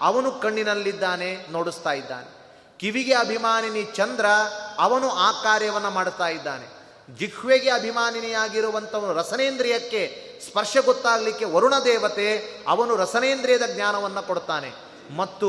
ಅವನು 0.00 0.32
ಕಣ್ಣಿನಲ್ಲಿದ್ದಾನೆ, 0.32 1.46
ನೋಡಿಸ್ತಾ 1.52 1.92
ಇದ್ದಾನೆ. 1.92 2.39
ಕಿವಿಗೆ 2.80 3.14
ಅಭಿಮಾನಿನಿ 3.14 3.82
ಚಂದ್ರ 3.82 4.26
ಅವನು 4.78 5.08
ಆ 5.10 5.42
ಕಾರ್ಯವನ್ನು 5.42 5.90
ಮಾಡ್ತಾ 5.90 6.28
ಇದ್ದಾನೆ. 6.28 6.66
ಜಿಹ್ವೆಗೆ 7.18 7.70
ಅಭಿಮಾನಿನಿಯಾಗಿರುವಂಥವನು 7.70 9.12
ರಸನೇಂದ್ರಿಯಕ್ಕೆ 9.12 10.02
ಸ್ಪರ್ಶ 10.46 10.76
ಗೊತ್ತಾಗಲಿಕ್ಕೆ 10.84 11.44
ವರುಣ 11.44 11.74
ದೇವತೆ 11.84 12.28
ಅವನು 12.68 12.96
ರಸನೇಂದ್ರಿಯದ 12.96 13.62
ಜ್ಞಾನವನ್ನು 13.74 14.26
ಕೊಡ್ತಾನೆ. 14.26 14.70
ಮತ್ತು 15.16 15.48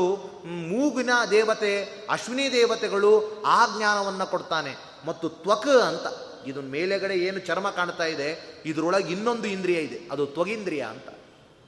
ಮೂಗಿನ 0.70 1.10
ದೇವತೆ, 1.30 1.72
ಅಶ್ವಿನಿ 2.10 2.52
ದೇವತೆಗಳು 2.52 3.42
ಆ 3.46 3.66
ಜ್ಞಾನವನ್ನು 3.76 4.26
ಕೊಡ್ತಾನೆ. 4.26 4.72
ಮತ್ತು 5.06 5.28
ತ್ವಕ್ 5.28 5.68
ಅಂತ 5.68 6.06
ಇದು 6.46 6.60
ಮೇಲೆಗಡೆ 6.62 7.14
ಏನು 7.14 7.38
ಚರ್ಮ 7.38 7.70
ಕಾಣ್ತಾ 7.70 8.04
ಇದೆ, 8.04 8.60
ಇದರೊಳಗೆ 8.66 9.12
ಇನ್ನೊಂದು 9.12 9.48
ಇಂದ್ರಿಯ 9.48 9.76
ಇದೆ, 9.76 9.98
ಅದು 10.12 10.26
ತ್ವಗಿಂದ್ರಿಯ 10.26 10.82
ಅಂತ. 10.82 11.08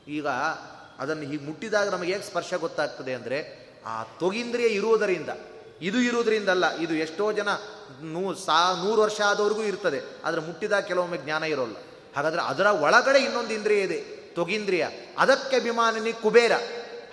ಈಗ 0.08 0.26
ಅದನ್ನು 0.98 1.22
ಹೀಗೆ 1.22 1.44
ಮುಟ್ಟಿದಾಗ 1.44 1.88
ನಮಗೆ 1.88 2.12
ಹೇಗೆ 2.12 2.24
ಸ್ಪರ್ಶ 2.24 2.54
ಗೊತ್ತಾಗ್ತದೆ 2.54 3.14
ಅಂದರೆ, 3.14 3.38
ಆ 3.86 4.02
ತ್ವಗಿಂದ್ರಿಯ 4.02 4.66
ಇರುವುದರಿಂದ. 4.66 5.30
ಇದು 5.80 5.98
ಇರುವುದರಿಂದಲ್ಲ, 5.98 6.76
ಇದು 6.76 6.94
ಎಷ್ಟೋ 6.94 7.32
ಜನ 7.32 7.48
ನೂ, 8.00 8.34
ಸಾ, 8.34 8.58
ನೂರು 8.84 9.02
ವರ್ಷ 9.02 9.20
ಆದವರೆಗೂ 9.20 9.62
ಇರ್ತದೆ, 9.62 10.00
ಆದರೆ 10.24 10.40
ಮುಟ್ಟಿದ 10.40 10.72
ಕೆಲವೊಮ್ಮೆ 10.72 11.18
ಜ್ಞಾನ 11.18 11.44
ಇರೋಲ್ಲ. 11.44 11.76
ಹಾಗಾದರೆ 12.16 12.42
ಅದರ 12.42 12.66
ಒಳಗಡೆ 12.66 13.18
ಇನ್ನೊಂದು 13.18 13.52
ಇಂದ್ರಿಯ 13.54 13.80
ಇದೆ, 13.80 14.00
ತೊಗಿಂದ್ರಿಯ. 14.34 14.86
ಅದಕ್ಕೆ 15.18 15.56
ಅಭಿಮಾನಿನಿ 15.56 16.12
ಕುಬೇರ. 16.12 16.52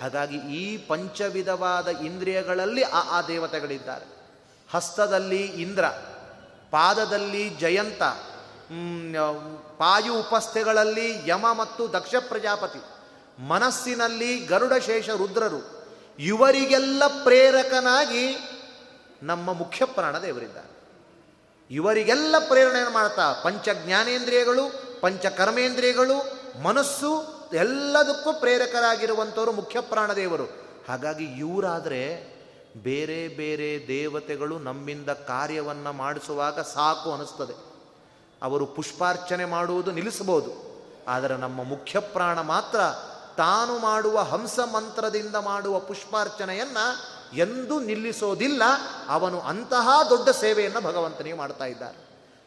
ಹಾಗಾಗಿ 0.02 0.38
ಈ 0.38 0.78
ಪಂಚವಿಧವಾದ 0.78 1.88
ಇಂದ್ರಿಯಗಳಲ್ಲಿ 1.88 2.84
ಆ 2.84 3.02
ಆ 3.10 3.22
ದೇವತೆಗಳಿದ್ದಾರೆ. 3.22 4.06
ಹಸ್ತದಲ್ಲಿ 4.70 5.42
ಇಂದ್ರ, 5.42 5.86
ಪಾದದಲ್ಲಿ 6.72 7.50
ಜಯಂತ 7.50 8.04
ಪಾಯು 9.78 10.14
ಉಪಸ್ಥೆಗಳಲ್ಲಿ 10.20 11.30
ಯಮ 11.30 11.46
ಮತ್ತು 11.54 11.94
ದಕ್ಷ 11.94 12.16
ಪ್ರಜಾಪತಿ, 12.20 12.82
ಮನಸ್ಸಿನಲ್ಲಿ 13.48 14.38
ಗರುಡಶೇಷ 14.38 15.10
ರುದ್ರರು. 15.10 15.62
ಇವರಿಗೆಲ್ಲ 16.20 17.04
ಪ್ರೇರಕನಾಗಿ 17.24 18.26
ನಮ್ಮ 19.24 19.54
ಮುಖ್ಯ 19.54 19.86
ಪ್ರಾಣ 19.86 20.16
ಇವರಿಗೆಲ್ಲ 21.72 22.36
ಪ್ರೇರಣೆಯನ್ನು 22.48 22.94
ಮಾಡ್ತಾ 22.94 23.34
ಪಂಚ 23.44 23.70
ಜ್ಞಾನೇಂದ್ರಿಯಗಳು 23.86 24.92
ಪಂಚ 25.02 25.26
ಕರ್ಮೇಂದ್ರಿಯಗಳು 25.26 26.42
ಮನಸ್ಸು 26.64 27.42
ಎಲ್ಲದಕ್ಕೂ 27.54 28.34
ಪ್ರೇರಕರಾಗಿರುವಂಥವರು 28.34 29.52
ಮುಖ್ಯ 29.52 29.82
ಪ್ರಾಣದೇವರು 29.82 30.46
ಹಾಗಾಗಿ 30.90 31.24
ಇವರಾದರೆ 31.24 32.32
ಬೇರೆ 32.78 33.28
ಬೇರೆ 33.28 33.88
ದೇವತೆಗಳು 33.88 34.60
ನಮ್ಮಿಂದ 34.60 35.10
ಕಾರ್ಯವನ್ನು 35.10 35.94
ಮಾಡಿಸುವಾಗ 35.94 36.60
ಸಾಕು 36.60 37.14
ಅನಿಸ್ತದೆ. 37.14 37.54
ಅವರು 38.44 38.66
ಪುಷ್ಪಾರ್ಚನೆ 38.66 39.46
ಮಾಡುವುದು 39.46 39.92
ನಿಲ್ಲಿಸಬಹುದು. 39.92 40.72
ಆದರೆ 41.08 41.38
ನಮ್ಮ 41.38 41.64
ಮುಖ್ಯ 41.64 42.00
ಪ್ರಾಣ 42.00 42.42
ಮಾತ್ರ 42.42 42.80
ತಾನು 43.38 43.80
ಮಾಡುವ 43.80 44.20
ಹಂಸ 44.20 44.60
ಮಂತ್ರದಿಂದ 44.60 45.36
ಮಾಡುವ 45.36 45.80
ಪುಷ್ಪಾರ್ಚನೆಯನ್ನು 45.80 47.11
ಎಂದೂ 47.34 47.80
ನಿಲ್ಲಿಸೋದಿಲ್ಲ, 47.80 48.64
ಅವನು 49.08 49.40
ಅಂತಹ 49.40 49.90
ದೊಡ್ಡ 50.10 50.30
ಸೇವೆಯನ್ನು 50.30 50.82
ಭಗವಂತನಿಗೆ 50.82 51.38
ಮಾಡ್ತಾ 51.38 51.66
ಇದ್ದಾರೆ. 51.66 51.98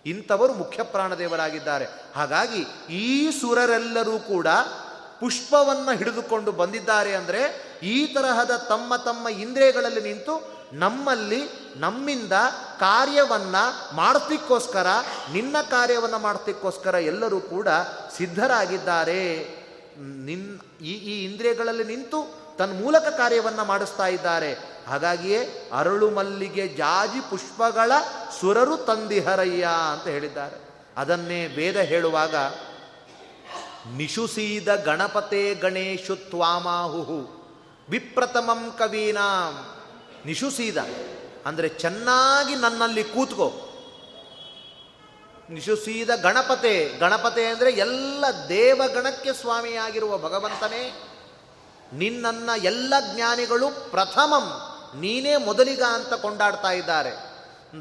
ಇಂಥವರು 0.06 0.52
ಮುಖ್ಯ 0.52 0.82
ಪ್ರಾಣದೇವರಾಗಿದ್ದಾರೆ. 0.82 1.86
ಹಾಗಾಗಿ 2.14 2.92
ಈ 2.94 3.30
ಸುರರೆಲ್ಲರೂ 3.30 4.18
ಕೂಡ 4.18 4.46
ಪುಷ್ಪವನ್ನು 5.20 5.98
ಹಿಡಿದುಕೊಂಡು 5.98 6.52
ಬಂದಿದ್ದಾರೆ 6.52 7.14
ಅಂದರೆ 7.14 7.42
ಈ 7.82 8.06
ತರಹದ 8.06 8.56
ತಮ್ಮ 8.56 8.96
ತಮ್ಮ 8.96 9.28
ಇಂದ್ರಿಯಗಳಲ್ಲಿ 9.28 10.00
ನಿಂತು 10.00 10.54
ನಮ್ಮಲ್ಲಿ 10.72 11.40
ನಮ್ಮಿಂದ 11.76 12.32
ಕಾರ್ಯವನ್ನು 12.80 13.96
ಮಾಡ್ತಿಕ್ಕೋಸ್ಕರ, 13.96 14.86
ನಿನ್ನ 15.32 15.56
ಕಾರ್ಯವನ್ನು 15.70 16.18
ಮಾಡ್ತಿಕ್ಕೋಸ್ಕರ 16.18 16.94
ಎಲ್ಲರೂ 16.94 17.40
ಕೂಡ 17.40 17.68
ಸಿದ್ಧರಾಗಿದ್ದಾರೆ. 18.16 19.20
ನಿನ್ 19.98 20.60
ಈ 20.80 20.92
ಈ 20.92 21.24
ಇಂದ್ರಿಯಗಳಲ್ಲಿ 21.24 21.84
ನಿಂತು 21.84 22.43
ತನ್ನ 22.58 22.72
ಮೂಲಕ 22.80 23.06
ಕಾರ್ಯವನ್ನು 23.16 23.64
ಮಾಡಿಸ್ತಾ 23.64 24.06
ಇದ್ದಾರೆ. 24.06 24.52
ಹಾಗಾಗಿಯೇ 24.88 25.40
ಅರಳು 25.72 26.08
ಮಲ್ಲಿಗೆ 26.10 26.64
ಜಾಜಿ 26.68 27.20
ಪುಷ್ಪಗಳ 27.30 27.92
ಸುರರು 28.40 28.76
ತಂದಿಹರಯ್ಯ 28.76 29.66
ಅಂತ 29.92 30.06
ಹೇಳಿದ್ದಾರೆ. 30.06 30.56
ಅದನ್ನೇ 30.96 31.40
ವೇದ 31.46 31.78
ಹೇಳುವಾಗ, 31.80 32.36
ನಿಶುಸೀದ 33.96 34.68
ಗಣಪತೆ 34.74 35.42
ಗಣೇಶು 35.54 36.16
ತ್ವಾಮಾಹುಹು 36.16 37.20
ವಿಪ್ರಥಮಂ 37.90 38.62
ಕವೀನಾಂ. 38.78 39.54
ನಿಶುಸೀದ, 40.26 40.78
ಅಂದರೆ 41.46 41.68
ಚೆನ್ನಾಗಿ 41.68 42.54
ನನ್ನಲ್ಲಿ 42.54 43.04
ಕೂತ್ಕೋ. 43.04 43.48
ನಿಶುಸೀದ 45.50 46.10
ಗಣಪತೆ 46.22 46.74
ಗಣಪತೆ 46.98 47.42
ಅಂದರೆ 47.46 47.70
ಎಲ್ಲ 47.78 48.24
ದೇವಗಣಕ್ಕೆ 48.48 49.32
ಸ್ವಾಮಿಯಾಗಿರುವ 49.32 50.12
ಭಗವಂತನೇ. 50.18 50.84
ನಿನ್ನನ್ನ 51.94 52.50
ಎಲ್ಲ 52.62 52.94
ಜ್ಞಾನಿಗಳು 53.14 53.90
ಪ್ರಥಮಂ, 53.90 54.46
ನೀನೇ 55.00 55.36
ಮೊದಲಿಗ 55.36 55.82
ಅಂತ 55.82 56.14
ಕೊಂಡಾಡ್ತಾ 56.14 56.70
ಇದ್ದಾರೆ. 56.70 57.10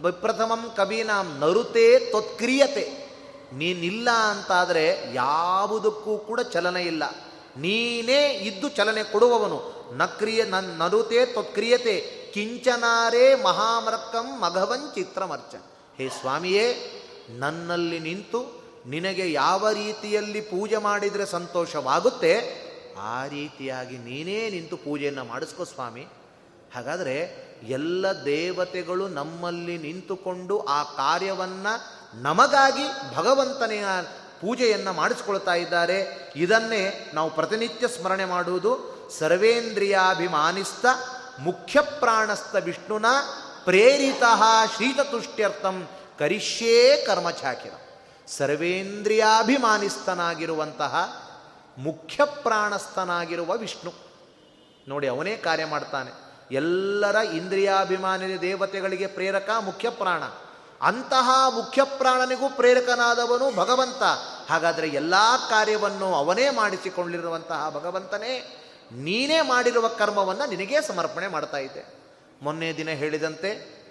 ವಿಪ್ರಥಮಂ 0.01 0.73
ಕವೀನಾಂ, 0.77 1.37
ನರುತೆ 1.39 1.99
ತ್ವತ್ಕ್ರಿಯತೆ. 1.99 3.03
ನೀನಿಲ್ಲ 3.53 4.09
ಅಂತಾದರೆ 4.09 5.13
ಯಾವುದಕ್ಕೂ 5.13 6.17
ಕೂಡ 6.17 6.39
ಚಲನೆ 6.39 6.81
ಇಲ್ಲ. 6.81 7.03
ನೀನೇ 7.57 8.27
ಇದ್ದು 8.27 8.69
ಚಲನೆ 8.69 9.03
ಕೊಡುವವನು. 9.03 9.73
ನಕ್ರಿಯ 9.93 10.43
ನನ್, 10.43 10.79
ನರುತೆ 10.79 11.25
ತ್ವತ್ಕ್ರಿಯತೆ, 11.25 12.01
ಕಿಂಚನಾರೇ 12.33 13.35
ಮಹಾಮರಕ್ಕಂ 13.35 14.39
ಮಘವನ್ 14.39 14.95
ಚಿತ್ರಮರ್ಚ. 14.95 15.55
ಹೇ 15.97 16.09
ಸ್ವಾಮಿಯೇ, 16.09 16.65
ನನ್ನಲ್ಲಿ 17.29 17.99
ನಿಂತು 17.99 18.63
ನಿನಗೆ 18.85 19.31
ಯಾವ 19.31 19.69
ರೀತಿಯಲ್ಲಿ 19.69 20.41
ಪೂಜೆ 20.41 20.77
ಮಾಡಿದರೆ 20.77 21.25
ಸಂತೋಷವಾಗುತ್ತೆ? 21.25 22.62
ಆ 22.99 23.27
ರೀತಿಯಾಗಿ 23.27 23.97
ನೀನೇ 23.97 24.49
ನಿಂತು 24.49 24.77
ಪೂಜೆಯನ್ನು 24.77 25.23
ಮಾಡಿಸ್ಕೋ 25.23 25.63
ಸ್ವಾಮಿ. 25.63 26.07
ಹಾಗಾದರೆ 26.75 27.43
ಎಲ್ಲ 27.67 28.05
ದೇವತೆಗಳು 28.25 29.07
ನಮ್ಮಲ್ಲಿ 29.07 29.77
ನಿಂತುಕೊಂಡು 29.77 30.59
ಆ 30.59 30.83
ಕಾರ್ಯವನ್ನು 30.83 32.03
ನಮಗಾಗಿ 32.21 33.15
ಭಗವಂತನೆಯ 33.15 33.85
ಪೂಜೆಯನ್ನು 34.41 34.93
ಮಾಡಿಸ್ಕೊಳ್ತಾ 34.93 35.53
ಇದ್ದಾರೆ. 35.53 36.31
ಇದನ್ನೇ 36.35 37.11
ನಾವು 37.13 37.29
ಪ್ರತಿನಿತ್ಯ 37.29 37.87
ಸ್ಮರಣೆ 37.87 38.25
ಮಾಡುವುದು. 38.25 38.93
ಸರ್ವೇಂದ್ರಿಯಾಭಿಮಾನಿಸ್ತ 39.19 40.85
ಮುಖ್ಯ 41.39 41.81
ಪ್ರಾಣಸ್ಥ 41.81 42.55
ವಿಷ್ಣುನ 42.55 43.05
ಪ್ರೇರಿತ 43.65 44.23
ಶ್ರೀತತುಷ್ಟ್ಯರ್ಥಂ 44.75 45.87
ಕರಿಷ್ಯೇ 46.19 47.03
ಕರ್ಮಚಾಕಿರ 47.07 47.71
ಸರ್ವೇಂದ್ರಿಯಾಭಿಮಾನಿಸ್ತನಾಗಿರುವಂತಹ 48.37 51.22
ಮುಖ್ಯ 51.77 52.25
ಪ್ರಾಣಸ್ಥನಾಗಿರುವ 52.25 53.57
ವಿಷ್ಣು. 53.57 53.93
ನೋಡಿ, 54.87 55.07
ಅವನೇ 55.07 55.37
ಕಾರ್ಯ 55.37 55.65
ಮಾಡ್ತಾನೆ. 55.65 56.11
ಎಲ್ಲರ 56.51 57.15
ಇಂದ್ರಿಯಾಭಿಮಾನಿ 57.15 58.41
ದೇವತೆಗಳಿಗೆ 58.41 59.07
ಪ್ರೇರಕ 59.07 59.49
ಮುಖ್ಯ 59.59 59.89
ಪ್ರಾಣ 59.89 60.23
ಅಂತಹ 60.81 61.49
ಮುಖ್ಯ 61.49 61.83
ಪ್ರಾಣನಿಗೂ 61.83 62.49
ಪ್ರೇರಕನಾದವನು 62.49 63.55
ಭಗವಂತ. 63.55 64.03
ಹಾಗಾದರೆ 64.51 64.87
ಎಲ್ಲ 64.87 65.13
ಕಾರ್ಯವನ್ನು 65.49 66.15
ಅವನೇ 66.15 66.49
ಮಾಡಿಸಿಕೊಂಡಿರುವಂತಹ 66.49 67.69
ಭಗವಂತನೇ 67.69 68.59
ನೀನೇ 68.91 69.41
ಮಾಡಿರುವ 69.41 69.87
ಕರ್ಮವನ್ನು 69.87 70.49
ನಿನಗೇ 70.49 70.81
ಸಮರ್ಪಣೆ 70.81 71.27
ಮಾಡ್ತಾ 71.27 71.57
ಇದ್ದೆ. 71.57 71.93
ಮೊನ್ನೆ 72.41 72.73
ದಿನ 72.73 72.89
ಹೇಳಿದಂತೆ, 72.89 73.83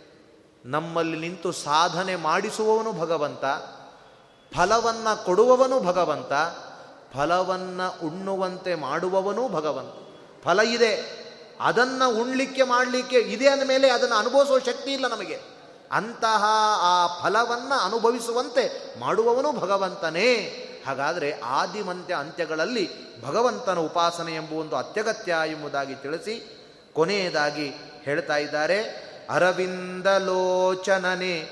ನಮ್ಮಲ್ಲಿ 0.65 1.19
ನಿಂತು 1.19 1.53
ಸಾಧನೆ 1.53 2.17
ಮಾಡಿಸುವವನು 2.17 2.93
ಭಗವಂತ, 2.93 3.45
ಫಲವನ್ನು 4.55 5.25
ಕೊಡುವವನು 5.25 5.81
ಭಗವಂತ 5.81 6.33
ಫಲವನ್ನು 7.15 8.07
ಉಣ್ಣುವಂತೆ 8.07 8.75
ಮಾಡುವವನೂ 8.75 9.49
ಭಗವಂತ 9.49 9.93
ಫಲ 10.45 10.61
ಇದೆ, 10.61 11.23
ಅದನ್ನು 11.61 12.21
ಉಣ್ಲಿಕ್ಕೆ 12.21 12.63
ಮಾಡಲಿಕ್ಕೆ 12.63 13.35
ಇದೆ 13.35 13.49
ಅಂದಮೇಲೆ 13.49 13.91
ಅದನ್ನು 13.91 14.17
ಅನುಭವಿಸುವ 14.17 14.59
ಶಕ್ತಿ 14.59 14.93
ಇಲ್ಲ 14.93 15.07
ನಮಗೆ. 15.07 15.41
ಅಂತಹ 15.93 16.45
ಆ 16.83 17.23
ಫಲವನ್ನು 17.23 17.85
ಅನುಭವಿಸುವಂತೆ 17.85 18.95
ಮಾಡುವವನು 19.01 19.53
ಭಗವಂತನೇ. 19.53 20.59
ಹಾಗಾದರೆ 20.87 21.41
ಆದಿಮಂತ್ಯ 21.41 22.15
ಅಂತ್ಯಗಳಲ್ಲಿ 22.15 22.89
ಭಗವಂತನ 23.23 23.79
ಉಪಾಸನೆ 23.79 24.35
ಎಂಬ 24.35 24.53
ಒಂದು 24.53 24.77
ಅತ್ಯಗತ್ಯ 24.77 25.37
ಎಂಬುದಾಗಿ 25.47 25.95
ತಿಳಿಸಿ, 25.95 26.67
ಕೊನೆಯದಾಗಿ 26.93 27.73
ಹೇಳ್ತಾ 28.03 28.37
ಇದ್ದಾರೆ 28.37 29.13
ಅರವಿಂದಲೋಚನನೆ 29.31 31.51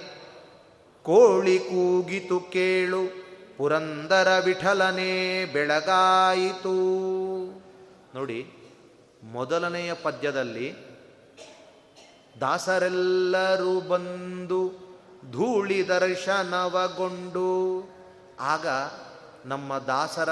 ಕೋಳಿ 1.03 1.59
ಕೂಗಿತು 1.59 2.53
ಕೇಳು. 2.53 3.30
ಪುರಂದರ 3.61 4.43
ವಿಠಲನೇ 4.45 5.45
ಬೆಳಗಾಯಿತು. 5.45 6.77
ನೋಡಿ, 8.15 8.39
ಮೊದಲನೆಯ 9.25 9.95
ಪದ್ಯದಲ್ಲಿ 9.95 10.77
ದಾಸರೆಲ್ಲರೂ 12.41 13.81
ಬಂದು 13.81 14.61
ಧೂಳಿ 15.33 15.89
ದರ್ಶನವಗೊಂಡು, 15.89 17.49
ಆಗ 18.41 18.67
ನಮ್ಮ 19.45 19.79
ದಾಸರ 19.79 20.29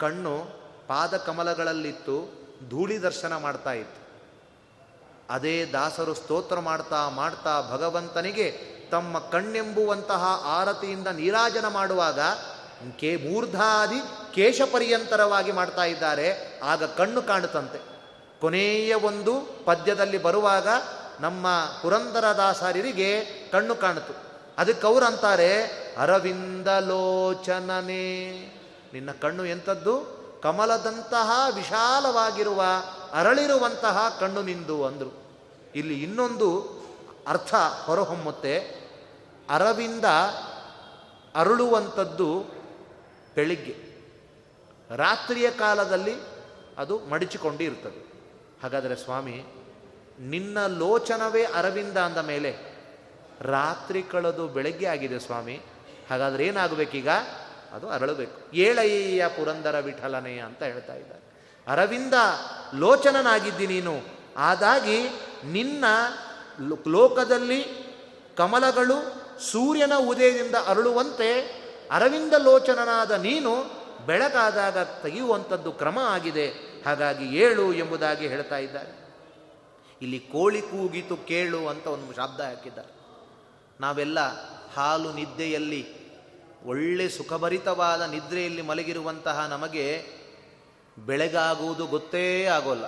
ಕಣ್ಣು 0.00 0.44
ಪಾದಕಮಲಗಳಲ್ಲಿತ್ತು, 0.86 2.32
ಧೂಳಿ 2.70 3.02
ದರ್ಶನ 3.02 3.36
ಮಾಡ್ತಾ 3.36 3.72
ಇತ್ತು. 3.72 4.00
ಅದೇ 5.30 5.64
ದಾಸರು 5.64 6.14
ಸ್ತೋತ್ರ 6.14 6.58
ಮಾಡ್ತಾ 6.60 7.08
ಮಾಡ್ತಾ 7.08 7.70
ಭಗವಂತನಿಗೆ 7.70 8.75
ತಮ್ಮ 8.90 9.18
ಕಣ್ಣೆಂಬುವಂತಹ 9.18 10.42
ಆರತಿಯಿಂದ 10.46 11.06
ನೀರಾಜನ 11.06 11.68
ಮಾಡುವಾಗ 11.68 12.20
ಕೇ 12.96 13.16
ಮೂರ್ಧಾದಿ 13.16 14.00
ಕೇಶಪರ್ಯಂತರವಾಗಿ 14.34 15.52
ಮಾಡ್ತಾ 15.52 15.84
ಇದ್ದಾರೆ. 15.84 16.60
ಆಗ 16.64 16.84
ಕಣ್ಣು 16.84 17.22
ಕಾಣುತ್ತಂತೆ. 17.22 17.80
ಕೊನೆಯ 18.40 18.94
ಒಂದು 18.94 19.64
ಪದ್ಯದಲ್ಲಿ 19.64 20.18
ಬರುವಾಗ 20.18 20.68
ನಮ್ಮ 21.20 21.46
ಪುರಂದರದಾಸರಿಗೆ 21.82 23.24
ಕಣ್ಣು 23.52 23.74
ಕಾಣಿತು 23.74 24.16
ಅದಕ್ಕೆ 24.58 25.06
ಅಂತಾರೆ 25.06 25.62
ಅರವಿಂದಲೋಚನನೇ 25.98 26.72
ನಿನ್ನ 28.92 29.10
ಕಣ್ಣು 29.22 29.44
ಎಂಥದ್ದು? 29.44 30.16
ಕಮಲದಂತಹ 30.42 31.30
ವಿಶಾಲವಾಗಿರುವ 31.54 32.62
ಅರಳಿರುವಂತಹ 33.12 34.16
ಕಣ್ಣು 34.20 34.42
ನಿಂದು, 34.42 34.84
ಅಂದರು. 34.84 35.26
ಇಲ್ಲಿ 35.74 36.02
ಇನ್ನೊಂದು 36.02 36.75
ಅರ್ಥ 37.26 37.54
ಹೊರಹೊಮ್ಮುತ್ತೆ. 37.54 38.58
ಅರವಿಂದ 39.50 40.04
ಅರಳುವಂಥದ್ದು 41.34 42.44
ಬೆಳಿಗ್ಗೆ. 43.34 43.96
ರಾತ್ರಿಯ 44.96 45.50
ಕಾಲದಲ್ಲಿ 45.50 46.14
ಅದು 46.78 46.98
ಮಡಿಚಿಕೊಂಡು 46.98 47.64
ಇರ್ತದೆ 47.64 48.06
ಹಾಗಾದರೆ 48.62 48.96
ಸ್ವಾಮಿ, 48.96 49.44
ನಿನ್ನ 50.20 50.66
ಲೋಚನವೇ 50.66 51.44
ಅರವಿಂದ 51.44 51.96
ಅಂದ 51.96 52.16
ಮೇಲೆ 52.16 52.56
ರಾತ್ರಿ 53.40 54.02
ಕಳೆದು 54.02 54.48
ಬೆಳಗ್ಗೆ 54.48 54.86
ಆಗಿದೆ 54.86 55.18
ಸ್ವಾಮಿ. 55.18 55.60
ಹಾಗಾದ್ರೆ 56.10 56.46
ಏನಾಗಬೇಕೀಗ? 56.46 57.08
ಅದು 57.72 57.88
ಅರಳಬೇಕು. 57.88 58.56
ಏಳಯ್ಯ 58.56 59.28
ಪುರಂದರ 59.28 59.78
ವಿಠಲನೆ 59.78 60.38
ಅಂತ 60.38 60.62
ಹೇಳ್ತಾ 60.62 60.94
ಇದ್ದಾರೆ. 60.94 61.20
ಅರವಿಂದ 61.66 62.14
ಲೋಚನನಾಗಿದ್ದಿ 62.74 63.66
ನೀನು. 63.66 64.16
ಆದಾಗಿ 64.36 65.08
ನಿನ್ನ 65.44 65.84
ಲೋಕದಲ್ಲಿ 66.88 67.64
ಕಮಲಗಳು 68.36 69.26
ಸೂರ್ಯನ 69.40 69.92
ಉದಯದಿಂದ 69.98 70.54
ಅರಳುವಂತೆ 70.66 71.40
ಅರವಿಂದ 71.90 72.32
ಲೋಚನನಾದ 72.32 73.10
ನೀನು 73.10 73.64
ಬೆಳಕಾದಾಗ 74.06 74.78
ತೆಗೆಯುವಂಥದ್ದು 74.78 75.72
ಕ್ರಮ 75.72 75.98
ಆಗಿದೆ. 75.98 76.48
ಹಾಗಾಗಿ 76.86 77.36
ಏಳು 77.36 77.74
ಎಂಬುದಾಗಿ 77.74 78.28
ಹೇಳ್ತಾ 78.28 78.58
ಇದ್ದಾರೆ. 78.58 79.14
ಇಲ್ಲಿ 80.02 80.18
ಕೋಳಿ 80.18 80.62
ಕೂಗಿತು 80.62 81.16
ಕೇಳು 81.16 81.68
ಅಂತ 81.68 81.86
ಒಂದು 81.86 82.12
ಶಬ್ದ 82.12 82.40
ಹಾಕಿದ್ದಾರೆ. 82.40 82.96
ನಾವೆಲ್ಲ 83.80 84.18
ಹಾಲು 84.74 85.12
ನಿದ್ದೆಯಲ್ಲಿ 85.12 86.06
ಒಳ್ಳೆ 86.66 87.08
ಸುಖಭರಿತವಾದ 87.08 88.02
ನಿದ್ರೆಯಲ್ಲಿ 88.02 88.62
ಮಲಗಿರುವಂತಹ 88.62 89.46
ನಮಗೆ 89.50 90.06
ಬೆಳಗಾಗುವುದು 91.06 91.86
ಗೊತ್ತೇ 91.86 92.44
ಆಗೋಲ್ಲ. 92.44 92.84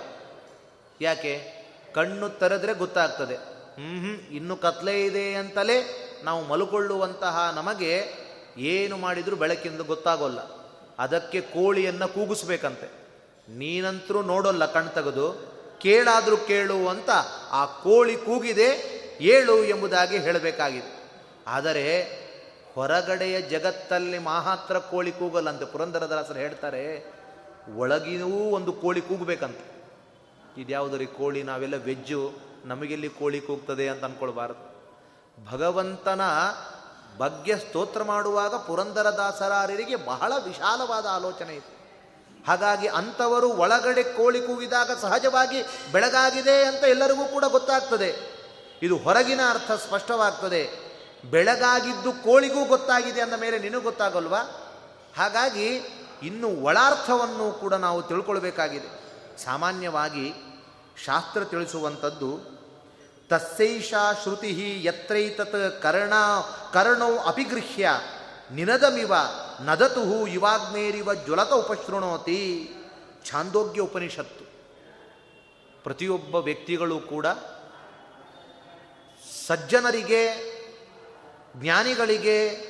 ಯಾಕೆ? 1.01 1.59
ಕಣ್ಣು 1.95 2.29
ತೆರೆದ್ರೆ 2.29 2.73
ಗೊತ್ತಾಗ್ತದೆ. 2.73 3.58
ಹ್ಞೂ 3.75 4.35
ಇನ್ನು 4.35 4.55
ಕತ್ಲೆ 4.55 5.05
ಇದೆ 5.05 5.33
ಅಂತಲೇ 5.33 6.05
ನಾವು 6.23 6.45
ಮಲ್ಕೊಳ್ಳುವಂತಹ 6.45 7.53
ನಮಗೆ 7.55 8.05
ಏನು 8.57 8.97
ಮಾಡಿದರೂ 8.97 9.35
ಬೆಳಕಿಂದ 9.35 9.81
ಗೊತ್ತಾಗೋಲ್ಲ. 9.81 10.39
ಅದಕ್ಕೆ 10.99 11.41
ಕೋಳಿಯನ್ನು 11.41 12.07
ಕೂಗಿಸ್ಬೇಕಂತೆ. 12.07 12.91
ನೀನಂತರೂ 13.49 14.21
ನೋಡೋಲ್ಲ 14.21 14.65
ಕಣ್ 14.65 14.89
ತೆಗೆದು. 14.89 15.33
ಕೇಳಾದರೂ 15.81 16.37
ಕೇಳು 16.37 16.87
ಅಂತ 16.87 17.09
ಆ 17.51 17.65
ಕೋಳಿ 17.65 18.17
ಕೂಗಿದೆ, 18.17 18.99
ಏಳು 19.21 19.63
ಎಂಬುದಾಗಿ 19.63 20.17
ಹೇಳಬೇಕಾಗಿದೆ. 20.17 21.11
ಆದರೆ 21.47 22.03
ಹೊರಗಡೆಯ 22.75 23.41
ಜಗತ್ತಲ್ಲಿ 23.41 24.17
ಮಾತ್ರ 24.17 24.77
ಕೋಳಿ 24.77 25.11
ಕೂಗಲ್ಲಂತೆ. 25.11 25.65
ಪುರಂದರದಾಸರು 25.65 26.39
ಹೇಳ್ತಾರೆ, 26.39 27.13
ಒಳಗಿನೂ 27.75 28.27
ಒಂದು 28.27 28.73
ಕೋಳಿ 28.73 29.01
ಕೂಗಬೇಕಂತ. 29.01 29.57
ಇದ್ಯಾವುದರಿ 30.57 31.05
ಕೋಳಿ? 31.05 31.43
ನಾವೆಲ್ಲ 31.43 31.75
ವೆಜ್ಜು. 31.75 32.48
ನಮಗೆಲ್ಲಿ 32.65 33.09
ಕೋಳಿ 33.09 33.41
ಕೂಗ್ತದೆ 33.41 33.89
ಅಂತ 33.89 34.03
ಅಂದ್ಕೊಳ್ಬಾರ್ದು 34.03 34.69
ಭಗವಂತನ 35.51 36.21
ಬಗ್ಗೆ 37.17 37.57
ಸ್ತೋತ್ರ 37.57 38.03
ಮಾಡುವಾಗ 38.03 38.55
ಪುರಂದರದಾಸರಾರರಿಗೆ 38.55 39.95
ಬಹಳ 39.95 40.33
ವಿಶಾಲವಾದ 40.43 41.05
ಆಲೋಚನೆ 41.05 41.55
ಇತ್ತು 41.55 41.79
ಹಾಗಾಗಿ 42.47 42.87
ಅಂಥವರು 42.87 43.49
ಒಳಗಡೆ 43.49 44.03
ಕೋಳಿ 44.03 44.41
ಕೂಗಿದಾಗ 44.41 44.91
ಸಹಜವಾಗಿ 45.01 45.63
ಬೆಳಗಾಗಿದೆ 45.91 46.63
ಅಂತ 46.63 46.83
ಎಲ್ಲರಿಗೂ 46.83 47.25
ಕೂಡ 47.25 47.45
ಗೊತ್ತಾಗ್ತದೆ. 47.45 48.39
ಇದು 48.81 48.97
ಹೊರಗಿನ 48.97 49.39
ಅರ್ಥ 49.49 49.71
ಸ್ಪಷ್ಟವಾಗ್ತದೆ. 49.71 50.69
ಬೆಳಗಾಗಿದ್ದು 51.31 52.11
ಕೋಳಿಗೂ 52.11 52.65
ಗೊತ್ತಾಗಿದೆ 52.65 53.21
ಅಂದ 53.21 53.33
ಮೇಲೆ 53.33 53.59
ನಿನಗೂ 53.59 53.81
ಗೊತ್ತಾಗಲ್ವಾ? 53.81 54.39
ಹಾಗಾಗಿ 55.17 55.67
ಇನ್ನು 56.23 56.47
ಒಳಾರ್ಥವನ್ನು 56.47 57.51
ಕೂಡ 57.51 57.73
ನಾವು 57.73 58.01
ತಿಳ್ಕೊಳ್ಬೇಕಾಗಿದೆ. 58.01 58.99
ಸಾಮಾನ್ಯವಾಗಿ 59.43 60.33
ಶಾಸ್ತ್ರ 61.05 61.43
ತಿಳಿಸುವಂಥದ್ದು, 61.43 62.59
ತಸ್ಸೈಷಾ 63.29 64.13
ಶ್ರುತಿ 64.13 64.83
ಯತ್ರೈತತ್ 64.83 65.81
ಕರ್ಣ, 65.81 66.13
ಕರ್ಣೋ 66.73 67.17
ಅಪಿಗೃಹ್ಯ 67.17 67.89
ನಿನದಮಿವ 68.51 69.13
ನದತುಹು 69.61 70.27
ಯುವಾಗ್ನೇರಿವ 70.27 71.13
ಜ್ವಲತ 71.13 71.53
ಉಪಶೃಣೋತಿ. 71.53 72.73
ಛಾಂದೋಗ್ಯ 73.25 73.81
ಉಪನಿಷತ್ತು. 73.81 74.45
ಪ್ರತಿಯೊಬ್ಬ 75.83 76.35
ವ್ಯಕ್ತಿಗಳು 76.35 76.99
ಕೂಡ 76.99 77.25
ಸಜ್ಜನರಿಗೆ, 79.47 80.23
ಜ್ಞಾನಿಗಳಿಗೆ, 81.55 82.69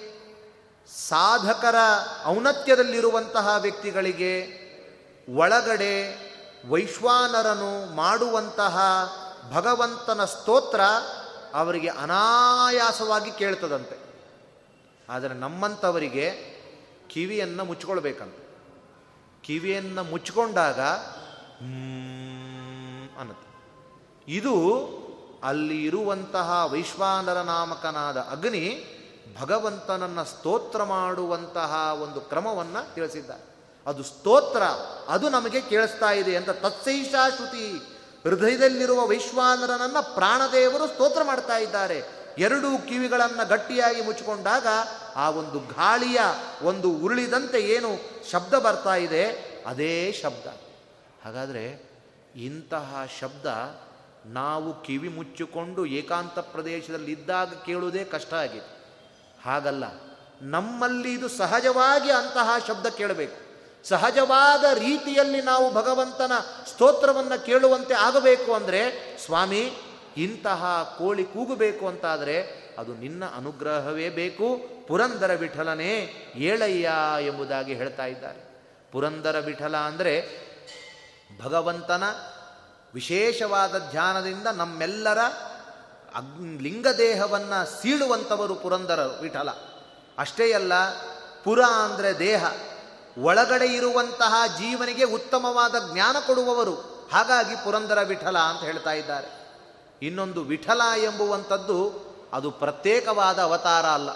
ಸಾಧಕರ 1.07 1.75
ಔನ್ನತ್ಯದಲ್ಲಿರುವಂತಹ 2.25 3.55
ವ್ಯಕ್ತಿಗಳಿಗೆ 3.61 4.59
ಒಳಗಡೆ 5.35 6.28
ವೈಶ್ವಾನರನು 6.67 7.95
ಮಾಡುವಂತಹ 7.95 8.79
ಭಗವಂತನ 9.51 10.25
ಸ್ತೋತ್ರ 10.25 10.81
ಅವರಿಗೆ 11.53 11.87
ಅನಾಯಾಸವಾಗಿ 11.87 13.31
ಕೇಳ್ತದಂತೆ. 13.31 13.97
ಆದರೆ 15.09 15.33
ನಮ್ಮಂಥವರಿಗೆ 15.33 16.31
ಕಿವಿಯನ್ನು 17.07 17.65
ಮುಚ್ಕೊಳ್ಬೇಕಂತ. 17.65 18.35
ಕಿವಿಯನ್ನು 19.41 20.03
ಮುಚ್ಕೊಂಡಾಗ 20.03 20.79
ಅನ್ನತ್ತೆ. 23.19 23.49
ಇದು 24.27 24.87
ಅಲ್ಲಿ 25.43 25.85
ಇರುವಂತಹ 25.85 26.65
ವೈಶ್ವಾನರ 26.71 27.41
ನಾಮಕನಾದ 27.41 28.17
ಅಗ್ನಿ 28.17 28.95
ಭಗವಂತನನ್ನು 29.41 30.25
ಸ್ತೋತ್ರ 30.25 30.83
ಮಾಡುವಂತಹ 30.83 31.91
ಒಂದು 32.01 32.21
ಕ್ರಮವನ್ನು 32.21 32.93
ತಿಳಿಸಿದ್ದಾರೆ 32.93 33.58
ಅದು 33.89 34.03
ಸ್ತೋತ್ರ, 34.03 34.63
ಅದು 35.07 35.29
ನಮಗೆ 35.29 35.61
ಕೇಳಿಸ್ತಾ 35.61 36.11
ಇದೆ 36.11 36.35
ಅಂತ 36.35 36.49
ತತ್ಸೈಷಾ 36.49 37.29
ಶ್ರುತಿ. 37.29 37.67
ಹೃದಯದಲ್ಲಿರುವ 38.23 39.07
ವೈಶ್ವಾನರನನ್ನ 39.07 39.99
ಪ್ರಾಣದೇವರು 39.99 40.87
ಸ್ತೋತ್ರ 40.87 41.23
ಮಾಡ್ತಾ 41.23 41.57
ಇದ್ದಾರೆ. 41.57 42.03
ಎರಡೂ 42.37 42.77
ಕಿವಿಗಳನ್ನು 42.77 43.47
ಗಟ್ಟಿಯಾಗಿ 43.47 44.01
ಮುಚ್ಚಿಕೊಂಡಾಗ 44.01 44.67
ಆ 45.15 45.29
ಒಂದು 45.29 45.59
ಗಾಳಿಯ 45.59 46.19
ಒಂದು 46.61 46.91
ಉರುಳಿದಂತೆ 46.91 47.59
ಏನು 47.61 47.91
ಶಬ್ದ 48.31 48.53
ಬರ್ತಾ 48.53 48.95
ಇದೆ? 48.95 49.25
ಅದೇ 49.67 50.19
ಶಬ್ದ. 50.23 50.47
ಹಾಗಾದರೆ 51.25 51.89
ಇಂತಹ 52.35 53.07
ಶಬ್ದ 53.19 53.45
ನಾವು 54.25 54.83
ಕಿವಿ 54.83 55.09
ಮುಚ್ಚಿಕೊಂಡು 55.09 55.85
ಏಕಾಂತ 55.85 56.39
ಪ್ರದೇಶದಲ್ಲಿ 56.39 57.11
ಇದ್ದಾಗ 57.11 57.53
ಕೇಳುವುದೇ 57.65 58.03
ಕಷ್ಟ 58.03 58.33
ಆಗಿದೆ. 58.33 58.69
ಹಾಗಲ್ಲ, 59.45 59.83
ನಮ್ಮಲ್ಲಿ 60.41 61.13
ಇದು 61.13 61.27
ಸಹಜವಾಗಿ 61.27 62.11
ಅಂತಹ 62.11 62.49
ಶಬ್ದ 62.67 62.87
ಕೇಳಬೇಕು. 62.87 63.48
ಸಹಜವಾದ 63.85 64.63
ರೀತಿಯಲ್ಲಿ 64.73 65.41
ನಾವು 65.41 65.73
ಭಗವಂತನ 65.73 66.31
ಸ್ತೋತ್ರವನ್ನು 66.67 67.45
ಕೇಳುವಂತೆ 67.45 67.93
ಆಗಬೇಕು 67.93 68.53
ಅಂದರೆ, 68.53 68.81
ಸ್ವಾಮಿ, 69.25 69.71
ಇಂತಹ 70.17 70.95
ಕೋಳಿ 70.97 71.23
ಕೂಗಬೇಕು 71.23 71.87
ಅಂತಾದರೆ 71.87 72.59
ಅದು 72.77 72.93
ನಿನ್ನ 72.93 73.23
ಅನುಗ್ರಹವೇ 73.35 74.09
ಬೇಕು, 74.09 74.59
ಪುರಂದರ 74.87 75.33
ವಿಠಲನೇ 75.33 76.13
ಏಳಯ್ಯ 76.35 76.91
ಎಂಬುದಾಗಿ 77.21 77.73
ಹೇಳ್ತಾ 77.73 78.05
ಇದ್ದಾರೆ. 78.05 78.49
ಪುರಂದರ 78.91 79.39
ವಿಠಲ 79.39 79.77
ಅಂದರೆ 79.77 80.13
ಭಗವಂತನ 81.43 82.03
ವಿಶೇಷವಾದ 82.93 83.89
ಧ್ಯಾನದಿಂದ 83.91 84.47
ನಮ್ಮೆಲ್ಲರ 84.47 85.17
ಅಗ್ 86.15 86.61
ಲಿಂಗದೇಹವನ್ನು 86.61 87.81
ಸೀಳುವಂಥವರು 87.81 88.55
ಪುರಂದರ 88.55 88.99
ವಿಠಲ. 89.21 89.49
ಅಷ್ಟೇ 90.17 90.51
ಅಲ್ಲ, 90.51 90.73
ಪುರ 91.43 91.61
ಅಂದರೆ 91.61 92.19
ದೇಹ. 92.19 92.45
ಒಳಗಡೆ 93.17 93.65
ಇರುವಂತಹ 93.65 94.47
ಜೀವನಿಗೆ 94.57 95.03
ಉತ್ತಮವಾದ 95.03 95.75
ಜ್ಞಾನ 95.93 96.15
ಕೊಡುವವರು. 96.27 96.73
ಹಾಗಾಗಿ 97.13 97.55
ಪುರಂದರ 97.55 98.01
ವಿಠಲ 98.01 98.37
ಅಂತ 98.37 98.63
ಹೇಳ್ತಾ 98.63 98.93
ಇದ್ದಾರೆ. 98.93 99.39
ಇನ್ನೊಂದು 100.01 100.41
ವಿಠಲ 100.41 100.81
ಎಂಬುವಂಥದ್ದು 100.97 102.09
ಅದು 102.33 102.51
ಪ್ರತ್ಯೇಕವಾದ 102.51 103.39
ಅವತಾರ 103.39 103.85
ಅಲ್ಲ. 103.85 104.09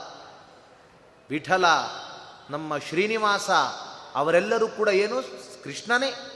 ವಿಠಲ 1.29 1.65
ನಮ್ಮ 2.49 2.77
ಶ್ರೀನಿವಾಸ 2.77 3.49
ಅವರೆಲ್ಲರೂ 4.15 4.67
ಕೂಡ 4.67 4.87
ಏನು? 4.87 5.21
ಕೃಷ್ಣನೇ. 5.63 6.31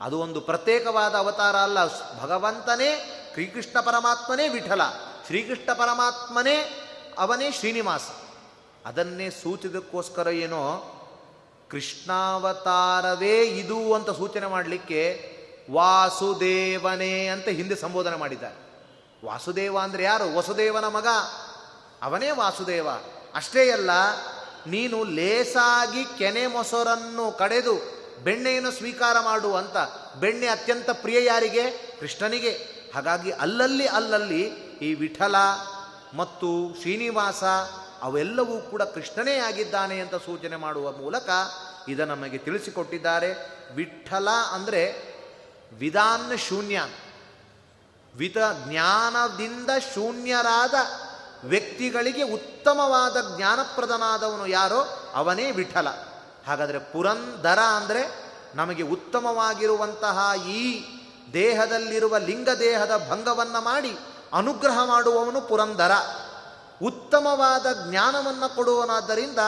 ಅದು 0.00 0.18
ಒಂದು 0.18 0.40
ಪ್ರತ್ಯೇಕವಾದ 0.40 1.14
ಅವತಾರ 1.14 1.56
ಅಲ್ಲ. 1.56 1.84
ಭಗವಂತನೇ, 2.20 3.14
ಶ್ರೀಕೃಷ್ಣ 3.32 3.80
ಪರಮಾತ್ಮನೇ 3.80 4.48
ವಿಠಲ. 4.48 4.80
ಶ್ರೀಕೃಷ್ಣ 5.26 5.72
ಪರಮಾತ್ಮನೇ 5.72 6.84
ಅವನೇ 7.18 7.52
ಶ್ರೀನಿವಾಸ. 7.52 8.02
ಅದನ್ನೇ 8.86 9.30
ಸೂಚಿದಕ್ಕೋಸ್ಕರ 9.30 10.28
ಏನೋ 10.28 10.94
ಕೃಷ್ಣಾವತಾರವೇ 11.70 13.42
ಇದು 13.42 13.94
ಅಂತ 13.94 14.10
ಸೂಚನೆ 14.10 14.46
ಮಾಡಲಿಕ್ಕೆ 14.46 15.28
ವಾಸುದೇವನೇ 15.70 17.26
ಅಂತ 17.26 17.48
ಹಿಂದೆ 17.48 17.76
ಸಂಬೋಧನೆ 17.76 18.16
ಮಾಡಿದ್ದಾರೆ. 18.16 18.68
ವಾಸುದೇವ 19.26 19.78
ಅಂದರೆ 19.78 20.02
ಯಾರು? 20.02 20.36
ವಸುದೇವನ 20.36 20.84
ಮಗ. 20.84 21.06
ಅವನೇ 22.02 22.30
ವಾಸುದೇವ. 22.30 22.88
ಅಷ್ಟೇ 23.34 23.70
ಅಲ್ಲ, 23.70 23.90
ನೀನು 24.66 25.04
ಲೇಸಾಗಿ 25.04 26.04
ಕೆನೆ 26.18 26.46
ಮೊಸರನ್ನು 26.46 27.38
ಕಡೆದು 27.38 27.98
ಬೆಣ್ಣೆಯನ್ನು 28.24 28.70
ಸ್ವೀಕಾರ 28.70 29.20
ಮಾಡು 29.20 29.54
ಅಂತ. 29.54 29.76
ಬೆಣ್ಣೆ 30.20 30.46
ಅತ್ಯಂತ 30.46 30.90
ಪ್ರಿಯ 30.90 31.24
ಯಾರಿಗೆ? 31.24 31.96
ಕೃಷ್ಣನಿಗೆ. 32.00 32.78
ಹಾಗಾಗಿ 32.94 33.30
ಅಲ್ಲಲ್ಲಿ 33.30 33.86
ಅಲ್ಲಲ್ಲಿ 33.86 34.42
ಈ 34.82 34.94
ವಿಠಲ 34.94 35.34
ಮತ್ತು 36.14 36.80
ಶ್ರೀನಿವಾಸ 36.80 37.44
ಅವೆಲ್ಲವೂ 38.02 38.60
ಕೂಡ 38.60 38.82
ಕೃಷ್ಣನೇ 38.82 39.36
ಆಗಿದ್ದಾನೆ 39.36 40.00
ಅಂತ 40.00 40.14
ಸೂಚನೆ 40.14 40.56
ಮಾಡುವ 40.56 40.92
ಮೂಲಕ 40.92 41.30
ಇದ 41.88 42.00
ನಮಗೆ 42.00 42.38
ತಿಳಿಸಿಕೊಟ್ಟಿದ್ದಾರೆ. 42.38 43.34
ವಿಠಲ 43.74 44.28
ಅಂದರೆ 44.52 45.08
ವಿಧಾನ್ 45.72 46.38
ಶೂನ್ಯ. 46.38 46.82
ವಿತ 48.16 48.36
ಜ್ಞಾನದಿಂದ 48.68 49.70
ಶೂನ್ಯರಾದ 49.94 50.74
ವ್ಯಕ್ತಿಗಳಿಗೆ 51.44 52.22
ಉತ್ತಮವಾದ 52.22 53.16
ಜ್ಞಾನಪ್ರದನಾದವನು 53.36 54.46
ಯಾರೋ 54.46 55.12
ಅವನೇ 55.14 55.50
ವಿಠಲ. 55.50 55.88
ಹಾಗಾದರೆ 56.46 56.78
ಪುರಂದರ 56.78 57.58
ಅಂದರೆ 57.58 58.28
ನಮಗೆ 58.54 58.82
ಉತ್ತಮವಾಗಿರುವಂತಹ 58.82 60.32
ಈ 60.48 60.84
ದೇಹದಲ್ಲಿರುವ 61.32 62.18
ಲಿಂಗ 62.18 62.48
ದೇಹದ 62.50 63.06
ಭಂಗವನ್ನು 63.10 63.64
ಮಾಡಿ 63.64 63.98
ಅನುಗ್ರಹ 64.32 64.84
ಮಾಡುವವನು 64.84 65.40
ಪುರಂದರ. 65.40 65.90
ಉತ್ತಮವಾದ 66.82 67.66
ಜ್ಞಾನವನ್ನು 67.90 68.56
ಕೊಡುವನಾದ್ದರಿಂದ 68.56 69.38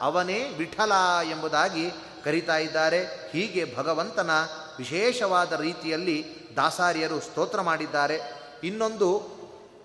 ಅವನೇ 0.00 0.48
ವಿಠಲ 0.48 0.92
ಎಂಬುದಾಗಿ 1.30 1.90
ಕರೀತಾ 2.24 2.56
ಇದ್ದಾರೆ. 2.56 3.30
ಹೀಗೆ 3.32 3.76
ಭಗವಂತನ 3.76 4.30
ವಿಶೇಷವಾದ 4.78 5.60
ರೀತಿಯಲ್ಲಿ 5.60 6.34
ದಾಸಾರಿಯರು 6.56 7.20
ಸ್ತೋತ್ರ 7.20 7.60
ಮಾಡಿದ್ದಾರೆ. 7.60 8.20
ಇನ್ನೊಂದು, 8.64 9.22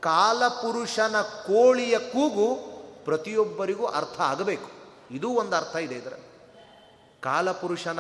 ಕಾಲಪುರುಷನ 0.02 1.22
ಕೋಳಿಯ 1.22 2.00
ಕೂಗು 2.00 2.56
ಪ್ರತಿಯೊಬ್ಬರಿಗೂ 3.06 3.86
ಅರ್ಥ 3.86 4.20
ಆಗಬೇಕು. 4.20 4.72
ಇದೂ 5.12 5.30
ಒಂದು 5.30 5.56
ಅರ್ಥ 5.56 5.76
ಇದೆ 5.76 5.96
ಇದರ 5.96 6.14
ಕಾಲಪುರುಷನ 7.22 8.00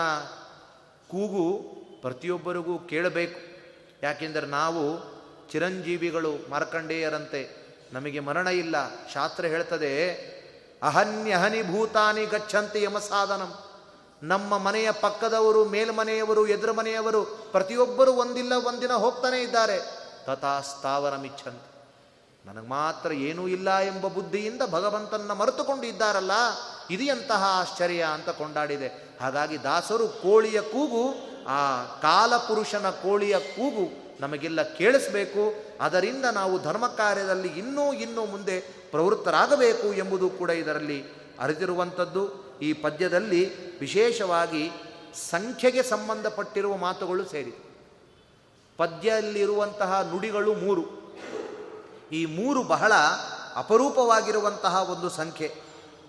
ಕೂಗು 1.07 1.61
ಪ್ರತಿಯೊಬ್ಬರಿಗೂ 2.01 2.79
ಕೇಳಬೇಕು. 2.79 3.39
ಯಾಕೆಂದರೆ 4.03 4.47
ನಾವು 4.47 5.15
ಚಿರಂಜೀವಿಗಳು 5.51 6.49
ಮಾರ್ಕಂಡೇಯರಂತೆ 6.49 7.64
ನಮಗೆ 7.95 8.19
ಮರಣ 8.19 8.47
ಇಲ್ಲ. 8.47 8.75
ಶಾಸ್ತ್ರ 9.13 9.45
ಹೇಳ್ತದೆ 9.45 9.91
ಅಹನ್ಯಹನಿ 10.83 11.61
ಭೂತಾನಿ 11.61 12.25
ಗಚ್ಚಂತಿ 12.25 12.83
ಯಮಸಾಧನಂ 12.83 13.53
ನಮ್ಮ 14.23 14.57
ಮನೆಯ 14.57 14.91
ಪಕ್ಕದವರು, 14.91 15.65
ಮೇಲ್ಮನೆಯವರು, 15.65 16.47
ಎದುರು 16.47 16.73
ಮನೆಯವರು 16.73 17.23
ಪ್ರತಿಯೊಬ್ಬರು 17.25 18.13
ಒಂದಿಲ್ಲ, 18.13 18.53
ಒಂದಿನ 18.67 18.91
ಹೋಗ್ತಾನೆ 18.91 19.41
ಇದ್ದಾರೆ. 19.41 19.77
ತಥಾ 20.25 21.17
ಮಿಚ್ಚಂತಿ 21.21 21.71
ನನಗೆ 22.45 22.67
ಮಾತ್ರ 22.67 23.11
ಏನೂ 23.11 23.47
ಇಲ್ಲ 23.47 23.77
ಎಂಬ 23.77 24.07
ಬುದ್ಧಿಯಿಂದ 24.07 24.61
ಭಗವಂತನ 24.71 25.31
ಮರೆತುಕೊಂಡು 25.31 25.83
ಇದ್ದಾರಲ್ಲ 25.83 26.31
ಇದೆಯಂತಹ 26.91 27.43
ಆಶ್ಚರ್ಯ 27.43 28.07
ಅಂತ 28.13 28.29
ಕೊಂಡಾಡಿದೆ. 28.29 29.17
ಹಾಗಾಗಿ 29.21 29.63
ದಾಸರು 29.63 30.07
ಕೋಳಿಯ 30.07 30.61
ಕೂಗು, 30.61 31.03
ಆ 31.47 31.83
ಕಾಲಪುರುಷನ 32.01 32.89
ಕೋಳಿಯ 32.89 33.39
ಕೂಗು 33.39 34.04
ನಮಗೆಲ್ಲ 34.19 34.61
ಕೇಳಿಸಬೇಕು. 34.61 35.53
ಅದರಿಂದ 35.81 36.25
ನಾವು 36.25 36.61
ಧರ್ಮ 36.61 36.87
ಕಾರ್ಯದಲ್ಲಿ 36.87 37.47
ಇನ್ನೂ 37.47 37.93
ಇನ್ನೂ 37.93 38.25
ಮುಂದೆ 38.25 38.59
ಪ್ರವೃತ್ತರಾಗಬೇಕು 38.91 39.93
ಎಂಬುದು 39.93 40.29
ಕೂಡ 40.29 40.49
ಇದರಲ್ಲಿ 40.49 41.05
ಅರಿತಿರುವಂಥದ್ದು. 41.39 42.45
ಈ 42.59 42.73
ಪದ್ಯದಲ್ಲಿ 42.73 43.79
ವಿಶೇಷವಾಗಿ 43.79 44.71
ಸಂಖ್ಯೆಗೆ 45.29 45.83
ಸಂಬಂಧಪಟ್ಟಿರುವ 45.83 46.77
ಮಾತುಗಳು 46.77 47.25
ಸೇರಿ. 47.25 47.51
ಪದ್ಯದಲ್ಲಿರುವಂತಹ 48.77 50.09
ನುಡಿಗಳು 50.11 50.53
ಮೂರು. 50.53 50.83
ಈ 52.11 52.25
ಮೂರು 52.25 52.63
ಬಹಳ 52.63 52.93
ಅಪರೂಪವಾಗಿರುವಂತಹ 53.55 54.89
ಒಂದು 54.89 55.09
ಸಂಖ್ಯೆ. 55.09 55.55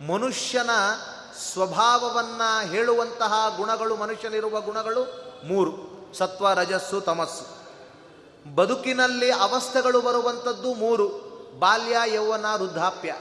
ಮನುಷ್ಯನ 0.08 0.70
ಸ್ವಭಾವವನ್ನು 1.52 2.68
ಹೇಳುವಂತಹ 2.68 3.54
ಗುಣಗಳು, 3.56 3.96
ಮನುಷ್ಯನಿರುವ 3.96 4.60
ಗುಣಗಳು 4.60 5.32
ಮೂರು. 5.44 5.96
ಸತ್ವ, 6.18 6.52
ರಜಸ್ಸು, 6.52 7.00
ತಮಸ್ಸು. 7.00 7.55
ಬದುಕಿನಲ್ಲಿ 8.54 9.30
ಅವಸ್ಥೆಗಳು 9.30 10.00
ಬರುವಂಥದ್ದು 10.00 10.74
ಮೂರು. 10.74 11.26
ಬಾಲ್ಯ, 11.58 11.96
ಯೌವನ, 12.14 12.46
ವೃದ್ಧಾಪ್ಯ. 12.56 13.14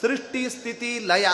ಸೃಷ್ಟಿ, 0.00 0.50
ಸ್ಥಿತಿ, 0.50 0.98
ಲಯ. 0.98 1.26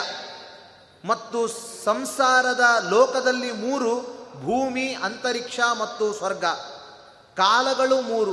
ಮತ್ತು 1.05 1.47
ಸಂಸಾರದ 1.85 2.61
ಲೋಕದಲ್ಲಿ 2.91 3.53
ಮೂರು, 3.53 4.01
ಭೂಮಿ, 4.43 4.95
ಅಂತರಿಕ್ಷ 4.95 5.61
ಮತ್ತು 5.79 6.15
ಸ್ವರ್ಗ. 6.15 6.45
ಕಾಲಗಳು 7.37 8.01
ಮೂರು, 8.01 8.33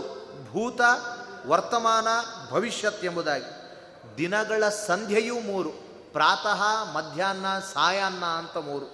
ಭೂತ, 0.51 0.81
ವರ್ತಮಾನ, 1.47 2.07
ಭವಿಷ್ಯತ್ 2.49 3.05
ಎಂಬುದಾಗಿ. 3.05 3.61
ದಿನಗಳ 4.17 4.69
ಸಂಧ್ಯೆಯೂ 4.69 5.39
ಮೂರು, 5.39 5.69
ಪ್ರಾತಃ, 6.13 6.91
ಮಧ್ಯಾಹ್ನ 6.93 7.45
ಸಾಯಾಹ್ನ 7.73 8.25
ಅಂತ 8.25 8.57
ಮೂರು. 8.57 8.85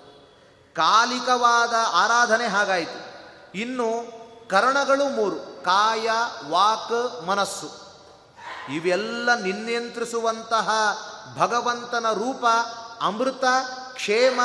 ಕಾಲಿಕವಾದ 0.75 1.73
ಆರಾಧನೆ 1.91 2.47
ಹಾಗಾಯಿತು. 2.47 3.07
ಇನ್ನು 3.55 4.17
ಕರಣಗಳು 4.49 5.09
ಮೂರು. 5.09 5.56
ಕಾಯ, 5.67 6.09
ವಾಕ್, 6.49 7.27
ಮನಸ್ಸು. 7.27 7.69
ಇವೆಲ್ಲ 8.73 9.35
ನಿನ್ನಿಯಂತ್ರಿಸುವಂತಹ 9.35 10.69
ಭಗವಂತನ 11.37 12.05
ರೂಪ, 12.11 12.45
ಅಮೃತ, 13.01 13.43
ಕ್ಷೇಮ, 13.93 14.39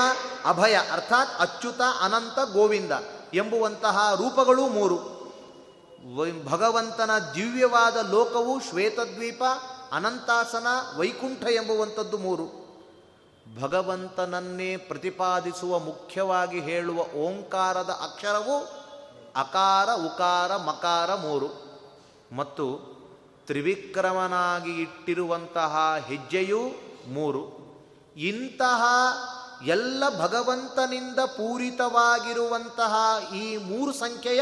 ಅಭಯ, 0.45 0.81
ಅರ್ಥಾತ್ 0.93 1.31
ಅಚ್ಯುತ, 1.41 1.81
ಅನಂತ, 2.03 2.39
ಗೋವಿಂದ 2.53 2.93
ಎಂಬುವಂತಹ 3.35 4.15
ರೂಪಗಳು 4.15 4.69
ಮೂರು. 4.69 4.97
ಭಗವಂತನ 6.49 7.11
ದಿವ್ಯವಾದ 7.35 7.97
ಲೋಕವು 8.11 8.61
ಶ್ವೇತದ್ವೀಪ, 8.61 9.43
ಅನಂತಾಸನ, 9.93 10.67
ವೈಕುಂಠ 10.97 11.43
ಎಂಬುವಂಥದ್ದು 11.45 12.19
ಮೂರು. 12.19 12.63
ಭಗವಂತನನ್ನೇ 13.63 14.77
ಪ್ರತಿಪಾದಿಸುವ 14.77 15.79
ಮುಖ್ಯವಾಗಿ 15.79 16.61
ಹೇಳುವ 16.61 16.99
ಓಂಕಾರದ 16.99 17.91
ಅಕ್ಷರವು 17.91 18.82
ಅಕಾರ, 19.37 19.91
ಉಕಾರ, 19.91 20.57
ಮಕಾರ 20.57 21.15
ಮೂರು. 21.15 21.73
ಮತ್ತು 22.33 22.93
ತ್ರಿವಿಕ್ರಮನಾಗಿ 23.47 24.83
ಇಟ್ಟಿರುವಂತಹ 24.83 25.97
ಹೆಜ್ಜೆಯೂ 26.07 26.61
ಮೂರು. 27.09 27.63
ಇಂತಹ 28.17 28.83
ಎಲ್ಲ 29.67 30.21
ಭಗವಂತನಿಂದ 30.21 31.19
ಪೂರಿತವಾಗಿರುವಂತಹ 31.19 32.95
ಈ 33.35 33.57
ಮೂರು 33.57 33.93
ಸಂಖ್ಯೆಯ 33.93 34.41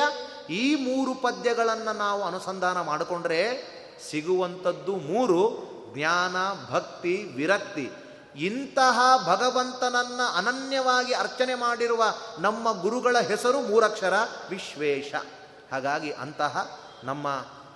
ಈ 0.51 0.75
ಮೂರು 0.75 1.15
ಪದ್ಯಗಳನ್ನು 1.15 1.97
ನಾವು 1.97 2.23
ಅನುಸಂಧಾನ 2.23 2.81
ಮಾಡಿಕೊಂಡ್ರೆ 2.81 3.63
ಸಿಗುವಂಥದ್ದು 4.11 4.97
ಮೂರು. 4.97 5.71
ಜ್ಞಾನ, 5.95 6.37
ಭಕ್ತಿ, 6.73 7.33
ವಿರಕ್ತಿ. 7.37 7.91
ಇಂತಹ 8.37 9.01
ಭಗವಂತನನ್ನ 9.27 10.21
ಅನನ್ಯವಾಗಿ 10.37 11.13
ಅರ್ಚನೆ 11.15 11.55
ಮಾಡಿರುವ 11.55 12.05
ನಮ್ಮ 12.39 12.81
ಗುರುಗಳ 12.81 13.17
ಹೆಸರು 13.21 13.61
ಮೂರಕ್ಷರ 13.61 14.15
ವಿಶ್ವೇಶ. 14.51 15.15
ಹಾಗಾಗಿ 15.73 16.13
ಅಂತಹ 16.13 16.81
ನಮ್ಮ 17.05 17.27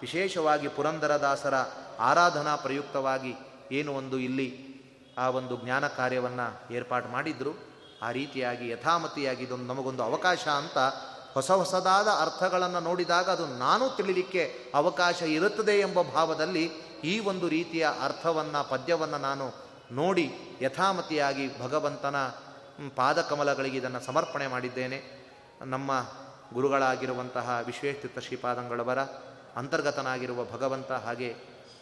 ವಿಶೇಷವಾಗಿ 0.00 0.68
ಪುರಂದರದಾಸರ 0.68 1.55
ಆರಾಧನಾ 2.00 2.57
ಪ್ರಯುಕ್ತವಾಗಿ 2.57 3.34
ಏನು 3.72 3.94
ಒಂದು 3.94 4.18
ಇಲ್ಲಿ 4.18 4.74
ಆ 5.18 5.28
ಒಂದು 5.28 5.64
ಜ್ಞಾನ 5.64 5.86
ಕಾರ್ಯವನ್ನು 5.86 6.74
ಏರ್ಪಾಡು 6.74 7.09
ಮಾಡಿದ್ರು. 7.09 7.74
ಆ 8.02 8.11
ರೀತಿಯಾಗಿ 8.11 8.68
ಯಥಾಮತಿಯಾಗಿ 8.68 9.44
ಇದೊಂದು 9.44 9.64
ನಮಗೊಂದು 9.64 10.02
ಅವಕಾಶ 10.02 10.48
ಅಂತ 10.48 10.78
ಹೊಸ 11.34 11.50
ಹೊಸದಾದ 11.50 12.09
ಅರ್ಥಗಳನ್ನು 12.09 12.80
ನೋಡಿದಾಗ 12.80 13.30
ಅದು 13.30 13.46
ನಾನು 13.46 13.96
ತಿಳಿಲಿಕ್ಕೆ 13.96 14.72
ಅವಕಾಶ 14.74 15.22
ಇರುತ್ತದೆ 15.22 15.78
ಎಂಬ 15.80 16.02
ಭಾವದಲ್ಲಿ 16.02 16.64
ಈ 17.05 17.18
ಒಂದು 17.18 17.48
ರೀತಿಯ 17.48 17.88
ಅರ್ಥವನ್ನು 18.05 18.68
ಪದ್ಯವನ್ನು 18.68 19.18
ನಾನು 19.18 19.64
ನೋಡಿ 19.93 20.32
ಯಥಾಮತಿಯಾಗಿ 20.62 21.61
ಭಗವಂತನ 21.61 22.16
ಪಾದಕಮಲಗಳಿಗೆ 22.97 23.78
ಇದನ್ನು 23.78 24.01
ಸಮರ್ಪಣೆ 24.01 24.47
ಮಾಡಿದ್ದೇನೆ. 24.47 25.24
ನಮ್ಮ 25.66 26.07
ಗುರುಗಳಾಗಿರುವಂತಹ 26.55 27.61
ವಿಶ್ವೇಶ್ಚಿತ್ತ 27.66 28.18
ಶ್ರೀಪಾದಂಗಳವರ, 28.18 28.99
ಅಂತರ್ಗತನಾಗಿರುವ 29.57 30.45
ಭಗವಂತ 30.45 30.93
ಹಾಗೆ 30.93 31.35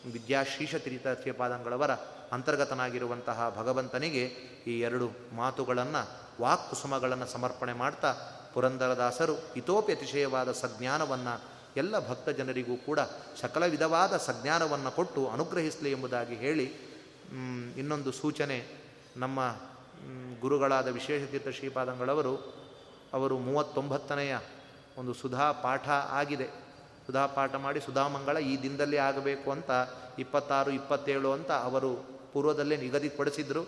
ವಿದ್ಯಾಶ್ರೀಷತೀರ್ಥ 0.07 1.07
ಶ್ರೀಪಾದಂಗಳವರ 1.20 1.90
ಅಂತರ್ಗತನಾಗಿರುವಂತಹ 2.32 3.55
ಭಗವಂತನಿಗೆ 3.57 4.24
ಈ 4.66 4.80
ಎರಡು 4.80 5.11
ಮಾತುಗಳನ್ನು 5.32 6.22
ವಾಕ್ಕುಸುಮಗಳನ್ನು 6.40 7.26
ಸಮರ್ಪಣೆ 7.26 7.72
ಮಾಡ್ತಾ 7.72 8.12
ಪುರಂದರದಾಸರು 8.55 9.53
ಇತೋಪಿ 9.57 9.94
ಅತಿಶಯವಾದ 9.94 10.53
ಸಜ್ಞಾನವನ್ನು 10.53 11.42
ಎಲ್ಲ 11.76 12.09
ಭಕ್ತ 12.09 12.28
ಜನರಿಗೂ 12.28 12.76
ಕೂಡ 12.76 13.00
ಸಕಲ 13.40 13.66
ವಿಧವಾದ 13.66 14.16
ಸಜ್ಞಾನವನ್ನು 14.16 14.90
ಕೊಟ್ಟು 14.90 15.28
ಅನುಗ್ರಹಿಸಲಿ 15.28 15.90
ಎಂಬುದಾಗಿ 15.90 16.34
ಹೇಳಿ 16.34 16.91
ಇನ್ನೊಂದು 17.78 18.12
ಸೂಚನೆ 18.12 18.82
ನಮ್ಮ 19.16 19.56
ಗುರುಗಳಾದ 20.40 20.88
ವಿಶೇಷತೀರ್ಥ 20.88 21.48
ಶ್ರೀಪಾದಂಗಳವರು, 21.48 22.54
ಅವರು 23.12 23.38
ಮೂವತ್ತೊಂಬತ್ತನೆಯ 23.38 24.38
ಒಂದು 24.98 25.14
ಸುಧಾ 25.14 25.52
ಪಾಠ 25.52 25.88
ಆಗಿದೆ. 25.88 26.46
ಸುಧಾ 27.06 27.26
ಪಾಠ 27.26 27.54
ಮಾಡಿ 27.54 27.80
ಸುಧಾಮಂಗಳ 27.80 28.36
ಈ 28.36 28.62
ದಿನದಲ್ಲಿ 28.62 28.96
ಆಗಬೇಕು 28.96 29.50
ಅಂತ 29.50 29.70
ಇಪ್ಪತ್ತಾರು, 30.18 30.70
ಇಪ್ಪತ್ತೇಳು 30.70 31.32
ಅಂತ 31.32 31.50
ಅವರು 31.50 31.94
ಪೂರ್ವದಲ್ಲೇ 32.32 32.76
ನಿಗದಿಪಡಿಸಿದರು. 32.76 33.62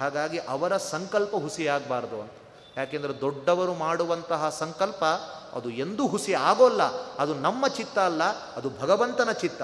ಹಾಗಾಗಿ 0.00 0.38
ಅವರ 0.38 0.76
ಸಂಕಲ್ಪ 0.76 1.34
ಹುಸಿಯಾಗಬಾರ್ದು 1.34 2.20
ಅಂತ. 2.20 2.32
ಯಾಕೆಂದರೆ 2.76 3.20
ದೊಡ್ಡವರು 3.20 3.74
ಮಾಡುವಂತಹ 3.74 4.48
ಸಂಕಲ್ಪ 4.48 5.04
ಅದು 5.52 5.70
ಎಂದೂ 5.70 6.06
ಹುಸಿ 6.06 6.34
ಆಗೋಲ್ಲ. 6.34 6.82
ಅದು 7.14 7.34
ನಮ್ಮ 7.34 7.68
ಚಿತ್ತ 7.68 7.98
ಅಲ್ಲ, 7.98 8.22
ಅದು 8.24 8.70
ಭಗವಂತನ 8.80 9.32
ಚಿತ್ತ. 9.32 9.62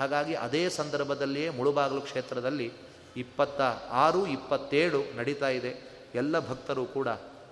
ಹಾಗಾಗಿ 0.00 0.34
ಅದೇ 0.34 0.68
ಸಂದರ್ಭದಲ್ಲಿಯೇ 0.68 1.50
ಮುಳುಬಾಗಲು 1.50 2.00
ಕ್ಷೇತ್ರದಲ್ಲಿ 2.00 2.72
ಇಪ್ಪತ್ತ 3.18 3.60
ಆರು, 3.90 4.26
ಇಪ್ಪತ್ತೇಳು 4.26 5.16
ನಡೀತಾ 5.16 5.48
ಇದೆ. 5.48 5.72
ಎಲ್ಲ 6.14 6.48
ಭಕ್ತರು 6.48 6.84
ಕೂಡ 6.84 7.08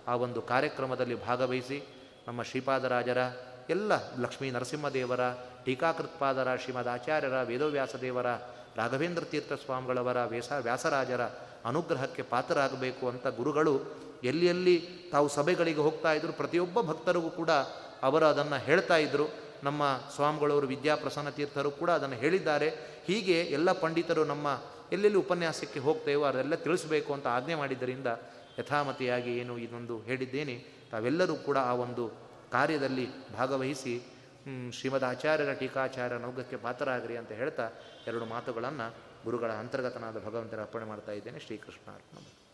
ಆ 0.08 0.14
ಒಂದು 0.14 0.42
ಕಾರ್ಯಕ್ರಮದಲ್ಲಿ 0.42 1.26
ಭಾಗವಹಿಸಿ 1.26 1.78
ನಮ್ಮ 2.28 2.42
ಶ್ರೀಪಾದರಾಜರ, 2.42 3.18
ಎಲ್ಲ 3.70 3.92
ಲಕ್ಷ್ಮೀ 4.20 4.50
ನರಸಿಂಹದೇವರ 4.50 5.20
ಟೀಕಾಕೃತ್ಪಾದರ 5.64 6.56
ಶ್ರೀಮದ್ 6.56 6.88
ಆಚಾರ್ಯರ, 6.88 7.42
ವೇದವ್ಯಾಸ 7.42 7.96
ದೇವರ, 7.96 8.26
ರಾಘವೇಂದ್ರ 8.76 9.24
ತೀರ್ಥ 9.24 9.52
ಸ್ವಾಮಿಗಳವರ 9.52 10.24
ವ್ಯಾಸ 10.24 10.52
ವ್ಯಾಸರಾಜರ 10.60 11.20
ಅನುಗ್ರಹಕ್ಕೆ 11.64 12.22
ಪಾತ್ರರಾಗಬೇಕು 12.22 13.08
ಅಂತ 13.08 13.26
ಗುರುಗಳು 13.26 13.80
ಎಲ್ಲಿ 14.24 14.46
ಎಲ್ಲಿ 14.46 14.88
ತಾವು 15.12 15.28
ಸಭೆಗಳಿಗೆ 15.28 15.80
ಹೋಗ್ತಾ 15.80 16.12
ಇದ್ರು 16.12 16.32
ಪ್ರತಿಯೊಬ್ಬ 16.32 16.80
ಭಕ್ತರಿಗೂ 16.80 17.30
ಕೂಡ 17.30 17.50
ಅವರು 18.02 18.26
ಅದನ್ನು 18.26 18.58
ಹೇಳ್ತಾ 18.64 18.96
ಇದ್ದರು 18.96 19.32
ನಮ್ಮ 19.62 19.82
ಸ್ವಾಮಿಗಳವರು 20.14 20.66
ವಿದ್ಯಾಪ್ರಸನ್ನ 20.66 21.28
ತೀರ್ಥರು 21.28 21.70
ಕೂಡ 21.70 21.90
ಅದನ್ನು 21.90 22.16
ಹೇಳಿದ್ದಾರೆ. 22.16 22.70
ಹೀಗೆ 23.06 23.40
ಎಲ್ಲ 23.40 23.72
ಪಂಡಿತರು 23.72 24.24
ನಮ್ಮ 24.24 24.46
ಎಲ್ಲೆಲ್ಲಿ 24.92 25.18
ಉಪನ್ಯಾಸಕ್ಕೆ 25.18 25.80
ಹೋಗ್ತೇವೋ 25.80 26.24
ಅದೆಲ್ಲ 26.24 26.54
ತಿಳಿಸಬೇಕು 26.54 27.12
ಅಂತ 27.12 27.26
ಆಜ್ಞೆ 27.26 27.54
ಮಾಡಿದ್ದರಿಂದ 27.54 28.06
ಯಥಾಮತಿಯಾಗಿ 28.58 29.38
ಏನು 29.38 29.58
ಇದೊಂದು 29.58 30.00
ಹೇಳಿದ್ದೇನೆ. 30.00 30.64
ತಾವೆಲ್ಲರೂ 30.90 31.34
ಕೂಡ 31.34 31.58
ಆ 31.58 31.72
ಒಂದು 31.72 32.08
ಕಾರ್ಯದಲ್ಲಿ 32.52 33.32
ಭಾಗವಹಿಸಿ 33.32 34.02
ಶ್ರೀಮದ್ 34.72 35.04
ಆಚಾರ್ಯರ 35.04 35.52
ಟೀಕಾಚಾರ್ಯ 35.52 36.18
ನೌಗಕ್ಕೆ 36.18 36.56
ಪಾತ್ರರಾಗ್ರಿ 36.56 37.16
ಅಂತ 37.16 37.32
ಹೇಳ್ತಾ 37.32 37.70
ಎರಡು 38.06 38.24
ಮಾತುಗಳನ್ನು 38.24 38.94
ಗುರುಗಳ 39.24 39.52
ಅಂತರ್ಗತನಾದ 39.52 40.24
ಭಗವಂತರ 40.24 40.60
ಅರ್ಪಣೆ 40.60 40.84
ಮಾಡ್ತಾ 40.84 41.12
ಇದ್ದೇನೆ. 41.12 41.40
ಶ್ರೀಕೃಷ್ಣ 41.40 41.90
ಅರ್ಪಣೆ 41.92 42.46